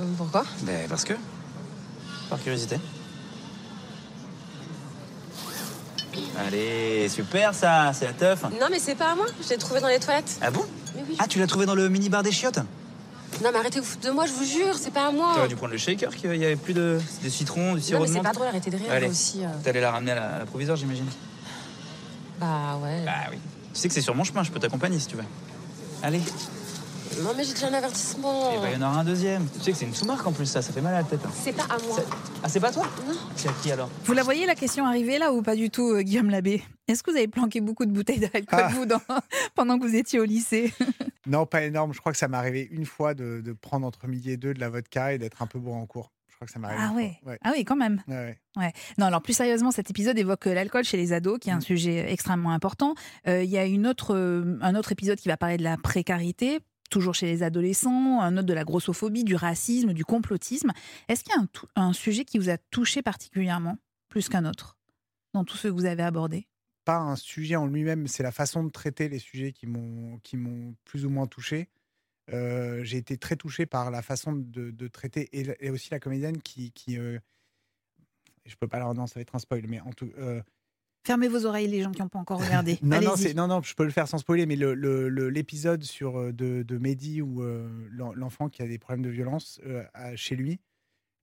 Euh, 0.00 0.04
Pourquoi? 0.16 0.44
Ben, 0.62 0.88
parce 0.88 1.04
que. 1.04 1.14
Par 2.28 2.40
curiosité. 2.42 2.76
Allez, 6.38 7.08
super 7.08 7.54
ça, 7.54 7.92
c'est 7.92 8.06
la 8.06 8.12
teuf. 8.12 8.42
Non, 8.44 8.66
mais 8.70 8.78
c'est 8.78 8.94
pas 8.94 9.12
à 9.12 9.14
moi. 9.14 9.26
Je 9.42 9.48
l'ai 9.50 9.58
trouvé 9.58 9.80
dans 9.80 9.88
les 9.88 9.98
toilettes. 10.00 10.38
Ah 10.40 10.50
bon? 10.50 10.64
Mais 10.96 11.02
oui. 11.08 11.16
Ah, 11.18 11.26
tu 11.28 11.38
l'as 11.38 11.46
trouvé 11.46 11.66
dans 11.66 11.74
le 11.74 11.88
mini-bar 11.88 12.22
des 12.22 12.32
chiottes? 12.32 12.58
Non, 13.44 13.50
mais 13.52 13.58
arrêtez 13.58 13.78
de 13.78 13.84
vous 13.84 13.90
foutre 13.90 14.06
de 14.06 14.10
moi, 14.12 14.26
je 14.26 14.32
vous 14.32 14.44
jure, 14.44 14.74
c'est 14.76 14.90
pas 14.92 15.06
à 15.06 15.12
moi. 15.12 15.32
T'aurais 15.34 15.48
dû 15.48 15.54
prendre 15.56 15.72
le 15.72 15.78
shaker, 15.78 16.14
qu'il 16.14 16.34
y 16.34 16.44
avait 16.44 16.56
plus 16.56 16.74
de, 16.74 17.00
de 17.22 17.28
citron, 17.28 17.74
du 17.74 17.80
sirop 17.80 17.98
Non, 18.00 18.04
mais 18.04 18.10
de 18.10 18.14
c'est 18.16 18.22
pas 18.22 18.32
drôle, 18.32 18.48
arrêtez 18.48 18.70
de 18.70 18.76
rire 18.76 18.86
Allez. 18.90 19.06
aussi. 19.08 19.44
euh. 19.44 19.48
T'allais 19.62 19.80
la 19.80 19.92
ramener 19.92 20.12
à 20.12 20.14
la, 20.16 20.34
à 20.34 20.38
la 20.40 20.46
proviseure, 20.46 20.74
j'imagine 20.76 21.06
Bah 22.40 22.78
ouais. 22.82 23.04
Bah 23.04 23.12
oui. 23.30 23.38
Tu 23.72 23.80
sais 23.80 23.88
que 23.88 23.94
c'est 23.94 24.00
sur 24.00 24.14
mon 24.14 24.24
chemin, 24.24 24.42
je 24.42 24.50
peux 24.50 24.58
t'accompagner 24.60 24.98
si 24.98 25.06
tu 25.08 25.16
veux. 25.16 25.24
Allez. 26.02 26.20
Non, 27.22 27.30
mais 27.36 27.44
j'ai 27.44 27.52
déjà 27.54 27.68
un 27.68 27.74
avertissement. 27.74 28.52
Et 28.52 28.56
bah, 28.58 28.68
il 28.72 28.80
y 28.80 28.82
en 28.82 28.88
aura 28.88 29.00
un 29.00 29.04
deuxième. 29.04 29.46
Tu 29.54 29.60
sais 29.60 29.72
que 29.72 29.78
c'est 29.78 29.84
une 29.84 29.94
sous-marque 29.94 30.26
en 30.26 30.32
plus, 30.32 30.46
ça, 30.46 30.62
ça 30.62 30.72
fait 30.72 30.80
mal 30.80 30.94
à 30.94 30.98
la 30.98 31.04
tête. 31.04 31.20
hein. 31.26 31.30
C'est 31.34 31.52
pas 31.52 31.64
à 31.64 31.76
moi. 31.86 31.98
Ah, 32.42 32.48
c'est 32.48 32.60
pas 32.60 32.72
toi? 32.72 32.86
Non. 33.06 33.14
C'est 33.36 33.48
à 33.48 33.52
qui 33.62 33.70
alors? 33.70 33.90
Vous 34.04 34.12
la 34.12 34.22
voyez 34.22 34.46
la 34.46 34.54
question 34.54 34.86
arriver 34.86 35.18
là 35.18 35.32
ou 35.32 35.42
pas 35.42 35.56
du 35.56 35.70
tout, 35.70 35.90
euh, 35.90 36.02
Guillaume 36.02 36.30
Labbé? 36.30 36.62
Est-ce 36.88 37.02
que 37.02 37.10
vous 37.10 37.16
avez 37.16 37.28
planqué 37.28 37.60
beaucoup 37.60 37.84
de 37.84 37.90
bouteilles 37.92 38.20
d'alcool 38.20 38.46
Ah. 38.50 38.68
vous 38.68 38.86
dans- 38.86 39.00
pendant 39.54 39.78
que 39.78 39.86
vous 39.86 39.94
étiez 39.96 40.18
au 40.20 40.24
lycée? 40.24 40.72
Non, 41.26 41.46
pas 41.46 41.62
énorme. 41.64 41.92
Je 41.92 41.98
crois 42.00 42.12
que 42.12 42.18
ça 42.18 42.28
m'est 42.28 42.36
arrivé 42.36 42.68
une 42.70 42.86
fois 42.86 43.14
de, 43.14 43.40
de 43.44 43.52
prendre 43.52 43.86
entre 43.86 44.06
midi 44.06 44.30
et 44.30 44.36
deux 44.36 44.54
de 44.54 44.60
la 44.60 44.70
vodka 44.70 45.12
et 45.12 45.18
d'être 45.18 45.42
un 45.42 45.46
peu 45.46 45.58
bourré 45.58 45.78
en 45.78 45.86
cours. 45.86 46.10
Crois 46.40 46.46
que 46.46 46.52
ça. 46.52 46.60
Ah 46.64 46.92
ouais. 46.94 47.18
Ouais. 47.26 47.38
Ah 47.42 47.52
oui, 47.54 47.64
quand 47.66 47.76
même. 47.76 48.02
Ouais, 48.08 48.14
ouais. 48.14 48.38
Ouais. 48.56 48.72
Non, 48.96 49.04
alors 49.06 49.20
plus 49.20 49.34
sérieusement, 49.34 49.70
cet 49.70 49.90
épisode 49.90 50.18
évoque 50.18 50.46
euh, 50.46 50.54
l'alcool 50.54 50.84
chez 50.84 50.96
les 50.96 51.12
ados, 51.12 51.38
qui 51.38 51.50
est 51.50 51.52
un 51.52 51.58
Mm. 51.58 51.62
sujet 51.62 52.10
extrêmement 52.12 52.52
important. 52.52 52.94
Euh, 53.26 53.42
Il 53.44 53.50
y 53.50 53.58
a 53.58 53.66
une 53.66 53.86
autre, 53.86 54.14
euh, 54.14 54.56
un 54.62 54.74
autre 54.74 54.90
épisode 54.92 55.18
qui 55.18 55.28
va 55.28 55.36
parler 55.36 55.58
de 55.58 55.62
la 55.62 55.76
précarité, 55.76 56.60
toujours 56.88 57.14
chez 57.14 57.26
les 57.26 57.42
adolescents, 57.42 58.22
un 58.22 58.38
autre 58.38 58.46
de 58.46 58.54
la 58.54 58.64
grossophobie, 58.64 59.22
du 59.22 59.34
racisme, 59.34 59.92
du 59.92 60.04
complotisme. 60.06 60.72
Est-ce 61.08 61.24
qu'il 61.24 61.34
y 61.34 61.38
a 61.38 61.42
un, 61.42 61.82
un 61.88 61.92
sujet 61.92 62.24
qui 62.24 62.38
vous 62.38 62.48
a 62.48 62.56
touché 62.56 63.02
particulièrement, 63.02 63.76
plus 64.08 64.30
qu'un 64.30 64.46
autre, 64.46 64.78
dans 65.34 65.44
tous 65.44 65.58
ceux 65.58 65.68
que 65.68 65.74
vous 65.74 65.84
avez 65.84 66.02
abordés 66.02 66.48
Pas 66.86 66.96
un 66.96 67.16
sujet 67.16 67.56
en 67.56 67.66
lui-même, 67.66 68.06
c'est 68.06 68.22
la 68.22 68.32
façon 68.32 68.64
de 68.64 68.70
traiter 68.70 69.10
les 69.10 69.18
sujets 69.18 69.52
qui 69.52 69.66
m'ont 69.66 70.18
qui 70.22 70.38
m'ont 70.38 70.74
plus 70.86 71.04
ou 71.04 71.10
moins 71.10 71.26
touché. 71.26 71.68
Euh, 72.32 72.82
J'ai 72.84 72.98
été 72.98 73.16
très 73.16 73.36
touché 73.36 73.66
par 73.66 73.90
la 73.90 74.02
façon 74.02 74.32
de, 74.32 74.70
de 74.70 74.88
traiter 74.88 75.28
et, 75.32 75.70
aussi 75.70 75.90
la 75.90 75.98
comédienne 76.00 76.40
qui. 76.40 76.72
qui 76.72 76.98
euh, 76.98 77.18
je 78.46 78.54
peux 78.56 78.68
pas 78.68 78.78
leur 78.78 78.94
non, 78.94 79.06
ça 79.06 79.14
va 79.16 79.20
être 79.20 79.34
un 79.34 79.38
spoil, 79.38 79.66
mais 79.68 79.80
en 79.80 79.92
tout. 79.92 80.10
euh, 80.18 80.40
Fermez 81.06 81.28
vos 81.28 81.46
oreilles, 81.46 81.66
les 81.68 81.82
gens 81.82 81.92
qui 81.92 82.02
n'ont 82.02 82.08
pas 82.08 82.18
encore 82.18 82.40
regardé. 82.44 82.78
Non, 82.82 83.00
non, 83.00 83.62
je 83.62 83.74
peux 83.74 83.84
le 83.84 83.90
faire 83.90 84.06
sans 84.08 84.18
spoiler, 84.18 84.44
mais 84.46 84.56
le- 84.56 84.74
le- 84.74 85.08
le- 85.08 85.30
l'épisode 85.30 85.82
sur 85.82 86.18
euh, 86.18 86.32
de, 86.32 86.62
de 86.62 86.78
Mehdi 86.78 87.22
où 87.22 87.42
euh, 87.42 87.68
l'en- 87.90 88.12
l'enfant 88.12 88.48
qui 88.48 88.60
a 88.62 88.66
des 88.66 88.78
problèmes 88.78 89.02
de 89.04 89.08
violence 89.10 89.60
chez 90.16 90.36
lui, 90.36 90.60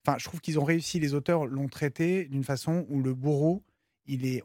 enfin, 0.06 0.18
je 0.18 0.26
trouve 0.26 0.42
qu'ils 0.42 0.60
ont 0.60 0.64
réussi, 0.64 1.00
les 1.00 1.14
auteurs 1.14 1.46
l'ont 1.46 1.68
traité 1.68 2.26
d'une 2.26 2.44
façon 2.44 2.86
où 2.90 3.02
le 3.02 3.14
bourreau, 3.14 3.64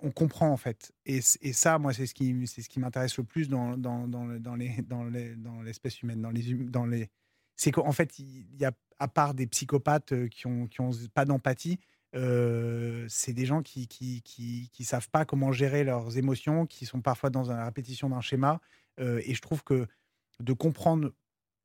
on 0.02 0.10
comprend 0.10 0.50
en 0.50 0.56
fait. 0.56 0.92
Et, 1.06 1.20
ça, 1.20 1.78
moi, 1.78 1.92
c'est 1.92 2.06
ce 2.06 2.14
qui, 2.14 2.34
m'intéresse 2.78 3.16
le 3.18 3.24
plus 3.24 3.48
dans, 3.48 3.76
dans, 3.76 4.08
dans, 4.08 4.24
le- 4.24 4.40
dans 4.40 4.56
les, 4.56 4.82
dans, 4.82 5.04
les, 5.04 5.36
dans 5.36 5.62
l'espèce 5.62 6.02
humaine, 6.02 6.20
dans 6.20 6.30
les, 6.30 6.52
hum- 6.52 6.70
dans 6.70 6.86
les, 6.86 7.08
c'est 7.56 7.70
qu'en 7.70 7.92
fait, 7.92 8.18
il 8.18 8.56
y 8.58 8.64
a, 8.64 8.72
à 8.98 9.08
part 9.08 9.34
des 9.34 9.46
psychopathes 9.46 10.12
euh, 10.12 10.28
qui 10.28 10.46
ont, 10.46 10.68
pas 11.14 11.24
d'empathie, 11.24 11.78
euh, 12.14 13.06
c'est 13.08 13.32
des 13.32 13.46
gens 13.46 13.62
qui 13.62 13.86
qui, 13.86 14.84
savent 14.84 15.08
pas 15.10 15.24
comment 15.24 15.52
gérer 15.52 15.84
leurs 15.84 16.18
émotions, 16.18 16.66
qui 16.66 16.84
sont 16.84 17.00
parfois 17.00 17.30
dans 17.30 17.44
la 17.44 17.64
répétition 17.64 18.08
d'un 18.08 18.20
schéma. 18.20 18.60
Euh, 19.00 19.22
et 19.24 19.34
je 19.34 19.40
trouve 19.40 19.62
que 19.64 19.86
de 20.40 20.52
comprendre 20.52 21.12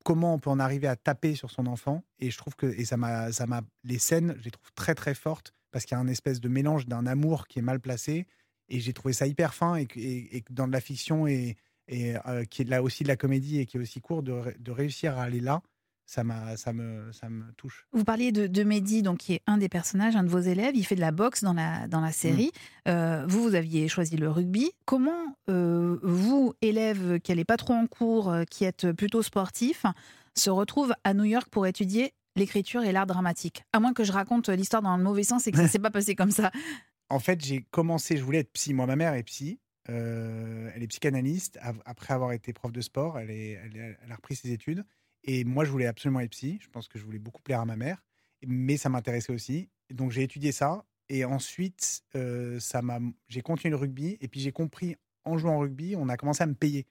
comment 0.06 0.36
on 0.36 0.40
peut 0.40 0.50
en 0.50 0.60
arriver 0.60 0.88
à 0.88 0.96
taper 0.96 1.36
sur 1.36 1.52
son 1.52 1.66
enfant, 1.66 2.04
et 2.20 2.32
je 2.32 2.38
trouve 2.38 2.56
que 2.56 2.68
les 2.68 4.00
scènes, 4.00 4.36
je 4.40 4.44
les 4.44 4.52
trouve 4.52 4.72
très 4.76 4.96
très 4.96 5.14
fortes 5.14 5.54
parce 5.72 5.86
qu'il 5.86 5.96
y 5.96 6.00
a 6.00 6.02
un 6.02 6.08
espèce 6.08 6.40
de 6.40 6.50
mélange 6.50 6.86
d'un 6.88 7.06
amour 7.06 7.48
qui 7.48 7.60
est 7.60 7.64
mal 7.64 7.80
placé, 7.80 8.26
et 8.70 8.80
j'ai 8.80 8.94
trouvé 8.94 9.14
ça 9.14 9.28
hyper 9.28 9.54
fin 9.54 9.76
et 9.78 10.44
dans 10.50 10.68
de 10.68 10.74
la 10.74 10.82
fiction 10.82 11.28
et 11.28 11.56
et 11.90 12.16
euh, 12.28 12.44
qui 12.44 12.64
est 12.64 12.66
là 12.66 12.84
aussi 12.84 13.04
de 13.04 13.08
la 13.08 13.16
comédie 13.16 13.60
et 13.60 13.66
qui 13.66 13.78
est 13.78 13.80
aussi 13.80 14.02
court 14.02 14.22
de, 14.22 14.34
ré- 14.34 14.58
de 14.60 14.72
réussir 14.72 15.18
à 15.18 15.24
aller 15.24 15.40
là. 15.40 15.62
ça, 16.08 16.24
m'a, 16.24 16.56
ça, 16.56 16.74
me, 16.74 17.12
ça 17.12 17.30
me 17.30 17.52
touche. 17.54 17.86
Vous 17.92 18.06
parliez 18.06 18.32
de, 18.32 18.48
de 18.48 18.64
Mehdi, 18.64 19.04
donc, 19.04 19.20
qui 19.20 19.34
est 19.34 19.42
un 19.46 19.58
des 19.58 19.70
personnages, 19.70 20.16
un 20.16 20.24
de 20.24 20.30
vos 20.30 20.40
élèves. 20.40 20.76
Il 20.76 20.86
fait 20.86 20.96
de 20.96 21.02
la 21.02 21.12
boxe 21.12 21.44
dans 21.44 21.54
la, 21.54 21.88
dans 21.88 22.00
la 22.00 22.14
série. 22.14 22.52
Euh, 22.88 23.26
vous, 23.28 23.44
vous 23.44 23.56
aviez 23.56 23.88
choisi 23.90 24.16
le 24.16 24.30
rugby. 24.30 24.72
Comment 24.86 25.36
euh, 25.50 26.00
vous, 26.02 26.54
élève 26.62 27.20
qui 27.20 27.32
n'allez 27.32 27.46
pas 27.46 27.58
trop 27.58 27.74
en 27.74 27.88
cours, 27.88 28.34
qui 28.50 28.64
êtes 28.64 28.92
plutôt 28.94 29.22
sportif, 29.22 29.86
se 30.34 30.50
retrouve 30.50 30.94
à 31.04 31.14
New 31.14 31.26
York 31.26 31.50
pour 31.50 31.68
étudier 31.68 32.14
l'écriture 32.38 32.84
et 32.84 32.92
l'art 32.92 33.08
dramatique 33.08 33.64
À 33.74 33.80
moins 33.80 33.94
que 33.94 34.04
je 34.04 34.12
raconte 34.12 34.50
l'histoire 34.50 34.82
dans 34.82 34.96
le 34.98 35.04
mauvais 35.04 35.24
sens 35.24 35.48
et 35.48 35.52
que 35.52 35.58
ça 35.58 35.64
ne 35.64 35.68
s'est 35.70 35.80
pas 35.80 35.92
passé 35.92 36.16
comme 36.16 36.32
ça. 36.32 36.52
En 37.10 37.20
fait, 37.20 37.44
j'ai 37.44 37.62
commencé, 37.72 38.18
je 38.18 38.24
voulais 38.24 38.40
être 38.40 38.52
psy. 38.54 38.74
Moi, 38.74 38.86
ma 38.86 38.96
mère 38.96 39.14
est 39.14 39.24
psy. 39.24 39.60
Euh, 39.90 40.70
elle 40.76 40.84
est 40.84 40.88
psychanalyste. 40.88 41.58
Après 41.86 42.14
avoir 42.14 42.34
été 42.34 42.52
prof 42.54 42.72
de 42.72 42.82
sport, 42.82 43.18
elle, 43.20 43.32
est, 43.32 43.52
elle, 43.64 43.78
est- 43.78 43.98
elle 44.04 44.12
a 44.12 44.16
repris 44.16 44.36
ses 44.36 44.52
études. 44.52 44.84
Et 45.24 45.44
moi, 45.46 45.64
je 45.66 45.72
voulais 45.72 45.86
absolument 45.88 46.20
être 46.20 46.32
psy. 46.32 46.60
Je 46.62 46.68
pense 46.70 46.88
que 46.88 47.00
je 47.00 47.06
voulais 47.06 47.20
beaucoup 47.20 47.42
plaire 47.42 47.62
à 47.62 47.66
ma 47.66 47.76
mère. 47.76 48.04
Mais 48.46 48.78
ça 48.78 48.90
m'intéressait 48.90 49.32
aussi. 49.34 49.70
Donc, 49.94 50.12
j'ai 50.12 50.24
étudié 50.24 50.52
ça. 50.52 50.84
Et 51.10 51.24
ensuite, 51.26 52.02
euh, 52.16 52.60
ça 52.60 52.82
m'a, 52.82 53.00
j'ai 53.30 53.42
continué 53.42 53.70
le 53.72 53.78
rugby. 53.78 54.18
Et 54.20 54.28
puis, 54.28 54.42
j'ai 54.42 54.52
compris, 54.52 54.96
en 55.24 55.38
jouant 55.38 55.56
au 55.56 55.60
rugby, 55.60 55.96
on 55.98 56.10
a 56.10 56.18
commencé 56.18 56.44
à 56.44 56.48
me 56.48 56.54
payer. 56.54 56.86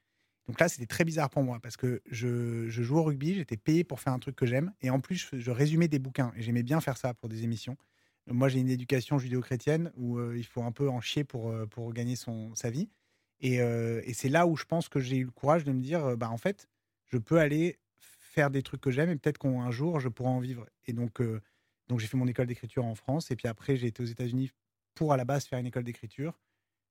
Donc 0.47 0.61
là, 0.61 0.69
c'était 0.69 0.87
très 0.87 1.05
bizarre 1.05 1.29
pour 1.29 1.43
moi 1.43 1.59
parce 1.61 1.77
que 1.77 2.03
je, 2.11 2.69
je 2.69 2.83
joue 2.83 2.99
au 2.99 3.03
rugby, 3.03 3.35
j'étais 3.35 3.57
payé 3.57 3.83
pour 3.83 4.01
faire 4.01 4.13
un 4.13 4.19
truc 4.19 4.37
que 4.37 4.47
j'aime. 4.47 4.73
Et 4.81 4.91
en 4.91 5.01
plus, 5.01 5.29
je, 5.33 5.51
résumais 5.51 5.89
des 5.89 5.99
bouquins. 5.99 6.33
Et 6.37 6.43
j'aimais 6.43 6.63
bien 6.63 6.81
faire 6.81 6.97
ça 6.97 7.15
pour 7.15 7.29
des 7.29 7.43
émissions. 7.43 7.77
Moi, 8.29 8.49
j'ai 8.49 8.61
une 8.61 8.71
éducation 8.71 9.19
judéo-chrétienne 9.19 9.93
où 9.97 10.19
euh, 10.19 10.37
il 10.37 10.45
faut 10.45 10.63
un 10.63 10.73
peu 10.73 10.89
en 10.89 11.01
chier 11.01 11.25
pour, 11.25 11.51
euh, 11.51 11.67
pour 11.67 11.93
gagner 11.93 12.17
son, 12.17 12.55
sa 12.55 12.71
vie. 12.71 12.89
Et, 13.41 13.61
euh, 13.61 14.01
et 14.05 14.15
c'est 14.15 14.29
là 14.29 14.47
où 14.47 14.57
je 14.57 14.65
pense 14.65 14.89
que 14.89 15.01
j'ai 15.01 15.17
eu 15.17 15.25
le 15.25 15.31
courage 15.31 15.65
de 15.65 15.73
me 15.73 15.81
dire, 15.81 16.17
bah, 16.17 16.31
en 16.31 16.39
fait, 16.39 16.69
je 17.07 17.19
peux 17.19 17.39
aller 17.39 17.79
faire 17.99 18.51
des 18.51 18.63
trucs 18.63 18.81
que 18.81 18.91
j'aime 18.91 19.11
et 19.11 19.17
peut-être 19.17 19.39
qu'un 19.39 19.71
jour, 19.71 20.01
je 20.01 20.09
pourrai 20.09 20.31
en 20.31 20.41
vivre. 20.41 20.67
Et 20.87 20.93
donc, 20.93 21.21
donc 21.89 22.01
j'ai 22.01 22.07
fait 22.07 22.17
mon 22.17 22.27
école 22.27 22.47
d'écriture 22.47 22.85
en 22.85 22.95
France. 22.95 23.31
Et 23.31 23.37
puis 23.37 23.49
après, 23.49 23.77
j'ai 23.77 23.89
été 23.89 24.03
aux 24.03 24.07
États-Unis 24.07 24.51
pour 24.95 25.13
à 25.13 25.17
la 25.17 25.25
base 25.25 25.47
faire 25.47 25.59
une 25.59 25.67
école 25.67 25.85
d'écriture. 25.85 26.39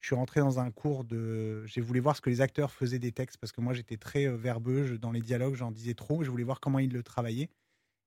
Je 0.06 0.10
suis 0.10 0.16
rentré 0.16 0.40
dans 0.40 0.60
un 0.60 0.70
cours 0.70 1.04
de. 1.04 1.66
J'ai 1.66 1.82
voulu 1.82 2.00
voir 2.00 2.16
ce 2.16 2.22
que 2.22 2.30
les 2.30 2.40
acteurs 2.40 2.72
faisaient 2.72 3.00
des 3.00 3.12
textes 3.12 3.40
parce 3.40 3.52
que 3.52 3.60
moi, 3.60 3.74
j'étais 3.74 3.98
très 3.98 4.28
euh, 4.28 4.36
verbeux. 4.38 4.86
je- 4.86 4.94
dans 4.94 5.10
les 5.12 5.20
dialogues, 5.20 5.56
j'en 5.56 5.72
disais 5.72 5.96
trop. 5.96 6.22
Je 6.24 6.30
voulais 6.30 6.44
voir 6.44 6.60
comment 6.60 6.78
ils 6.78 6.94
le 6.94 7.02
travaillaient. 7.02 7.50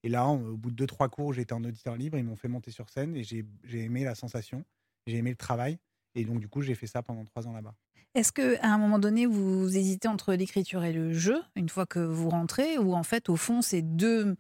Et 0.05 0.09
là, 0.09 0.25
au 0.29 0.57
bout 0.57 0.71
de 0.71 0.77
deux, 0.77 0.87
trois 0.87 1.09
cours, 1.09 1.33
j'étais 1.33 1.55
en 1.55 1.65
auditeur 1.65 1.97
libre. 1.97 2.17
Ils 2.17 2.23
m'ont 2.23 2.37
fait 2.37 2.47
monter 2.47 2.71
sur 2.71 2.89
scène 2.89 3.17
et 3.17 3.25
j'ai 3.25 3.45
aimé 3.73 4.05
la 4.05 4.15
sensation. 4.15 4.65
J'ai 5.09 5.17
aimé 5.17 5.31
le 5.31 5.37
travail. 5.37 5.77
Et 6.15 6.25
donc, 6.25 6.39
du 6.39 6.47
coup, 6.47 6.63
j'ai 6.63 6.77
fait 6.77 6.87
ça 6.87 7.03
pendant 7.03 7.25
trois 7.25 7.49
ans 7.49 7.53
là-bas. 7.53 7.75
Est-ce 8.15 8.31
que 8.31 8.57
à 8.61 8.73
un 8.73 8.79
moment 8.79 9.01
donné, 9.01 9.27
vous 9.27 9.77
hésitez 9.77 10.07
entre 10.07 10.35
l'écriture 10.35 10.85
et 10.85 10.93
le 10.93 11.13
jeu, 11.13 11.43
une 11.57 11.69
fois 11.69 11.85
que 11.85 11.99
vous 11.99 12.29
rentrez, 12.31 12.79
ou 12.79 12.95
en 12.95 13.03
fait, 13.03 13.29
au 13.29 13.35
fond, 13.35 13.61
ces 13.61 13.83
deux 13.83 14.37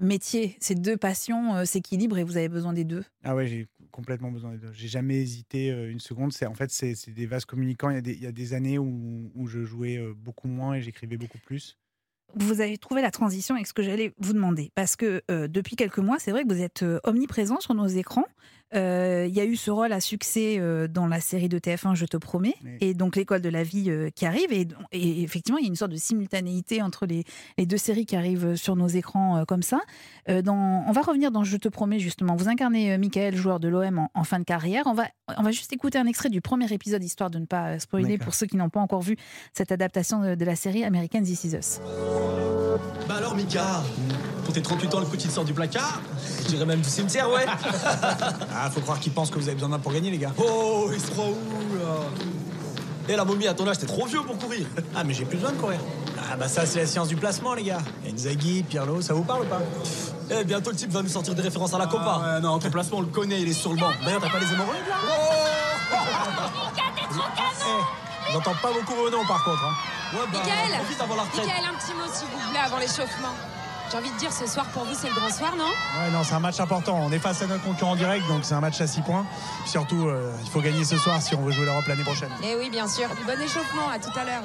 métiers, 0.00 0.56
ces 0.60 0.74
deux 0.74 0.96
passions 0.96 1.56
euh, 1.56 1.64
s'équilibrent 1.64 2.18
et 2.18 2.24
vous 2.24 2.36
avez 2.36 2.48
besoin 2.48 2.72
des 2.72 2.84
deux 2.84 3.04
Ah 3.22 3.34
ouais, 3.34 3.46
j'ai 3.46 3.68
complètement 3.92 4.30
besoin 4.30 4.52
des 4.52 4.58
deux. 4.58 4.72
J'ai 4.72 4.88
jamais 4.88 5.20
hésité 5.20 5.70
euh, 5.70 5.90
une 5.90 6.00
seconde. 6.00 6.32
C'est 6.32 6.46
en 6.46 6.54
fait 6.54 6.70
c'est 6.70 7.10
des 7.10 7.26
vases 7.26 7.44
communicants. 7.44 7.90
Il 7.90 7.94
y 7.94 7.98
a 7.98 8.02
des, 8.02 8.12
il 8.12 8.22
y 8.22 8.26
a 8.26 8.32
des 8.32 8.54
années 8.54 8.78
où, 8.78 9.30
où 9.34 9.46
je 9.46 9.64
jouais 9.64 9.98
euh, 9.98 10.14
beaucoup 10.16 10.48
moins 10.48 10.74
et 10.74 10.82
j'écrivais 10.82 11.16
beaucoup 11.16 11.38
plus. 11.38 11.78
Vous 12.36 12.60
avez 12.60 12.78
trouvé 12.78 13.02
la 13.02 13.10
transition 13.10 13.56
avec 13.56 13.66
ce 13.66 13.72
que 13.72 13.82
j'allais 13.82 14.14
vous 14.18 14.32
demander. 14.32 14.70
Parce 14.76 14.94
que 14.94 15.20
depuis 15.48 15.74
quelques 15.74 15.98
mois, 15.98 16.20
c'est 16.20 16.30
vrai 16.30 16.44
que 16.44 16.54
vous 16.54 16.62
êtes 16.62 16.84
omniprésent 17.02 17.58
sur 17.58 17.74
nos 17.74 17.88
écrans. 17.88 18.24
Euh, 18.74 19.26
Il 19.28 19.34
y 19.34 19.40
a 19.40 19.44
eu 19.44 19.56
ce 19.56 19.70
rôle 19.70 19.92
à 19.92 20.00
succès 20.00 20.56
euh, 20.58 20.86
dans 20.88 21.06
la 21.06 21.20
série 21.20 21.48
de 21.48 21.58
TF1 21.58 21.94
Je 21.94 22.06
te 22.06 22.16
promets, 22.16 22.54
Oui. 22.64 22.70
et 22.80 22.94
donc 22.94 23.16
l'école 23.16 23.40
de 23.40 23.48
la 23.48 23.62
vie 23.62 23.90
euh, 23.90 24.10
qui 24.14 24.26
arrive. 24.26 24.52
Et, 24.52 24.68
et 24.92 25.22
effectivement, 25.22 25.58
il 25.58 25.62
y 25.64 25.66
a 25.66 25.68
une 25.68 25.76
sorte 25.76 25.90
de 25.90 25.96
simultanéité 25.96 26.80
entre 26.82 27.06
les, 27.06 27.24
les 27.58 27.66
deux 27.66 27.76
séries 27.78 28.06
qui 28.06 28.16
arrivent 28.16 28.54
sur 28.56 28.76
nos 28.76 28.86
écrans 28.88 29.38
euh, 29.38 29.44
comme 29.44 29.62
ça. 29.62 29.80
Euh, 30.28 30.40
dans, 30.42 30.84
on 30.86 30.92
va 30.92 31.00
revenir 31.02 31.30
dans 31.30 31.44
Je 31.44 31.56
te 31.56 31.68
promets, 31.68 31.98
justement. 31.98 32.36
Vous 32.36 32.48
incarnez 32.48 32.92
euh, 32.92 32.98
Michael, 32.98 33.34
joueur 33.36 33.60
de 33.60 33.68
l'OM 33.68 33.98
en, 33.98 34.10
en 34.14 34.24
fin 34.24 34.38
de 34.38 34.44
carrière. 34.44 34.84
On 34.86 34.94
va, 34.94 35.04
on 35.36 35.42
va 35.42 35.50
juste 35.50 35.72
écouter 35.72 35.98
un 35.98 36.06
extrait 36.06 36.28
du 36.30 36.40
premier 36.40 36.72
épisode, 36.72 37.02
histoire 37.02 37.30
de 37.30 37.38
ne 37.38 37.46
pas 37.46 37.78
spoiler 37.80 38.18
pour 38.18 38.34
ceux 38.34 38.46
qui 38.46 38.56
n'ont 38.56 38.70
pas 38.70 38.80
encore 38.80 39.02
vu 39.02 39.16
cette 39.52 39.72
adaptation 39.72 40.20
de, 40.22 40.34
de 40.36 40.44
la 40.44 40.54
série 40.56 40.84
américaine 40.84 41.24
This 41.24 41.44
Is 41.44 41.56
Us. 41.56 41.80
Bah 43.08 43.16
alors, 43.18 43.34
Mika, 43.34 43.82
pour 44.44 44.54
tes 44.54 44.62
38 44.62 44.94
ans, 44.94 45.00
le 45.00 45.06
te 45.06 45.28
sors 45.28 45.44
du 45.44 45.52
placard 45.52 46.00
Je 46.42 46.48
dirais 46.48 46.64
même 46.66 46.80
du 46.80 46.88
cimetière, 46.88 47.30
ouais. 47.30 47.46
Ah, 48.54 48.70
faut 48.70 48.80
croire 48.80 48.98
qu'ils 49.00 49.12
pensent 49.12 49.30
que 49.30 49.38
vous 49.38 49.46
avez 49.46 49.54
besoin 49.54 49.68
d'un 49.70 49.78
pour 49.78 49.92
gagner, 49.92 50.10
les 50.10 50.18
gars. 50.18 50.32
Oh, 50.38 50.90
il 50.92 51.00
se 51.00 51.10
croit 51.10 51.26
où, 51.26 51.76
là 51.76 51.94
Eh, 53.08 53.16
la 53.16 53.24
momie, 53.24 53.46
à 53.46 53.54
ton 53.54 53.66
âge, 53.68 53.78
t'es 53.78 53.86
trop 53.86 54.06
vieux 54.06 54.22
pour 54.22 54.38
courir. 54.38 54.66
Ah, 54.96 55.04
mais 55.04 55.14
j'ai 55.14 55.24
plus 55.24 55.36
besoin 55.38 55.52
de 55.52 55.58
courir. 55.60 55.78
Ah, 56.18 56.36
bah 56.36 56.48
ça, 56.48 56.64
c'est 56.66 56.80
la 56.80 56.86
science 56.86 57.08
du 57.08 57.16
placement, 57.16 57.54
les 57.54 57.64
gars. 57.64 57.78
Inzaghi, 58.06 58.62
Pirlo, 58.62 59.00
ça 59.00 59.14
vous 59.14 59.24
parle 59.24 59.42
ou 59.42 59.46
pas? 59.46 59.60
Eh, 60.30 60.44
bientôt, 60.44 60.70
le 60.70 60.76
type 60.76 60.92
va 60.92 61.02
nous 61.02 61.08
sortir 61.08 61.34
des 61.34 61.42
références 61.42 61.74
à 61.74 61.78
la 61.78 61.86
Copa. 61.86 62.20
Ah, 62.22 62.34
ouais, 62.36 62.40
non, 62.40 62.58
ton 62.58 62.70
placement, 62.70 62.98
on 62.98 63.02
le 63.02 63.06
connaît, 63.08 63.40
il 63.40 63.48
est 63.48 63.52
sur 63.52 63.72
le 63.72 63.78
banc. 63.78 63.90
D'ailleurs, 64.04 64.20
t'as 64.20 64.30
pas 64.30 64.38
les 64.38 64.52
hémorroïdes, 64.52 64.86
là? 64.88 64.96
Eh, 67.66 68.32
j'entends 68.32 68.54
pas 68.62 68.72
beaucoup 68.72 68.94
vos 68.94 69.10
noms, 69.10 69.26
par 69.26 69.42
contre. 69.44 69.64
hein. 69.64 69.74
Ouais, 70.16 70.26
bah, 70.32 70.38
Michael. 70.44 70.80
Michael, 70.80 71.64
un 71.64 71.74
petit 71.78 71.94
mot 71.94 72.06
s'il 72.12 72.26
vous 72.28 72.50
plaît 72.50 72.60
avant 72.64 72.78
l'échauffement. 72.78 73.34
J'ai 73.90 73.96
envie 73.98 74.10
de 74.12 74.16
dire 74.18 74.32
ce 74.32 74.46
soir 74.46 74.66
pour 74.66 74.84
vous 74.84 74.94
c'est 74.94 75.08
le 75.08 75.14
grand 75.14 75.30
soir, 75.30 75.56
non? 75.56 75.64
Ouais, 75.64 76.10
non, 76.12 76.22
c'est 76.22 76.34
un 76.34 76.40
match 76.40 76.60
important. 76.60 76.96
On 77.02 77.10
est 77.10 77.18
face 77.18 77.42
à 77.42 77.46
notre 77.46 77.64
concurrent 77.64 77.96
direct, 77.96 78.26
donc 78.28 78.44
c'est 78.44 78.54
un 78.54 78.60
match 78.60 78.80
à 78.80 78.86
6 78.86 79.02
points. 79.02 79.26
Puis 79.62 79.70
surtout, 79.70 80.06
euh, 80.08 80.32
il 80.44 80.48
faut 80.50 80.60
gagner 80.60 80.84
ce 80.84 80.96
soir 80.96 81.20
si 81.20 81.34
on 81.34 81.42
veut 81.42 81.50
jouer 81.50 81.64
l'Europe 81.64 81.84
l'année 81.88 82.04
prochaine. 82.04 82.30
Eh 82.44 82.54
oui, 82.56 82.70
bien 82.70 82.86
sûr. 82.86 83.08
Bon 83.26 83.40
échauffement, 83.40 83.88
à 83.92 83.98
tout 83.98 84.16
à 84.16 84.24
l'heure. 84.24 84.42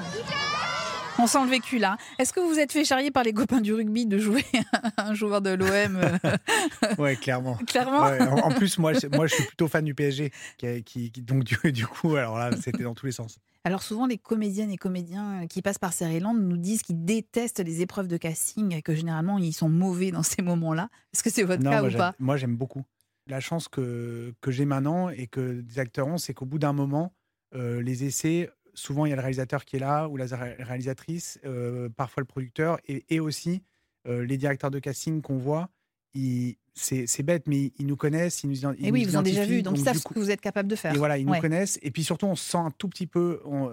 On 1.20 1.28
sent 1.28 1.44
le 1.46 1.50
vécu 1.50 1.78
là. 1.78 1.96
Est-ce 2.20 2.34
que 2.34 2.40
vous 2.42 2.50
vous 2.50 2.60
êtes 2.60 2.72
fait 2.74 2.84
charrier 2.84 3.10
par 3.12 3.24
les 3.24 3.32
copains 3.34 3.62
du 3.62 3.74
rugby 3.74 4.06
de 4.06 4.18
jouer 4.18 4.44
un 4.98 5.14
joueur 5.14 5.42
de 5.42 5.52
l'OM 5.52 5.70
euh, 5.98 6.38
Ouais, 6.98 7.16
clairement. 7.16 7.56
Clairement. 7.68 8.04
Ouais, 8.04 8.20
en, 8.28 8.50
plus, 8.52 8.78
moi, 8.80 8.94
je- 8.94 9.08
moi, 9.16 9.26
je 9.28 9.36
suis 9.36 9.44
plutôt 9.46 9.68
fan 9.70 9.86
du 9.86 9.94
PSG. 9.94 10.32
Qui, 10.58 10.84
qui- 10.84 11.12
qui- 11.12 11.22
donc, 11.22 11.44
du, 11.44 11.72
du 11.72 11.86
coup, 11.88 12.16
alors 12.16 12.38
là, 12.40 12.50
c'était 12.62 12.84
dans 12.84 12.96
tous 12.96 13.06
les 13.06 13.12
sens. 13.14 13.38
Alors 13.66 13.82
souvent, 13.82 14.06
les 14.06 14.20
comédiennes 14.20 14.70
et 14.70 14.78
comédiens 14.78 15.42
euh, 15.44 15.48
qui 15.48 15.64
passent 15.64 15.80
par 15.80 15.92
Land 16.00 16.36
nous 16.36 16.56
disent 16.56 16.84
qu'ils 16.84 17.04
détestent 17.04 17.60
les 17.60 17.82
épreuves 17.82 18.08
de 18.08 18.16
casting 18.16 18.72
et 18.76 18.84
que 18.84 18.94
généralement, 18.94 19.40
ils 19.40 19.54
sont 19.54 19.70
mauvais 19.70 20.12
dans 20.12 20.22
ces 20.22 20.44
moments-là. 20.44 20.90
Est-ce 21.14 21.24
que 21.24 21.32
c'est 21.32 21.42
votre 21.44 21.64
Non, 21.64 21.72
cas 21.72 21.84
ou 21.84 21.92
pas? 21.92 22.14
moi, 22.20 22.38
j'aime 22.38 22.56
beaucoup. 22.56 22.84
La 23.26 23.40
chance 23.40 23.68
que, 23.68 24.36
que 24.40 24.52
j'ai 24.52 24.66
maintenant 24.66 25.10
et 25.10 25.26
que 25.26 25.62
des 25.62 25.80
acteurs 25.80 26.06
ont, 26.08 26.20
c'est 26.20 26.36
qu'au 26.36 26.46
bout 26.46 26.60
d'un 26.60 26.74
moment, 26.74 27.16
euh, 27.56 27.82
les 27.82 28.04
essais, 28.04 28.52
souvent 28.76 29.08
il 29.08 29.10
y 29.10 29.14
a 29.14 29.16
le 29.16 29.22
réalisateur 29.24 29.66
qui 29.66 29.78
est 29.78 29.80
là 29.80 30.08
ou 30.10 30.16
la 30.18 30.28
ré- 30.28 30.58
réalisatrice, 30.60 31.40
euh, 31.44 31.90
parfois 31.90 32.22
le 32.22 32.28
producteur 32.28 32.78
et, 32.86 33.04
et 33.10 33.20
aussi 33.20 33.64
euh, 34.08 34.24
les 34.24 34.38
directeurs 34.38 34.70
de 34.70 34.78
casting 34.78 35.24
qu'on 35.24 35.38
voit. 35.38 35.70
Ils- 36.16 36.56
C'est 36.78 37.24
bête, 37.24 37.48
mais 37.48 37.72
ils 37.80 37.88
nous 37.88 37.96
connaissent, 37.96 38.44
ils 38.44 38.50
nous, 38.50 38.74
Et 38.80 38.92
oui, 38.92 39.04
ils 39.04 39.08
vous 39.08 39.16
ont 39.16 39.22
déjà 39.22 39.46
vu, 39.46 39.62
donc 39.62 39.78
ils 39.78 39.84
savent 39.86 39.98
ce 39.98 40.04
que 40.04 40.20
vous 40.20 40.30
êtes 40.30 40.42
capable 40.42 40.68
de 40.68 40.76
faire. 40.76 40.94
Et 40.94 40.98
voilà, 40.98 41.18
ils 41.18 41.26
Ouais. 41.26 41.38
nous 41.38 41.42
connaissent. 41.42 41.80
Et 41.82 41.90
puis 41.90 42.04
surtout, 42.04 42.26
on 42.26 42.36
se 42.36 42.44
sent 42.44 42.58
un 42.58 42.72
tout 42.72 42.90
petit 42.90 43.08
peu. 43.08 43.40
On, 43.46 43.70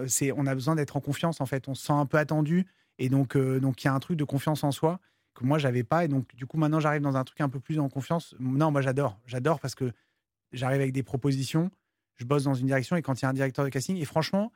a 0.46 0.54
besoin 0.54 0.76
d'être 0.76 0.96
en 0.96 1.00
confiance, 1.00 1.40
en 1.40 1.46
fait. 1.46 1.66
On 1.66 1.74
se 1.74 1.84
sent 1.84 1.92
un 1.92 2.06
peu 2.06 2.16
attendu. 2.16 2.64
Et 2.98 3.08
donc, 3.08 3.34
euh, 3.34 3.58
donc 3.58 3.82
il 3.82 3.88
y 3.88 3.90
a 3.90 3.94
un 3.94 3.98
truc 3.98 4.16
de 4.16 4.22
confiance 4.22 4.62
en 4.62 4.70
soi 4.70 5.00
que 5.34 5.44
moi, 5.44 5.58
j'avais 5.58 5.82
pas. 5.82 6.04
Et 6.04 6.08
donc, 6.08 6.32
du 6.36 6.46
coup, 6.46 6.58
maintenant, 6.58 6.78
j'arrive 6.78 7.02
dans 7.02 7.16
un 7.16 7.24
truc 7.24 7.40
un 7.40 7.48
peu 7.48 7.58
plus 7.58 7.80
en 7.80 7.88
confiance. 7.88 8.36
Non, 8.38 8.70
moi, 8.70 8.82
j'adore. 8.82 9.18
J'adore 9.26 9.58
parce 9.58 9.74
que 9.74 9.90
j'arrive 10.52 10.80
avec 10.80 10.92
des 10.92 11.02
propositions. 11.02 11.72
Je 12.14 12.24
bosse 12.24 12.44
dans 12.44 12.54
une 12.54 12.66
direction. 12.66 12.94
Et 12.94 13.02
quand 13.02 13.20
il 13.20 13.24
y 13.24 13.26
a 13.26 13.30
un 13.30 13.34
directeur 13.34 13.64
de 13.64 13.70
casting, 13.70 13.96
et 13.96 14.04
franchement, 14.04 14.52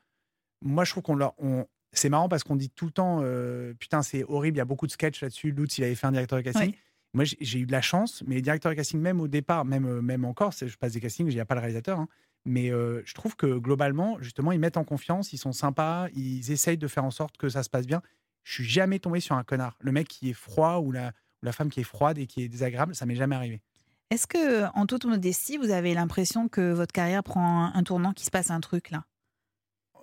moi, 0.63 0.85
je 0.85 0.93
trouve 0.93 1.03
qu'on 1.03 1.17
leur. 1.17 1.35
On, 1.39 1.67
c'est 1.93 2.11
marrant 2.11 2.29
parce 2.29 2.45
qu'on 2.45 2.55
dit 2.57 2.71
tout 2.71 2.85
le 2.87 2.93
temps, 2.93 3.21
euh, 3.23 3.75
putain, 3.75 4.03
c'est 4.03 4.23
horrible, 4.23 4.57
il 4.57 4.59
y 4.59 4.61
a 4.61 4.65
beaucoup 4.67 4.87
de 4.87 4.93
sketchs 4.93 5.21
là-dessus. 5.23 5.51
Lutz, 5.51 5.79
il 5.79 5.85
avait 5.85 5.97
fait 5.97 6.07
un 6.07 6.13
directeur 6.13 6.39
de 6.39 6.45
casting. 6.45 6.71
Ouais. 6.71 6.79
Moi, 7.17 7.25
j'ai- 7.25 7.61
eu 7.61 7.65
de 7.65 7.73
la 7.73 7.81
chance, 7.81 8.23
mais 8.27 8.35
les 8.35 8.43
directeurs 8.43 8.71
de 8.71 8.77
casting, 8.77 9.01
même 9.01 9.23
au 9.23 9.27
départ, 9.27 9.65
même, 9.65 9.87
euh, 9.87 10.03
même 10.03 10.27
encore, 10.27 10.53
je 10.53 10.77
passe 10.77 10.93
des 10.93 11.01
castings, 11.01 11.27
il 11.29 11.35
n'y 11.35 11.41
a 11.41 11.47
pas 11.47 11.55
le 11.55 11.63
réalisateur, 11.63 11.99
hein, 11.99 12.09
mais 12.45 12.71
euh, 12.71 13.01
je 13.07 13.15
trouve 13.15 13.37
que 13.37 13.57
globalement, 13.59 14.19
justement, 14.21 14.53
ils 14.53 14.61
mettent 14.61 14.77
en 14.77 14.85
confiance, 14.85 15.33
ils 15.33 15.39
sont 15.39 15.53
sympas, 15.53 16.09
ils 16.15 16.51
essayent 16.53 16.77
de 16.77 16.87
faire 16.87 17.05
en 17.05 17.11
sorte 17.11 17.39
que 17.39 17.49
ça 17.49 17.63
se 17.63 17.71
passe 17.71 17.87
bien. 17.87 18.03
Je 18.45 18.53
suis 18.53 18.65
jamais 18.65 18.99
tombé 18.99 19.21
sur 19.21 19.35
un 19.35 19.45
connard. 19.45 19.79
Le 19.81 19.93
mec 19.93 20.09
qui 20.09 20.29
est 20.29 20.35
froid 20.35 20.77
ou 20.77 20.93
la, 20.93 21.09
ou 21.43 21.47
la 21.47 21.53
femme 21.53 21.71
qui 21.71 21.81
est 21.81 21.85
froide 21.85 22.19
et 22.19 22.27
qui 22.27 22.43
est 22.43 22.49
désagréable, 22.51 22.95
ça 22.95 23.07
m'est 23.07 23.17
jamais 23.17 23.35
arrivé. 23.35 23.63
Est-ce 24.11 24.27
que, 24.27 24.67
en 24.79 24.85
toute 24.85 25.07
modestie, 25.07 25.57
vous 25.57 25.71
avez 25.71 25.95
l'impression 25.95 26.49
que 26.49 26.73
votre 26.73 26.93
carrière 26.93 27.23
prend 27.23 27.75
un 27.75 27.83
tournant, 27.83 28.13
qu'il 28.13 28.27
se 28.27 28.31
passe 28.31 28.51
un 28.51 28.61
truc 28.61 28.91
là? 28.91 29.05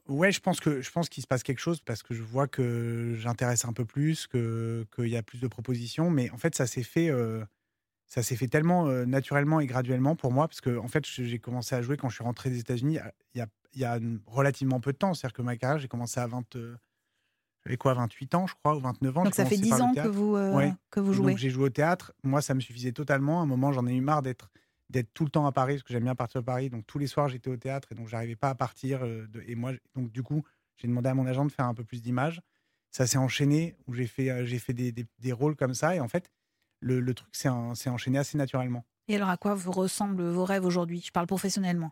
Ouais, 0.09 0.31
je 0.31 0.39
pense 0.41 0.59
que 0.59 0.81
je 0.81 0.91
pense 0.91 1.07
qu'il 1.07 1.23
se 1.23 1.27
passe 1.27 1.43
quelque 1.43 1.59
chose 1.59 1.79
parce 1.79 2.03
que 2.03 2.13
je 2.13 2.21
vois 2.21 2.47
que 2.47 3.15
j'intéresse 3.17 3.63
un 3.65 3.71
peu 3.73 3.85
plus, 3.85 4.27
que 4.27 4.85
qu'il 4.95 5.07
y 5.07 5.15
a 5.17 5.23
plus 5.23 5.39
de 5.39 5.47
propositions. 5.47 6.09
Mais 6.09 6.29
en 6.31 6.37
fait, 6.37 6.55
ça 6.55 6.67
s'est 6.67 6.83
fait, 6.83 7.09
euh, 7.09 7.43
ça 8.05 8.21
s'est 8.21 8.35
fait 8.35 8.47
tellement 8.49 8.87
euh, 8.87 9.05
naturellement 9.05 9.59
et 9.61 9.65
graduellement 9.65 10.15
pour 10.17 10.31
moi 10.33 10.47
parce 10.47 10.59
que 10.61 10.77
en 10.77 10.87
fait, 10.89 11.05
j'ai 11.05 11.39
commencé 11.39 11.73
à 11.75 11.81
jouer 11.81 11.95
quand 11.95 12.09
je 12.09 12.15
suis 12.15 12.23
rentré 12.23 12.49
des 12.49 12.59
États-Unis 12.59 12.99
il 13.33 13.37
y 13.37 13.41
a, 13.41 13.47
y 13.75 13.83
a 13.85 13.97
relativement 14.27 14.81
peu 14.81 14.91
de 14.91 14.97
temps. 14.97 15.13
C'est-à-dire 15.13 15.33
que 15.33 15.41
ma 15.41 15.55
carrière, 15.55 15.79
j'ai 15.79 15.87
commencé 15.87 16.19
à 16.19 16.27
20, 16.27 16.55
euh, 16.57 16.75
j'avais 17.65 17.77
quoi, 17.77 17.93
28 17.93 18.35
ans, 18.35 18.45
je 18.45 18.55
crois, 18.55 18.75
ou 18.75 18.81
29 18.81 19.17
ans. 19.17 19.23
Donc 19.23 19.35
ça 19.35 19.45
fait 19.45 19.55
commencé 19.55 19.63
10 19.63 19.69
par 19.69 19.79
le 19.79 19.83
ans 19.85 19.93
que 20.03 20.07
vous, 20.09 20.35
euh, 20.35 20.53
Ouais. 20.53 20.73
que 20.91 20.99
vous 20.99 21.13
jouez. 21.13 21.31
Donc 21.31 21.37
j'ai 21.39 21.49
joué 21.49 21.63
au 21.63 21.69
théâtre. 21.69 22.11
Moi, 22.23 22.41
ça 22.41 22.53
me 22.53 22.59
suffisait 22.59 22.91
totalement. 22.91 23.39
À 23.39 23.43
un 23.43 23.47
moment, 23.47 23.71
j'en 23.71 23.87
ai 23.87 23.93
eu 23.95 24.01
marre 24.01 24.21
d'être 24.21 24.49
d'être 24.93 25.13
tout 25.13 25.25
le 25.25 25.29
temps 25.29 25.45
à 25.45 25.51
Paris 25.51 25.73
parce 25.73 25.83
que 25.83 25.91
j'aime 25.93 26.03
bien 26.05 26.15
partir 26.15 26.39
à 26.39 26.43
Paris. 26.43 26.69
Donc 26.69 26.85
tous 26.87 26.99
les 26.99 27.07
soirs, 27.07 27.27
j'étais 27.27 27.49
au 27.49 27.57
théâtre 27.57 27.89
et 27.91 27.95
donc 27.95 28.07
j'arrivais 28.07 28.35
pas 28.37 28.49
à 28.49 28.55
partir. 28.55 29.03
euh, 29.03 29.27
de- 29.27 29.43
et 29.47 29.55
moi, 29.55 29.73
donc 29.95 30.11
du 30.11 30.23
coup, 30.23 30.43
j'ai 30.77 30.87
demandé 30.87 31.09
à 31.09 31.13
mon 31.13 31.25
agent 31.25 31.45
de 31.45 31.51
faire 31.51 31.65
un 31.65 31.73
peu 31.73 31.83
plus 31.83 32.01
d'images. 32.01 32.41
Ça 32.91 33.05
s'est 33.07 33.17
enchaîné 33.17 33.75
où 33.87 33.93
j'ai 33.93 34.07
fait 34.07 34.29
euh, 34.29 34.45
j'ai 34.45 34.59
fait 34.59 34.73
des, 34.73 34.91
des- 34.91 35.05
des 35.19 35.31
rôles 35.33 35.55
comme 35.55 35.73
ça 35.73 35.95
et 35.95 35.99
en 35.99 36.07
fait, 36.07 36.29
le, 36.79 36.99
le 36.99 37.13
truc 37.13 37.35
s'est 37.35 37.49
en- 37.49 37.75
s'est 37.75 37.89
enchaîné 37.89 38.17
assez 38.19 38.37
naturellement. 38.37 38.85
Et 39.09 39.15
alors, 39.17 39.29
à 39.29 39.35
quoi 39.37 39.53
vous 39.55 39.71
ressemblent 39.71 40.23
vos 40.29 40.45
rêves 40.45 40.63
aujourd'hui? 40.65 41.03
Je 41.05 41.11
parle 41.11 41.27
professionnellement. 41.27 41.91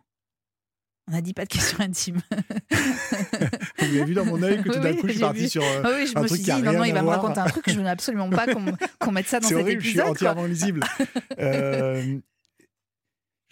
On 1.08 1.12
n'a 1.12 1.20
dit 1.20 1.34
pas 1.34 1.44
de 1.44 1.48
questions 1.50 1.78
intimes. 1.80 2.20
Vous 2.70 3.84
avez 3.84 4.04
vu 4.04 4.14
dans 4.14 4.24
mon 4.24 4.40
œil 4.42 4.62
que 4.62 4.68
tout 4.70 4.78
d'un 4.80 4.92
Oui, 4.92 4.96
coup, 4.98 5.08
je 5.08 5.12
suis 5.12 5.20
parti 5.20 5.40
vu. 5.40 5.48
sur 5.48 5.62
euh, 5.64 5.82
Ah 5.84 5.90
oui, 5.96 6.06
je 6.06 6.16
un 6.16 6.22
me 6.22 6.26
truc 6.28 6.40
suis 6.40 6.52
dit, 6.52 6.62
non, 6.62 6.72
non, 6.72 6.84
il 6.84 6.94
va 6.94 7.02
me 7.02 7.08
raconter 7.08 7.40
un 7.40 7.46
truc 7.46 7.64
que 7.64 7.72
je 7.72 7.80
veux 7.80 7.86
absolument 7.86 8.30
pas 8.30 8.46
qu'on 9.00 9.10
mette 9.12 9.26
ça 9.26 9.40
dans 9.40 9.48
C'est 9.48 9.54
cet 9.54 9.62
horrible, 9.64 9.80
je 9.82 9.88
suis 9.88 9.98
épisode. 9.98 10.04
quoi. 10.16 10.30
entièrement 10.30 10.44
lisible. 10.46 10.80
Euh, 11.40 12.18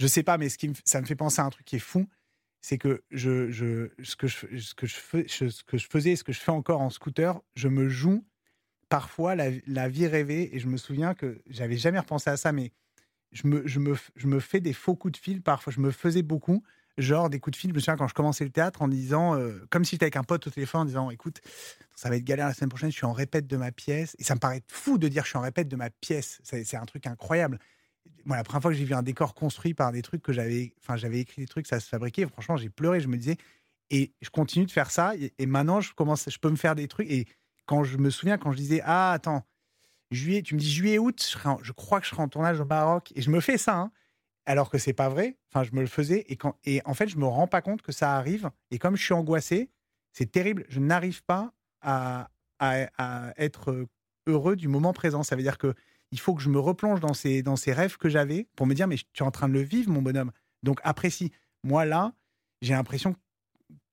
je 0.01 0.07
sais 0.07 0.23
pas, 0.23 0.39
mais 0.39 0.49
ce 0.49 0.59
qui 0.59 0.69
me- 0.69 0.75
ça 0.85 1.01
me 1.01 1.07
fait 1.07 1.15
penser 1.15 1.41
à 1.41 1.45
un 1.45 1.51
truc 1.51 1.67
qui 1.67 1.77
est 1.77 1.79
fou, 1.79 2.09
c'est 2.63 2.79
que 2.79 3.03
je, 3.11 3.51
ce, 4.03 4.17
que 4.17 4.27
je, 4.27 4.59
ce, 4.59 4.75
que 4.75 4.87
ce 4.87 5.65
que 5.65 5.79
je 5.79 5.87
faisais, 5.87 6.17
ce 6.17 6.25
que 6.25 6.33
je 6.33 6.41
fais 6.41 6.51
encore 6.51 6.81
en 6.81 6.91
scooter, 6.91 7.41
je 7.55 7.69
me 7.69 7.89
joue 7.89 8.25
parfois 8.89 9.35
la, 9.35 9.89
vie 9.89 10.07
rêvée. 10.07 10.55
Et 10.55 10.59
je 10.59 10.67
me 10.69 10.77
souviens 10.77 11.15
que 11.15 11.41
j'avais 11.49 11.77
jamais 11.77 11.99
repensé 11.99 12.31
à 12.31 12.37
ça, 12.37 12.53
mais 12.53 12.73
je 13.33 13.47
me, 13.47 14.41
fais 14.41 14.61
des 14.61 14.73
faux 14.73 14.97
coups 14.97 15.13
de 15.13 15.19
fil 15.19 15.43
parfois. 15.43 15.73
Je 15.73 15.81
me 15.81 15.91
faisais 15.91 16.23
beaucoup, 16.23 16.63
genre 16.99 17.31
des 17.31 17.39
coups 17.39 17.57
de 17.57 17.61
fil. 17.61 17.71
Je 17.71 17.75
me 17.75 17.81
souviens 17.81 17.97
quand 17.97 18.09
je 18.09 18.15
commençais 18.15 18.45
le 18.45 18.51
théâtre 18.51 18.83
en 18.83 18.89
disant, 18.89 19.37
euh, 19.37 19.67
comme 19.71 19.85
si 19.85 19.93
j'étais 19.93 20.05
avec 20.05 20.17
un 20.17 20.25
pote 20.25 20.47
au 20.47 20.51
téléphone 20.51 20.83
en 20.83 20.85
disant, 20.87 21.11
écoute, 21.11 21.41
ça 21.95 22.11
va 22.11 22.17
être 22.17 22.25
galère 22.25 22.49
la 22.49 22.55
semaine 22.55 22.71
prochaine, 22.71 22.91
je 22.91 22.97
suis 22.97 23.07
en 23.07 23.13
répète 23.13 23.47
de 23.47 23.57
ma 23.57 23.73
pièce. 23.73 24.17
Et 24.19 24.25
ça 24.25 24.35
me 24.35 24.41
paraît 24.41 24.63
fou 24.67 24.99
de 24.99 25.09
dire 25.09 25.25
je 25.25 25.29
suis 25.29 25.39
en 25.39 25.43
répète 25.43 25.69
de 25.69 25.77
ma 25.77 25.89
pièce. 25.89 26.41
C'est 26.43 26.77
un 26.77 26.87
truc 26.87 27.07
incroyable. 27.07 27.59
Moi, 28.25 28.37
la 28.37 28.45
première 28.45 28.63
fois 28.63 28.71
que 28.71 28.77
j'ai 28.77 28.85
vu 28.85 28.95
un 28.95 29.03
décor 29.03 29.35
construit 29.35 29.75
par 29.75 29.93
des 29.93 30.03
trucs 30.03 30.23
que 30.23 30.33
j'avais, 30.33 30.75
enfin, 30.81 30.97
j'avais 30.97 31.21
écrit 31.21 31.43
des 31.43 31.49
trucs, 31.49 31.67
ça 31.67 31.81
se 31.81 31.89
fabriquait. 31.89 32.27
Franchement, 32.27 32.57
j'ai 32.57 32.69
pleuré. 32.69 33.01
Je 33.01 33.09
me 33.09 33.17
disais, 33.17 33.37
et 33.91 34.13
je 34.21 34.31
continue 34.31 34.67
de 34.67 34.71
faire 34.71 34.91
ça. 34.91 35.15
Et, 35.17 35.47
maintenant, 35.47 35.81
je 35.81 35.93
commence, 35.95 36.29
je 36.29 36.39
peux 36.39 36.51
me 36.51 36.57
faire 36.57 36.75
des 36.75 36.89
trucs. 36.89 37.11
Et 37.11 37.27
quand 37.67 37.83
je 37.85 37.99
me 37.99 38.11
souviens, 38.11 38.39
quand 38.39 38.53
je 38.53 38.57
disais, 38.57 38.81
ah, 38.85 39.13
attends, 39.13 39.45
juillet, 40.11 40.43
tu 40.43 40.55
me 40.55 40.61
dis 40.61 40.71
juillet, 40.71 40.99
août, 40.99 41.37
je, 41.63 41.73
crois 41.73 42.01
que 42.01 42.07
je 42.07 42.11
serai 42.11 42.23
en 42.23 42.29
tournage 42.29 42.61
au 42.61 42.65
Maroc. 42.65 43.13
Et 43.17 43.23
je 43.23 43.31
me 43.31 43.41
fais 43.41 43.59
ça, 43.59 43.77
hein, 43.77 43.93
alors 44.47 44.71
que 44.71 44.79
c'est 44.79 44.93
pas 44.93 45.09
vrai. 45.09 45.39
Enfin, 45.49 45.65
je 45.65 45.73
me 45.73 45.81
le 45.81 45.89
faisais. 45.89 46.25
Et, 46.29 46.37
quand, 46.37 46.57
et 46.65 46.81
en 46.85 46.95
fait, 46.95 47.09
je 47.09 47.17
me 47.17 47.27
rends 47.27 47.49
pas 47.49 47.63
compte 47.63 47.83
que 47.83 47.93
ça 47.93 48.17
arrive. 48.17 48.51
Et 48.71 48.79
comme 48.79 48.97
je 48.97 49.03
suis 49.03 49.15
angoissé, 49.15 49.71
c'est 50.13 50.31
terrible. 50.31 50.65
Je 50.69 50.79
n'arrive 50.79 51.23
pas 51.25 51.53
à, 51.81 52.31
à, 52.61 52.89
à 52.99 53.33
être 53.39 53.87
heureux 54.27 54.55
du 54.55 54.69
moment 54.69 54.93
présent. 54.93 55.25
Ça 55.25 55.35
veut 55.35 55.43
dire 55.43 55.59
que 55.59 55.75
il 56.13 56.19
faut 56.21 56.35
que 56.35 56.43
je 56.43 56.49
me 56.49 56.59
replonge 56.59 57.01
dans 57.01 57.15
ces, 57.15 57.43
dans 57.43 57.57
ces 57.57 57.73
rêves 57.73 57.97
que 57.97 58.09
j'avais 58.09 58.49
pour 58.57 58.67
me 58.67 58.75
dire, 58.75 58.87
mais 58.89 58.97
tu 59.13 59.23
es 59.23 59.27
en 59.27 59.31
train 59.31 59.49
de 59.49 59.55
le 59.55 59.63
vivre, 59.63 59.91
mon 59.91 60.03
bonhomme. 60.03 60.33
Donc 60.63 60.81
apprécie. 60.83 61.31
Moi, 61.63 61.85
là, 61.85 62.13
j'ai 62.63 62.75
l'impression 62.75 63.15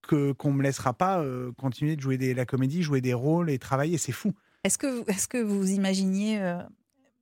que 0.01 0.31
qu'on 0.31 0.51
me 0.53 0.63
laissera 0.63 0.93
pas 0.93 1.19
euh, 1.19 1.51
continuer 1.57 1.95
de 1.95 2.01
jouer 2.01 2.17
des, 2.17 2.33
la 2.33 2.45
comédie, 2.45 2.81
jouer 2.81 3.01
des 3.01 3.13
rôles 3.13 3.49
et 3.49 3.59
travailler. 3.59 3.97
C'est 3.97 4.11
fou. 4.13 4.33
Est-ce 4.63 4.77
que, 4.77 4.87
vous- 4.87 5.03
est-ce 5.07 5.27
que 5.27 5.37
vous 5.37 5.69
imaginiez, 5.71 6.39
euh, 6.41 6.61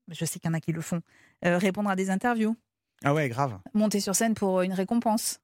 je 0.10 0.24
sais 0.26 0.40
qu'il 0.40 0.50
y 0.50 0.52
en 0.52 0.54
a 0.56 0.60
qui 0.60 0.72
le 0.72 0.82
font, 0.82 1.02
euh, 1.46 1.58
répondre 1.58 1.90
à 1.90 1.96
des 1.96 2.10
interviews, 2.10 2.56
Ah 3.04 3.14
ouais, 3.14 3.28
grave. 3.30 3.58
monter 3.74 4.00
sur 4.00 4.16
scène 4.16 4.34
pour 4.36 4.62
une 4.62 4.74
récompense? 4.74 5.40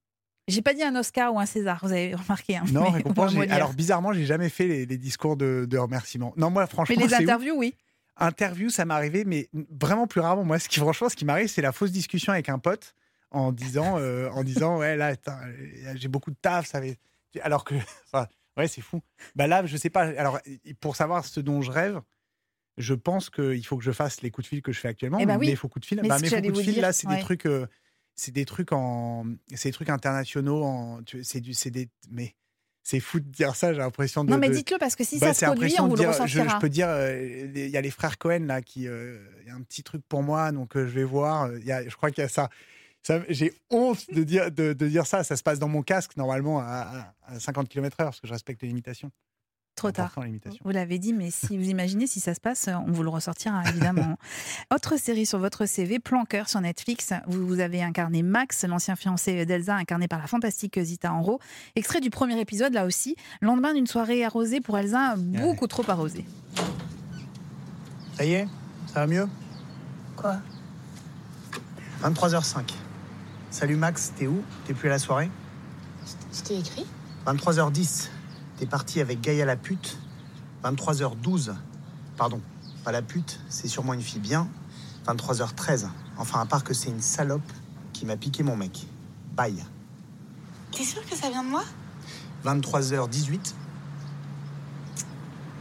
J'ai 0.47 0.61
pas 0.61 0.73
dit 0.73 0.83
un 0.83 0.95
Oscar 0.95 1.33
ou 1.33 1.39
un 1.39 1.45
César, 1.45 1.79
vous 1.83 1.91
avez 1.91 2.15
remarqué. 2.15 2.57
hein, 2.57 2.63
Non, 2.71 2.89
récompense. 2.91 3.35
Alors 3.49 3.73
bizarrement, 3.73 4.13
j'ai 4.13 4.25
jamais 4.25 4.49
fait 4.49 4.67
les, 4.67 4.85
les 4.85 4.97
discours 4.97 5.37
de, 5.37 5.65
de 5.69 5.77
remerciement. 5.77 6.33
Non, 6.37 6.49
moi, 6.49 6.65
franchement, 6.67 6.95
mais 6.97 7.03
les 7.07 7.13
ouf. 7.13 7.19
interviews, 7.21 7.55
oui. 7.55 7.73
Interview, 8.17 8.69
ça 8.69 8.85
m'est 8.85 8.93
arrivé, 8.93 9.25
mais 9.25 9.49
vraiment 9.69 10.07
plus 10.07 10.21
rarement. 10.21 10.43
Moi, 10.43 10.59
ce 10.59 10.69
qui, 10.69 10.79
franchement, 10.79 11.09
ce 11.09 11.15
qui 11.15 11.25
m'arrive, 11.25 11.47
c'est 11.47 11.61
la 11.61 11.71
fausse 11.71 11.91
discussion 11.91 12.33
avec 12.33 12.49
un 12.49 12.59
pote 12.59 12.93
en 13.31 13.51
disant, 13.51 13.97
euh, 13.97 14.29
en 14.29 14.43
disant 14.43 14.77
ouais, 14.77 14.95
là, 14.97 15.15
euh, 15.27 15.93
j'ai 15.95 16.07
beaucoup 16.07 16.31
de 16.31 16.35
taf, 16.41 16.67
ça 16.67 16.81
Alors 17.41 17.63
que, 17.63 17.75
enfin, 18.05 18.27
ouais, 18.57 18.67
c'est 18.67 18.81
fou. 18.81 19.01
Bah 19.35 19.47
là, 19.47 19.65
je 19.65 19.77
sais 19.77 19.89
pas. 19.89 20.01
Alors, 20.01 20.39
pour 20.79 20.95
savoir 20.95 21.25
ce 21.25 21.39
dont 21.39 21.61
je 21.61 21.71
rêve, 21.71 22.01
je 22.77 22.93
pense 22.93 23.29
qu'il 23.29 23.65
faut 23.65 23.77
que 23.77 23.83
je 23.83 23.91
fasse 23.91 24.21
les 24.21 24.31
coups 24.31 24.45
de 24.45 24.49
fil 24.49 24.61
que 24.61 24.71
je 24.71 24.79
fais 24.79 24.89
actuellement. 24.89 25.19
Eh 25.19 25.25
bah 25.25 25.37
oui. 25.37 25.47
Mes 25.47 25.55
faux 25.55 25.67
coups 25.69 25.83
de 25.83 25.87
fil, 25.87 25.99
Mais 26.01 26.09
bah, 26.09 26.19
mes 26.19 26.29
faux 26.29 26.41
coups 26.41 26.57
de 26.57 26.61
fil, 26.61 26.73
dire, 26.73 26.81
là, 26.81 26.93
c'est 26.93 27.07
ouais. 27.07 27.15
des 27.15 27.21
trucs. 27.21 27.45
euh, 27.45 27.67
c'est 28.15 28.31
des 28.31 28.45
trucs 28.45 28.71
en, 28.71 29.25
c'est 29.55 29.69
des 29.69 29.73
trucs 29.73 29.89
internationaux. 29.89 30.63
En, 30.63 30.99
c'est 31.23 31.39
du, 31.39 31.53
c'est 31.53 31.71
des, 31.71 31.89
mais 32.09 32.35
c'est 32.83 32.99
fou 32.99 33.19
de 33.19 33.29
dire 33.29 33.55
ça. 33.55 33.73
J'ai 33.73 33.79
l'impression 33.79 34.23
de. 34.23 34.31
Non, 34.31 34.37
mais 34.37 34.49
de- 34.49 34.55
dites-le 34.55 34.77
parce 34.77 34.95
que 34.95 35.03
si 35.03 35.19
bah, 35.19 35.27
ça 35.27 35.33
se 35.33 35.45
produit, 35.45 35.73
on 35.79 35.87
vous 35.87 35.95
le 35.95 36.01
dire- 36.01 36.27
je, 36.27 36.39
je 36.49 36.59
peux 36.59 36.69
dire, 36.69 36.87
euh, 36.89 37.47
il 37.55 37.69
y 37.69 37.77
a 37.77 37.81
les 37.81 37.91
frères 37.91 38.17
Cohen 38.17 38.45
là 38.47 38.61
qui, 38.61 38.87
euh, 38.87 39.17
il 39.41 39.47
y 39.47 39.51
a 39.51 39.55
un 39.55 39.61
petit 39.61 39.83
truc 39.83 40.01
pour 40.07 40.23
moi, 40.23 40.51
donc 40.51 40.75
euh, 40.75 40.85
je 40.87 40.91
vais 40.91 41.03
voir. 41.03 41.51
y 41.63 41.71
a, 41.71 41.87
je 41.87 41.95
crois 41.95 42.11
qu'il 42.11 42.21
y 42.23 42.25
a 42.25 42.29
ça. 42.29 42.49
Ça, 43.03 43.19
J'ai 43.29 43.51
honte 43.71 44.05
de 44.13 44.23
dire, 44.23 44.51
de, 44.51 44.73
de 44.73 44.87
dire 44.87 45.07
ça. 45.07 45.23
Ça 45.23 45.35
se 45.35 45.41
passe 45.41 45.57
dans 45.57 45.67
mon 45.67 45.81
casque 45.81 46.15
normalement 46.17 46.59
à- 46.59 47.13
à 47.25 47.39
50 47.39 47.67
km/h 47.67 47.97
parce 48.03 48.19
que 48.19 48.27
je 48.27 48.33
respecte 48.33 48.61
les 48.61 48.67
limitations. 48.67 49.11
Trop 49.81 49.91
tard. 49.91 50.13
Vous 50.63 50.69
l'avez 50.69 50.99
dit, 50.99 51.11
mais 51.11 51.31
si 51.31 51.57
vous 51.57 51.67
imaginez 51.67 52.05
si 52.05 52.19
ça 52.19 52.35
se 52.35 52.39
passe, 52.39 52.69
on 52.87 52.91
vous 52.91 53.01
le 53.01 53.09
ressortira 53.09 53.63
évidemment. 53.67 54.15
Autre 54.71 54.95
série 54.95 55.25
sur 55.25 55.39
votre 55.39 55.65
CV, 55.65 55.97
Plan 55.97 56.23
Cœur 56.23 56.49
sur 56.49 56.61
Netflix. 56.61 57.13
Vous, 57.25 57.47
vous 57.47 57.59
avez 57.59 57.81
incarné 57.81 58.21
Max, 58.21 58.63
l'ancien 58.63 58.95
fiancé 58.95 59.43
d'Elsa, 59.43 59.73
incarné 59.75 60.07
par 60.07 60.19
la 60.19 60.27
fantastique 60.27 60.79
Zita 60.79 61.11
Enro. 61.11 61.39
Extrait 61.75 61.99
du 61.99 62.11
premier 62.11 62.39
épisode, 62.39 62.73
là 62.73 62.85
aussi. 62.85 63.15
Lendemain 63.41 63.73
d'une 63.73 63.87
soirée 63.87 64.23
arrosée 64.23 64.61
pour 64.61 64.77
Elsa, 64.77 65.15
beaucoup 65.17 65.65
trop 65.65 65.89
arrosée. 65.89 66.27
Ça 68.17 68.23
y 68.23 68.33
est? 68.33 68.47
Ça 68.85 68.99
va 68.99 69.07
mieux? 69.07 69.27
Quoi? 70.15 70.37
23h05. 72.03 72.71
Salut 73.49 73.77
Max, 73.77 74.13
t'es 74.15 74.27
où? 74.27 74.43
T'es 74.67 74.75
plus 74.75 74.89
à 74.89 74.91
la 74.91 74.99
soirée? 74.99 75.31
Je 76.31 76.41
t'ai 76.43 76.59
écrit? 76.59 76.85
23h10. 77.25 78.09
T'es 78.61 78.67
parti 78.67 79.01
avec 79.01 79.21
Gaïa 79.21 79.43
la 79.43 79.55
pute. 79.55 79.97
23h12. 80.63 81.55
Pardon, 82.15 82.39
pas 82.83 82.91
la 82.91 83.01
pute, 83.01 83.39
c'est 83.49 83.67
sûrement 83.67 83.95
une 83.95 84.03
fille 84.03 84.19
bien. 84.19 84.47
23h13. 85.07 85.87
Enfin, 86.15 86.41
à 86.41 86.45
part 86.45 86.63
que 86.63 86.75
c'est 86.75 86.89
une 86.89 87.01
salope 87.01 87.41
qui 87.91 88.05
m'a 88.05 88.17
piqué 88.17 88.43
mon 88.43 88.55
mec. 88.55 88.85
Bye. 89.35 89.65
T'es 90.71 90.83
sûr 90.83 91.03
que 91.09 91.15
ça 91.15 91.31
vient 91.31 91.43
de 91.43 91.49
moi? 91.49 91.63
23h18. 92.45 93.53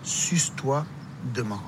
Suce-toi 0.03 0.85
demain. 1.33 1.63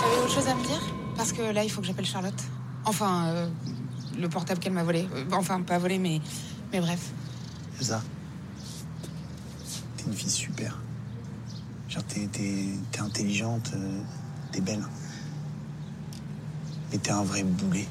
T'avais 0.00 0.16
autre 0.16 0.34
chose 0.34 0.48
à 0.48 0.54
me 0.56 0.64
dire? 0.64 0.80
Parce 1.16 1.32
que 1.32 1.42
là, 1.42 1.62
il 1.62 1.70
faut 1.70 1.80
que 1.80 1.86
j'appelle 1.86 2.06
Charlotte. 2.06 2.42
Enfin, 2.86 3.26
euh, 3.26 3.48
le 4.18 4.28
portable 4.28 4.58
qu'elle 4.58 4.72
m'a 4.72 4.82
volé. 4.82 5.08
Euh, 5.14 5.24
Enfin, 5.30 5.60
pas 5.62 5.78
volé, 5.78 6.00
mais, 6.00 6.20
mais 6.72 6.80
bref. 6.80 7.12
Elsa, 7.82 8.00
t'es 9.96 10.04
une 10.06 10.12
fille 10.14 10.30
super. 10.30 10.78
Genre, 11.88 12.04
t'es, 12.04 12.28
intelligente, 13.00 13.72
euh, 13.74 14.00
t'es 14.52 14.60
belle. 14.60 14.84
Mais 16.92 16.98
t'es 16.98 17.10
un 17.10 17.24
vrai 17.24 17.42
boulet. 17.42 17.88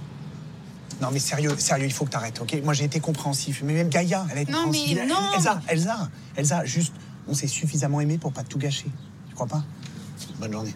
Non, 1.01 1.09
mais 1.11 1.19
sérieux, 1.19 1.53
sérieux, 1.57 1.87
il 1.87 1.91
faut 1.91 2.05
que 2.05 2.11
t'arrêtes, 2.11 2.39
ok? 2.39 2.61
Moi, 2.63 2.73
j'ai 2.73 2.85
été 2.85 3.01
compréhensif. 3.01 3.63
Mais 3.65 3.73
même 3.73 3.89
Gaïa, 3.89 4.25
elle 4.31 4.37
a 4.37 4.41
été 4.41 4.51
Non, 4.53 4.67
mais 4.71 4.77
compréhensive. 4.77 5.09
non 5.09 5.33
Elsa, 5.35 5.61
Elsa, 5.67 6.09
Elsa, 6.37 6.63
juste, 6.65 6.93
on 7.27 7.33
s'est 7.33 7.47
suffisamment 7.47 7.99
aimé 7.99 8.17
pour 8.17 8.31
pas 8.31 8.43
tout 8.43 8.59
gâcher. 8.59 8.89
Tu 9.27 9.35
crois 9.35 9.47
pas? 9.47 9.63
Bonne 10.39 10.53
journée. 10.53 10.73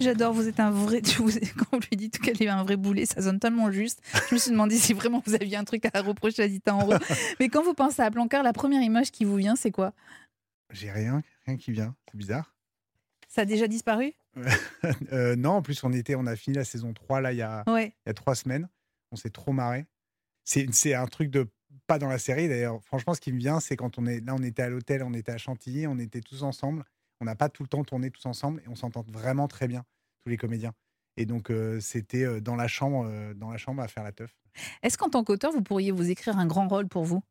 J'adore, 0.00 0.32
vous 0.34 0.48
êtes 0.48 0.60
un 0.60 0.70
vrai. 0.70 1.00
vous- 1.18 1.30
Quand 1.56 1.66
vous 1.72 1.80
lui 1.90 1.96
dites 1.96 2.18
qu'elle 2.18 2.42
est 2.42 2.48
un 2.48 2.62
vrai 2.62 2.76
boulet, 2.76 3.06
ça 3.06 3.22
sonne 3.22 3.38
tellement 3.38 3.70
juste. 3.70 4.00
Je 4.28 4.34
me 4.34 4.38
suis 4.40 4.50
demandé 4.50 4.76
si 4.76 4.92
vraiment 4.92 5.22
vous 5.24 5.34
aviez 5.34 5.56
un 5.56 5.64
truc 5.64 5.84
à 5.92 6.00
reprocher 6.02 6.42
à 6.42 6.48
Zita 6.48 6.74
Enro. 6.74 6.94
Mais 7.40 7.48
quand 7.48 7.62
vous 7.62 7.74
pensez 7.74 8.02
à 8.02 8.10
Plan 8.10 8.26
Cœur, 8.28 8.42
la 8.42 8.52
première 8.52 8.82
image 8.82 9.10
qui 9.10 9.24
vous 9.24 9.36
vient, 9.36 9.56
c'est 9.56 9.70
quoi? 9.70 9.92
J'ai 10.70 10.90
rien, 10.90 11.22
rien 11.46 11.56
qui 11.56 11.70
vient. 11.72 11.94
C'est 12.10 12.16
bizarre. 12.18 12.54
Ça 13.28 13.42
a 13.42 13.44
déjà 13.44 13.66
disparu? 13.68 14.12
Euh, 15.12 15.34
non, 15.36 15.50
en 15.52 15.62
plus, 15.62 15.82
on, 15.84 15.92
était, 15.92 16.14
on 16.14 16.26
a 16.26 16.36
fini 16.36 16.56
la 16.56 16.64
saison 16.64 16.92
3 16.92 17.20
là, 17.22 17.32
il 17.32 17.38
y 17.38 17.42
a, 17.42 17.62
Ouais. 17.66 17.94
il 18.04 18.08
y 18.08 18.10
a 18.10 18.14
trois 18.14 18.34
semaines. 18.34 18.68
On 19.12 19.16
s'est 19.16 19.30
trop 19.30 19.52
marré. 19.52 19.86
C'est 20.44 20.94
un 20.94 21.06
truc 21.06 21.30
de. 21.30 21.48
Pas 21.86 21.98
dans 21.98 22.08
la 22.08 22.18
série 22.18 22.48
d'ailleurs. 22.48 22.82
Franchement, 22.84 23.14
ce 23.14 23.20
qui 23.20 23.32
me 23.32 23.38
vient, 23.38 23.60
c'est 23.60 23.76
quand 23.76 23.98
on 23.98 24.06
est 24.06 24.20
là, 24.20 24.34
on 24.34 24.42
était 24.42 24.62
à 24.62 24.68
l'hôtel, 24.68 25.02
on 25.02 25.14
était 25.14 25.32
à 25.32 25.38
Chantilly, 25.38 25.86
on 25.86 25.98
était 25.98 26.20
tous 26.20 26.42
ensemble. 26.42 26.84
On 27.20 27.24
n'a 27.24 27.36
pas 27.36 27.48
tout 27.48 27.62
le 27.62 27.68
temps 27.68 27.84
tourné 27.84 28.10
tous 28.10 28.26
ensemble 28.26 28.60
et 28.64 28.68
on 28.68 28.74
s'entend 28.74 29.04
vraiment 29.08 29.48
très 29.48 29.68
bien, 29.68 29.84
tous 30.22 30.30
les 30.30 30.36
comédiens. 30.36 30.72
Et 31.16 31.26
donc, 31.26 31.50
euh, 31.50 31.80
c'était 31.80 32.24
euh, 32.24 32.40
dans 32.40 32.56
la 32.56 32.68
chambre, 32.68 33.06
euh, 33.06 33.34
dans 33.34 33.50
la 33.50 33.56
chambre 33.56 33.82
à 33.82 33.88
faire 33.88 34.02
la 34.02 34.12
teuf. 34.12 34.36
Est-ce 34.82 34.98
qu'en 34.98 35.08
tant 35.08 35.24
qu'auteur, 35.24 35.52
vous 35.52 35.62
pourriez 35.62 35.92
vous 35.92 36.10
écrire 36.10 36.38
un 36.38 36.46
grand 36.46 36.66
rôle 36.68 36.88
pour 36.88 37.04
vous? 37.04 37.22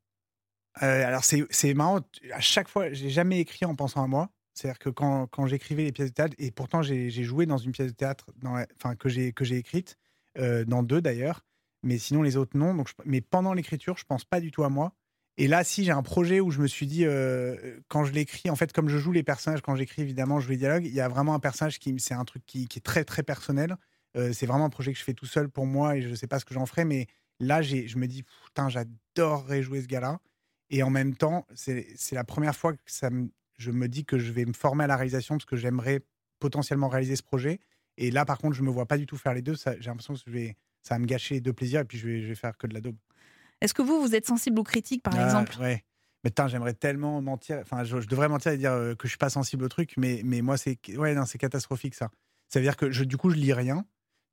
Euh, 0.82 1.06
alors 1.06 1.24
c'est 1.24 1.74
marrant, 1.74 2.00
à 2.32 2.40
chaque 2.40 2.68
fois, 2.68 2.92
j'ai 2.92 3.10
jamais 3.10 3.40
écrit 3.40 3.66
en 3.66 3.76
pensant 3.76 4.04
à 4.04 4.08
moi. 4.08 4.30
C'est-à-dire 4.56 4.80
que 4.80 4.90
quand, 4.90 5.28
quand 5.28 5.48
j'écrivais 5.48 5.84
les 5.84 5.92
pièces 5.92 6.10
de 6.10 6.14
théâtre, 6.14 6.36
et 6.38 6.52
pourtant 6.52 6.82
j'ai 6.82 7.10
joué 7.12 7.46
dans 7.46 7.58
une 7.58 7.72
pièce 7.72 7.88
de 7.92 7.96
théâtre 7.96 8.32
dans 8.38 8.54
la- 8.54 8.68
enfin, 8.78 8.96
que 8.96 9.10
j'ai 9.10 9.34
que 9.34 9.44
j'ai 9.46 9.58
écrite, 9.58 9.98
dans 10.36 10.84
deux 10.84 11.02
d'ailleurs, 11.02 11.46
mais 11.84 11.98
sinon 11.98 12.22
les 12.22 12.38
autres 12.38 12.58
non. 12.58 12.74
Donc 12.74 12.88
je- 12.88 12.94
mais 13.06 13.22
pendant 13.22 13.54
l'écriture, 13.54 13.98
je 13.98 14.06
pense 14.06 14.26
pas 14.26 14.40
du 14.40 14.52
tout 14.52 14.64
à 14.64 14.70
moi. 14.70 14.94
Et 15.38 15.48
là, 15.48 15.64
si 15.64 15.84
j'ai 15.84 15.92
un 15.92 16.04
projet 16.04 16.40
où 16.40 16.52
je 16.52 16.62
me 16.62 16.68
suis 16.68 16.86
dit, 16.86 17.06
euh, 17.06 17.80
quand 17.88 18.06
je 18.06 18.14
l'écris, 18.14 18.50
en 18.52 18.56
fait, 18.56 18.72
comme 18.72 18.88
je 18.88 19.00
joue 19.00 19.12
les 19.12 19.24
personnages, 19.24 19.62
quand 19.62 19.76
j'écris 19.76 20.04
évidemment, 20.04 20.40
je 20.40 20.46
joue 20.46 20.52
les 20.52 20.58
dialogues, 20.58 20.86
il 20.86 20.94
y 20.94 21.02
a 21.02 21.08
vraiment 21.08 21.34
un 21.34 21.40
personnage 21.40 21.80
qui, 21.80 21.96
c'est 22.00 22.14
un 22.14 22.26
truc 22.26 22.46
qui, 22.46 22.64
est 22.64 22.84
très 22.84 23.04
très 23.04 23.24
personnel. 23.24 23.76
Euh, 24.16 24.32
c'est 24.32 24.46
vraiment 24.46 24.66
un 24.66 24.70
projet 24.70 24.94
que 24.94 25.00
je 25.00 25.04
fais 25.04 25.16
tout 25.16 25.26
seul 25.26 25.50
pour 25.50 25.66
moi 25.66 25.98
et 25.98 26.02
je 26.02 26.14
sais 26.14 26.28
pas 26.28 26.38
ce 26.38 26.46
que 26.46 26.54
j'en 26.54 26.68
ferai, 26.68 26.86
mais 26.86 27.08
là, 27.40 27.64
je 27.64 27.98
me 27.98 28.06
dis, 28.06 28.24
putain, 28.46 28.70
j'adorerais 28.70 29.64
jouer 29.64 29.82
ce 29.82 29.88
gars-là. 29.88 30.20
Et 30.70 30.84
en 30.84 30.92
même 30.92 31.16
temps, 31.16 31.48
c'est 31.56 31.86
la 32.12 32.24
première 32.24 32.56
fois 32.56 32.74
que 32.74 32.80
je 33.58 33.72
me 33.72 33.88
dis 33.88 34.06
que 34.06 34.20
je 34.20 34.32
vais 34.32 34.46
me 34.46 34.54
former 34.54 34.84
à 34.84 34.88
la 34.88 34.96
réalisation 34.96 35.36
parce 35.36 35.46
que 35.46 35.56
j'aimerais 35.56 36.02
potentiellement 36.40 36.90
réaliser 36.90 37.16
ce 37.16 37.24
projet. 37.24 37.60
Et 37.98 38.12
là, 38.12 38.26
par 38.26 38.38
contre, 38.38 38.56
je 38.56 38.64
me 38.64 38.70
vois 38.70 38.86
pas 38.86 38.98
du 38.98 39.06
tout 39.06 39.18
faire 39.18 39.34
les 39.34 39.42
deux. 39.42 39.56
J'ai 39.56 39.90
l'impression 39.90 40.14
que 40.14 40.20
ça 40.82 40.96
va 40.96 41.00
me 41.00 41.06
gâcher 41.06 41.36
les 41.36 41.42
deux 41.42 41.54
plaisirs 41.54 41.82
et 41.82 41.86
puis 41.86 41.98
je 41.98 42.08
vais, 42.08 42.22
je 42.22 42.28
vais 42.28 42.36
faire 42.36 42.58
que 42.58 42.68
de 42.68 42.74
la 42.74 42.82
daube. 42.82 42.98
Est-ce 43.64 43.74
que 43.74 43.82
vous, 43.82 44.00
vous 44.02 44.14
êtes 44.14 44.28
sensible 44.28 44.60
aux 44.60 44.64
critiques, 44.64 45.02
par 45.04 45.16
Ah, 45.16 45.24
exemple 45.26 45.58
Ouais. 45.60 45.84
Mais 46.24 46.30
putain, 46.30 46.48
j'aimerais 46.48 46.74
tellement 46.74 47.22
mentir. 47.22 47.58
Enfin, 47.62 47.84
je, 47.84 48.00
je 48.00 48.08
devrais 48.08 48.30
mentir 48.30 48.52
et 48.52 48.58
dire 48.58 48.72
euh, 48.72 48.94
que 48.96 49.08
je 49.08 49.10
suis 49.10 49.18
pas 49.18 49.30
sensible 49.30 49.64
au 49.66 49.70
truc, 49.70 49.94
mais, 49.98 50.22
mais 50.24 50.42
moi, 50.42 50.58
c'est 50.58 50.78
ouais, 50.96 51.16
non, 51.16 51.26
c'est 51.26 51.38
catastrophique 51.38 51.96
ça. 51.96 52.10
Ça 52.50 52.60
veut 52.60 52.66
dire 52.66 52.78
que 52.78 52.92
je, 52.92 53.04
du 53.04 53.18
coup, 53.18 53.30
je 53.32 53.36
lis 53.36 53.52
rien. 53.54 53.86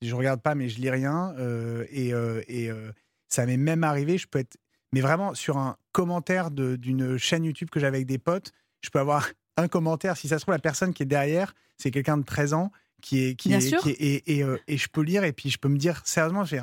Je 0.03 0.15
regarde 0.15 0.41
pas, 0.43 0.55
mais 0.55 0.69
je 0.69 0.79
lis 0.81 0.91
rien. 0.91 1.35
euh, 1.39 1.85
et 1.91 2.13
euh, 2.13 2.43
et 2.49 2.71
euh, 2.71 2.93
ça 3.29 3.47
m'est 3.47 3.57
même 3.57 3.83
arrivé. 3.85 4.19
Je 4.19 4.27
peux 4.29 4.39
être, 4.41 4.57
mais 4.93 5.01
vraiment 5.01 5.35
sur 5.35 5.59
un 5.59 5.77
commentaire 5.93 6.51
d'une 6.51 7.17
chaîne 7.19 7.45
YouTube 7.45 7.71
que 7.71 7.81
j'avais 7.81 7.99
avec 7.99 8.07
des 8.09 8.19
potes, 8.19 8.53
je 8.83 8.91
peux 8.91 8.99
avoir 9.01 9.29
un 9.57 9.67
commentaire. 9.69 10.17
Si 10.17 10.29
ça 10.29 10.39
se 10.39 10.45
trouve, 10.45 10.55
la 10.55 10.59
personne 10.61 10.93
qui 10.95 11.03
est 11.03 11.07
derrière, 11.07 11.55
c'est 11.77 11.91
quelqu'un 11.91 12.19
de 12.19 12.25
13 12.25 12.53
ans 12.55 12.71
qui 13.03 13.25
est 13.25 13.35
qui 13.35 13.49
Bien 13.49 13.59
est, 13.59 13.63
sûr. 13.63 13.81
qui 13.81 13.91
est- 13.91 13.95
et, 14.29 14.39
et, 14.41 14.45
et 14.69 14.77
je 14.77 14.89
peux 14.89 15.03
lire 15.03 15.25
et 15.25 15.33
puis 15.33 15.51
je 15.51 15.59
peux 15.59 15.69
me 15.69 15.79
dire 15.79 16.03
sérieusement, 16.05 16.45
je 16.45 16.57
vais 16.57 16.63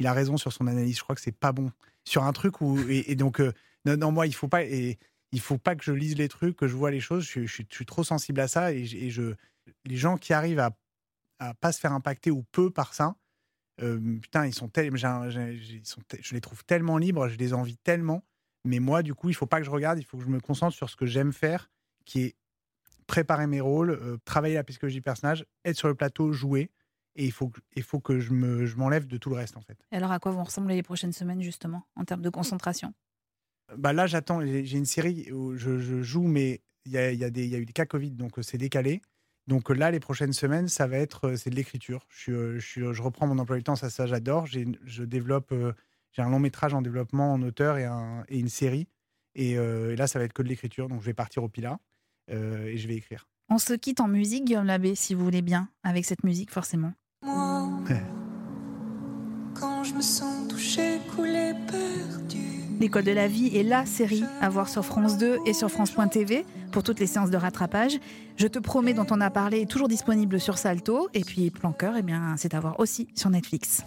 il 0.00 0.06
a 0.06 0.12
raison 0.12 0.36
sur 0.36 0.52
son 0.52 0.66
analyse. 0.66 0.96
Je 0.96 1.02
crois 1.02 1.14
que 1.14 1.20
c'est 1.20 1.30
pas 1.30 1.52
bon 1.52 1.70
sur 2.04 2.24
un 2.24 2.32
truc 2.32 2.60
où 2.60 2.78
et, 2.88 3.14
donc 3.14 3.40
euh, 3.40 3.52
non, 3.84 4.10
moi 4.10 4.26
il 4.26 4.34
faut 4.34 4.48
pas 4.48 4.64
et 4.64 4.98
il 5.30 5.40
faut 5.40 5.58
pas 5.58 5.76
que 5.76 5.84
je 5.84 5.92
lise 5.92 6.16
les 6.16 6.28
trucs, 6.28 6.56
que 6.56 6.66
je 6.66 6.74
vois 6.74 6.90
les 6.90 7.00
choses. 7.00 7.24
Je, 7.24 7.46
suis- 7.46 7.86
trop 7.86 8.02
sensible 8.02 8.40
à 8.40 8.48
ça 8.48 8.72
et, 8.72 8.84
je 8.84 9.34
les 9.84 9.96
gens 9.96 10.16
qui 10.16 10.32
arrivent 10.32 10.58
à 10.58 11.54
pas 11.60 11.70
se 11.72 11.78
faire 11.78 11.92
impacter 11.92 12.30
ou 12.30 12.42
peu 12.50 12.70
par 12.70 12.92
ça, 12.92 13.14
euh, 13.80 14.18
putain 14.20 14.46
ils 14.46 14.54
sont 14.54 14.68
tellement, 14.68 14.96
je 15.30 16.34
les 16.34 16.40
trouve 16.40 16.64
tellement 16.64 16.98
libres, 16.98 17.28
je 17.28 17.36
les 17.36 17.54
envie 17.54 17.76
tellement. 17.76 18.24
Mais 18.64 18.78
moi 18.78 19.02
du 19.02 19.14
coup 19.14 19.28
il 19.28 19.34
faut 19.34 19.46
pas 19.46 19.58
que 19.58 19.64
je 19.64 19.70
regarde, 19.70 19.98
il 19.98 20.04
faut 20.04 20.18
que 20.18 20.24
je 20.24 20.28
me 20.28 20.40
concentre 20.40 20.74
sur 20.74 20.90
ce 20.90 20.96
que 20.96 21.06
j'aime 21.06 21.32
faire, 21.32 21.70
qui 22.04 22.22
est 22.22 22.36
préparer 23.06 23.48
mes 23.48 23.60
rôles, 23.60 23.90
euh, 23.90 24.18
travailler 24.24 24.54
la 24.54 24.62
psychologie 24.64 24.98
du 24.98 25.02
personnage, 25.02 25.44
être 25.64 25.76
sur 25.76 25.88
le 25.88 25.96
plateau, 25.96 26.32
jouer. 26.32 26.70
Et 27.16 27.24
il 27.24 27.32
faut 27.32 27.48
que, 27.48 27.60
il 27.76 27.82
faut 27.82 28.00
que 28.00 28.18
je 28.20 28.32
me- 28.32 28.66
je 28.66 28.76
m'enlève 28.76 29.06
de 29.06 29.16
tout 29.18 29.30
le 29.30 29.36
reste 29.36 29.56
en 29.56 29.60
fait. 29.62 29.78
Et 29.92 29.96
alors, 29.96 30.12
à 30.12 30.18
quoi 30.20 30.30
vont 30.32 30.44
ressembler 30.44 30.74
les 30.76 30.82
prochaines 30.82 31.12
semaines, 31.12 31.42
justement, 31.42 31.82
en 31.96 32.04
termes 32.04 32.22
de 32.22 32.30
concentration? 32.30 32.94
Bah 33.76 33.92
là, 33.92 34.06
j'attends. 34.06 34.44
J'ai 34.44 34.76
une 34.78 34.84
série 34.84 35.30
où 35.32 35.56
je, 35.56 35.78
je 35.78 36.02
joue, 36.02 36.26
mais 36.26 36.62
il 36.86 36.92
y 36.92 36.98
a, 36.98 37.12
y, 37.12 37.24
a 37.24 37.28
y 37.28 37.54
a 37.54 37.58
eu 37.58 37.66
des 37.66 37.72
cas 37.72 37.86
Covid, 37.86 38.10
donc 38.12 38.38
euh, 38.38 38.42
c'est 38.42 38.58
décalé. 38.58 39.00
Donc 39.46 39.70
euh, 39.70 39.74
là, 39.74 39.90
les 39.90 40.00
prochaines 40.00 40.32
semaines, 40.32 40.68
ça 40.68 40.86
va 40.86 40.96
être 40.98 41.28
euh, 41.30 41.36
c'est 41.36 41.50
de 41.50 41.54
l'écriture. 41.56 42.06
Je, 42.08 42.32
euh, 42.32 42.58
je, 42.58 42.80
euh, 42.80 42.92
je 42.92 43.02
reprends 43.02 43.26
mon 43.26 43.38
emploi 43.38 43.56
du 43.56 43.62
temps, 43.62 43.76
ça, 43.76 43.90
ça 43.90 44.06
j'adore. 44.06 44.46
Je 44.46 45.02
développe, 45.04 45.52
euh, 45.52 45.72
j'ai 46.12 46.22
un 46.22 46.30
long 46.30 46.40
métrage 46.40 46.74
en 46.74 46.82
développement 46.82 47.32
en 47.32 47.42
auteur 47.42 47.78
et, 47.78 47.84
un- 47.84 48.24
et 48.28 48.38
une 48.38 48.48
série. 48.48 48.88
Et, 49.36 49.56
euh, 49.58 49.92
et 49.92 49.96
là, 49.96 50.06
ça 50.08 50.18
va 50.18 50.24
être 50.24 50.32
que 50.32 50.42
de 50.42 50.48
l'écriture. 50.48 50.88
Donc 50.88 51.00
je 51.00 51.06
vais 51.06 51.14
partir 51.14 51.44
au 51.44 51.48
Pila 51.48 51.78
euh, 52.30 52.66
et 52.66 52.76
je 52.76 52.88
vais 52.88 52.96
écrire. 52.96 53.28
On 53.48 53.58
se 53.58 53.72
quitte 53.74 54.00
en 54.00 54.08
musique, 54.08 54.44
Guillaume 54.46 54.66
Labbé, 54.66 54.94
si 54.96 55.14
vous 55.14 55.24
voulez 55.24 55.42
bien, 55.42 55.68
avec 55.84 56.04
cette 56.04 56.24
musique, 56.24 56.50
forcément. 56.52 56.92
Quand 59.54 59.84
je 59.84 59.94
me 59.94 60.00
sens 60.00 60.48
touché, 60.48 61.00
coulé, 61.14 61.52
perdu. 61.66 62.38
L'école 62.80 63.04
de 63.04 63.12
la 63.12 63.28
vie 63.28 63.54
est 63.56 63.62
la 63.62 63.84
série 63.84 64.24
à 64.40 64.48
voir 64.48 64.68
sur 64.68 64.84
France 64.84 65.18
2 65.18 65.38
et 65.44 65.52
sur 65.52 65.70
France.tv 65.70 66.46
pour 66.72 66.82
toutes 66.82 66.98
les 66.98 67.06
séances 67.06 67.30
de 67.30 67.36
rattrapage. 67.36 67.98
Je 68.36 68.46
te 68.46 68.58
promets, 68.58 68.94
dont 68.94 69.06
on 69.10 69.20
a 69.20 69.28
parlé, 69.28 69.60
est 69.60 69.70
toujours 69.70 69.88
disponible 69.88 70.40
sur 70.40 70.56
Salto. 70.56 71.08
Et 71.12 71.20
puis 71.20 71.50
Plan 71.50 71.72
Cœur, 71.72 71.94
eh 71.98 72.02
bien, 72.02 72.34
c'est 72.38 72.54
à 72.54 72.60
voir 72.60 72.80
aussi 72.80 73.08
sur 73.14 73.28
Netflix. 73.28 73.82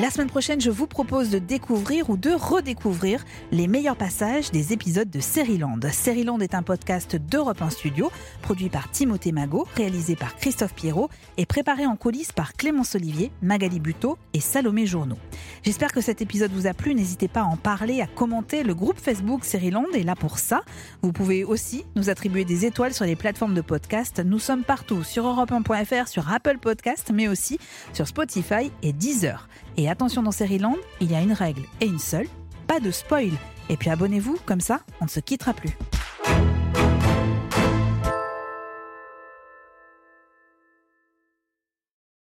La 0.00 0.10
semaine 0.10 0.28
prochaine, 0.28 0.60
je 0.60 0.72
vous 0.72 0.88
propose 0.88 1.30
de 1.30 1.38
découvrir 1.38 2.10
ou 2.10 2.16
de 2.16 2.30
redécouvrir 2.32 3.24
les 3.52 3.68
meilleurs 3.68 3.94
passages 3.94 4.50
des 4.50 4.72
épisodes 4.72 5.08
de 5.08 5.20
Seriland. 5.20 5.78
Seriland 5.92 6.40
est 6.40 6.56
un 6.56 6.64
podcast 6.64 7.14
d'Europe 7.14 7.62
1 7.62 7.70
Studio, 7.70 8.10
produit 8.42 8.70
par 8.70 8.90
Timothée 8.90 9.30
Magot, 9.30 9.68
réalisé 9.76 10.16
par 10.16 10.34
Christophe 10.34 10.74
Pierrot 10.74 11.10
et 11.36 11.46
préparé 11.46 11.86
en 11.86 11.94
coulisses 11.94 12.32
par 12.32 12.54
Clémence 12.54 12.96
Olivier, 12.96 13.30
Magali 13.40 13.78
Buteau 13.78 14.18
et 14.32 14.40
Salomé 14.40 14.84
Journeau. 14.84 15.16
J'espère 15.62 15.92
que 15.92 16.00
cet 16.00 16.20
épisode 16.20 16.50
vous 16.50 16.66
a 16.66 16.74
plu. 16.74 16.96
N'hésitez 16.96 17.28
pas 17.28 17.42
à 17.42 17.44
en 17.44 17.56
parler, 17.56 18.00
à 18.00 18.08
commenter. 18.08 18.64
Le 18.64 18.74
groupe 18.74 18.98
Facebook 18.98 19.44
Seriland 19.44 19.86
est 19.94 20.02
là 20.02 20.16
pour 20.16 20.40
ça. 20.40 20.62
Vous 21.02 21.12
pouvez 21.12 21.44
aussi 21.44 21.84
nous 21.94 22.10
attribuer 22.10 22.44
des 22.44 22.66
étoiles 22.66 22.94
sur 22.94 23.04
les 23.04 23.14
plateformes 23.14 23.54
de 23.54 23.60
podcast. 23.60 24.20
Nous 24.26 24.40
sommes 24.40 24.64
partout 24.64 25.04
sur 25.04 25.24
europe1.fr, 25.24 26.08
sur 26.08 26.32
Apple 26.32 26.58
Podcast, 26.58 27.12
mais 27.14 27.28
aussi 27.28 27.60
sur 27.92 28.08
Spotify 28.08 28.72
et 28.82 28.92
Deezer. 28.92 29.48
Et 29.76 29.90
attention 29.90 30.22
dans 30.22 30.30
Seriland, 30.30 30.76
il 31.00 31.10
y 31.10 31.14
a 31.14 31.20
une 31.20 31.32
règle 31.32 31.62
et 31.80 31.86
une 31.86 31.98
seule, 31.98 32.28
pas 32.66 32.80
de 32.80 32.90
spoil. 32.90 33.32
Et 33.68 33.76
puis 33.76 33.90
abonnez-vous, 33.90 34.38
comme 34.46 34.60
ça, 34.60 34.80
on 35.00 35.06
ne 35.06 35.10
se 35.10 35.20
quittera 35.20 35.52
plus. 35.52 35.76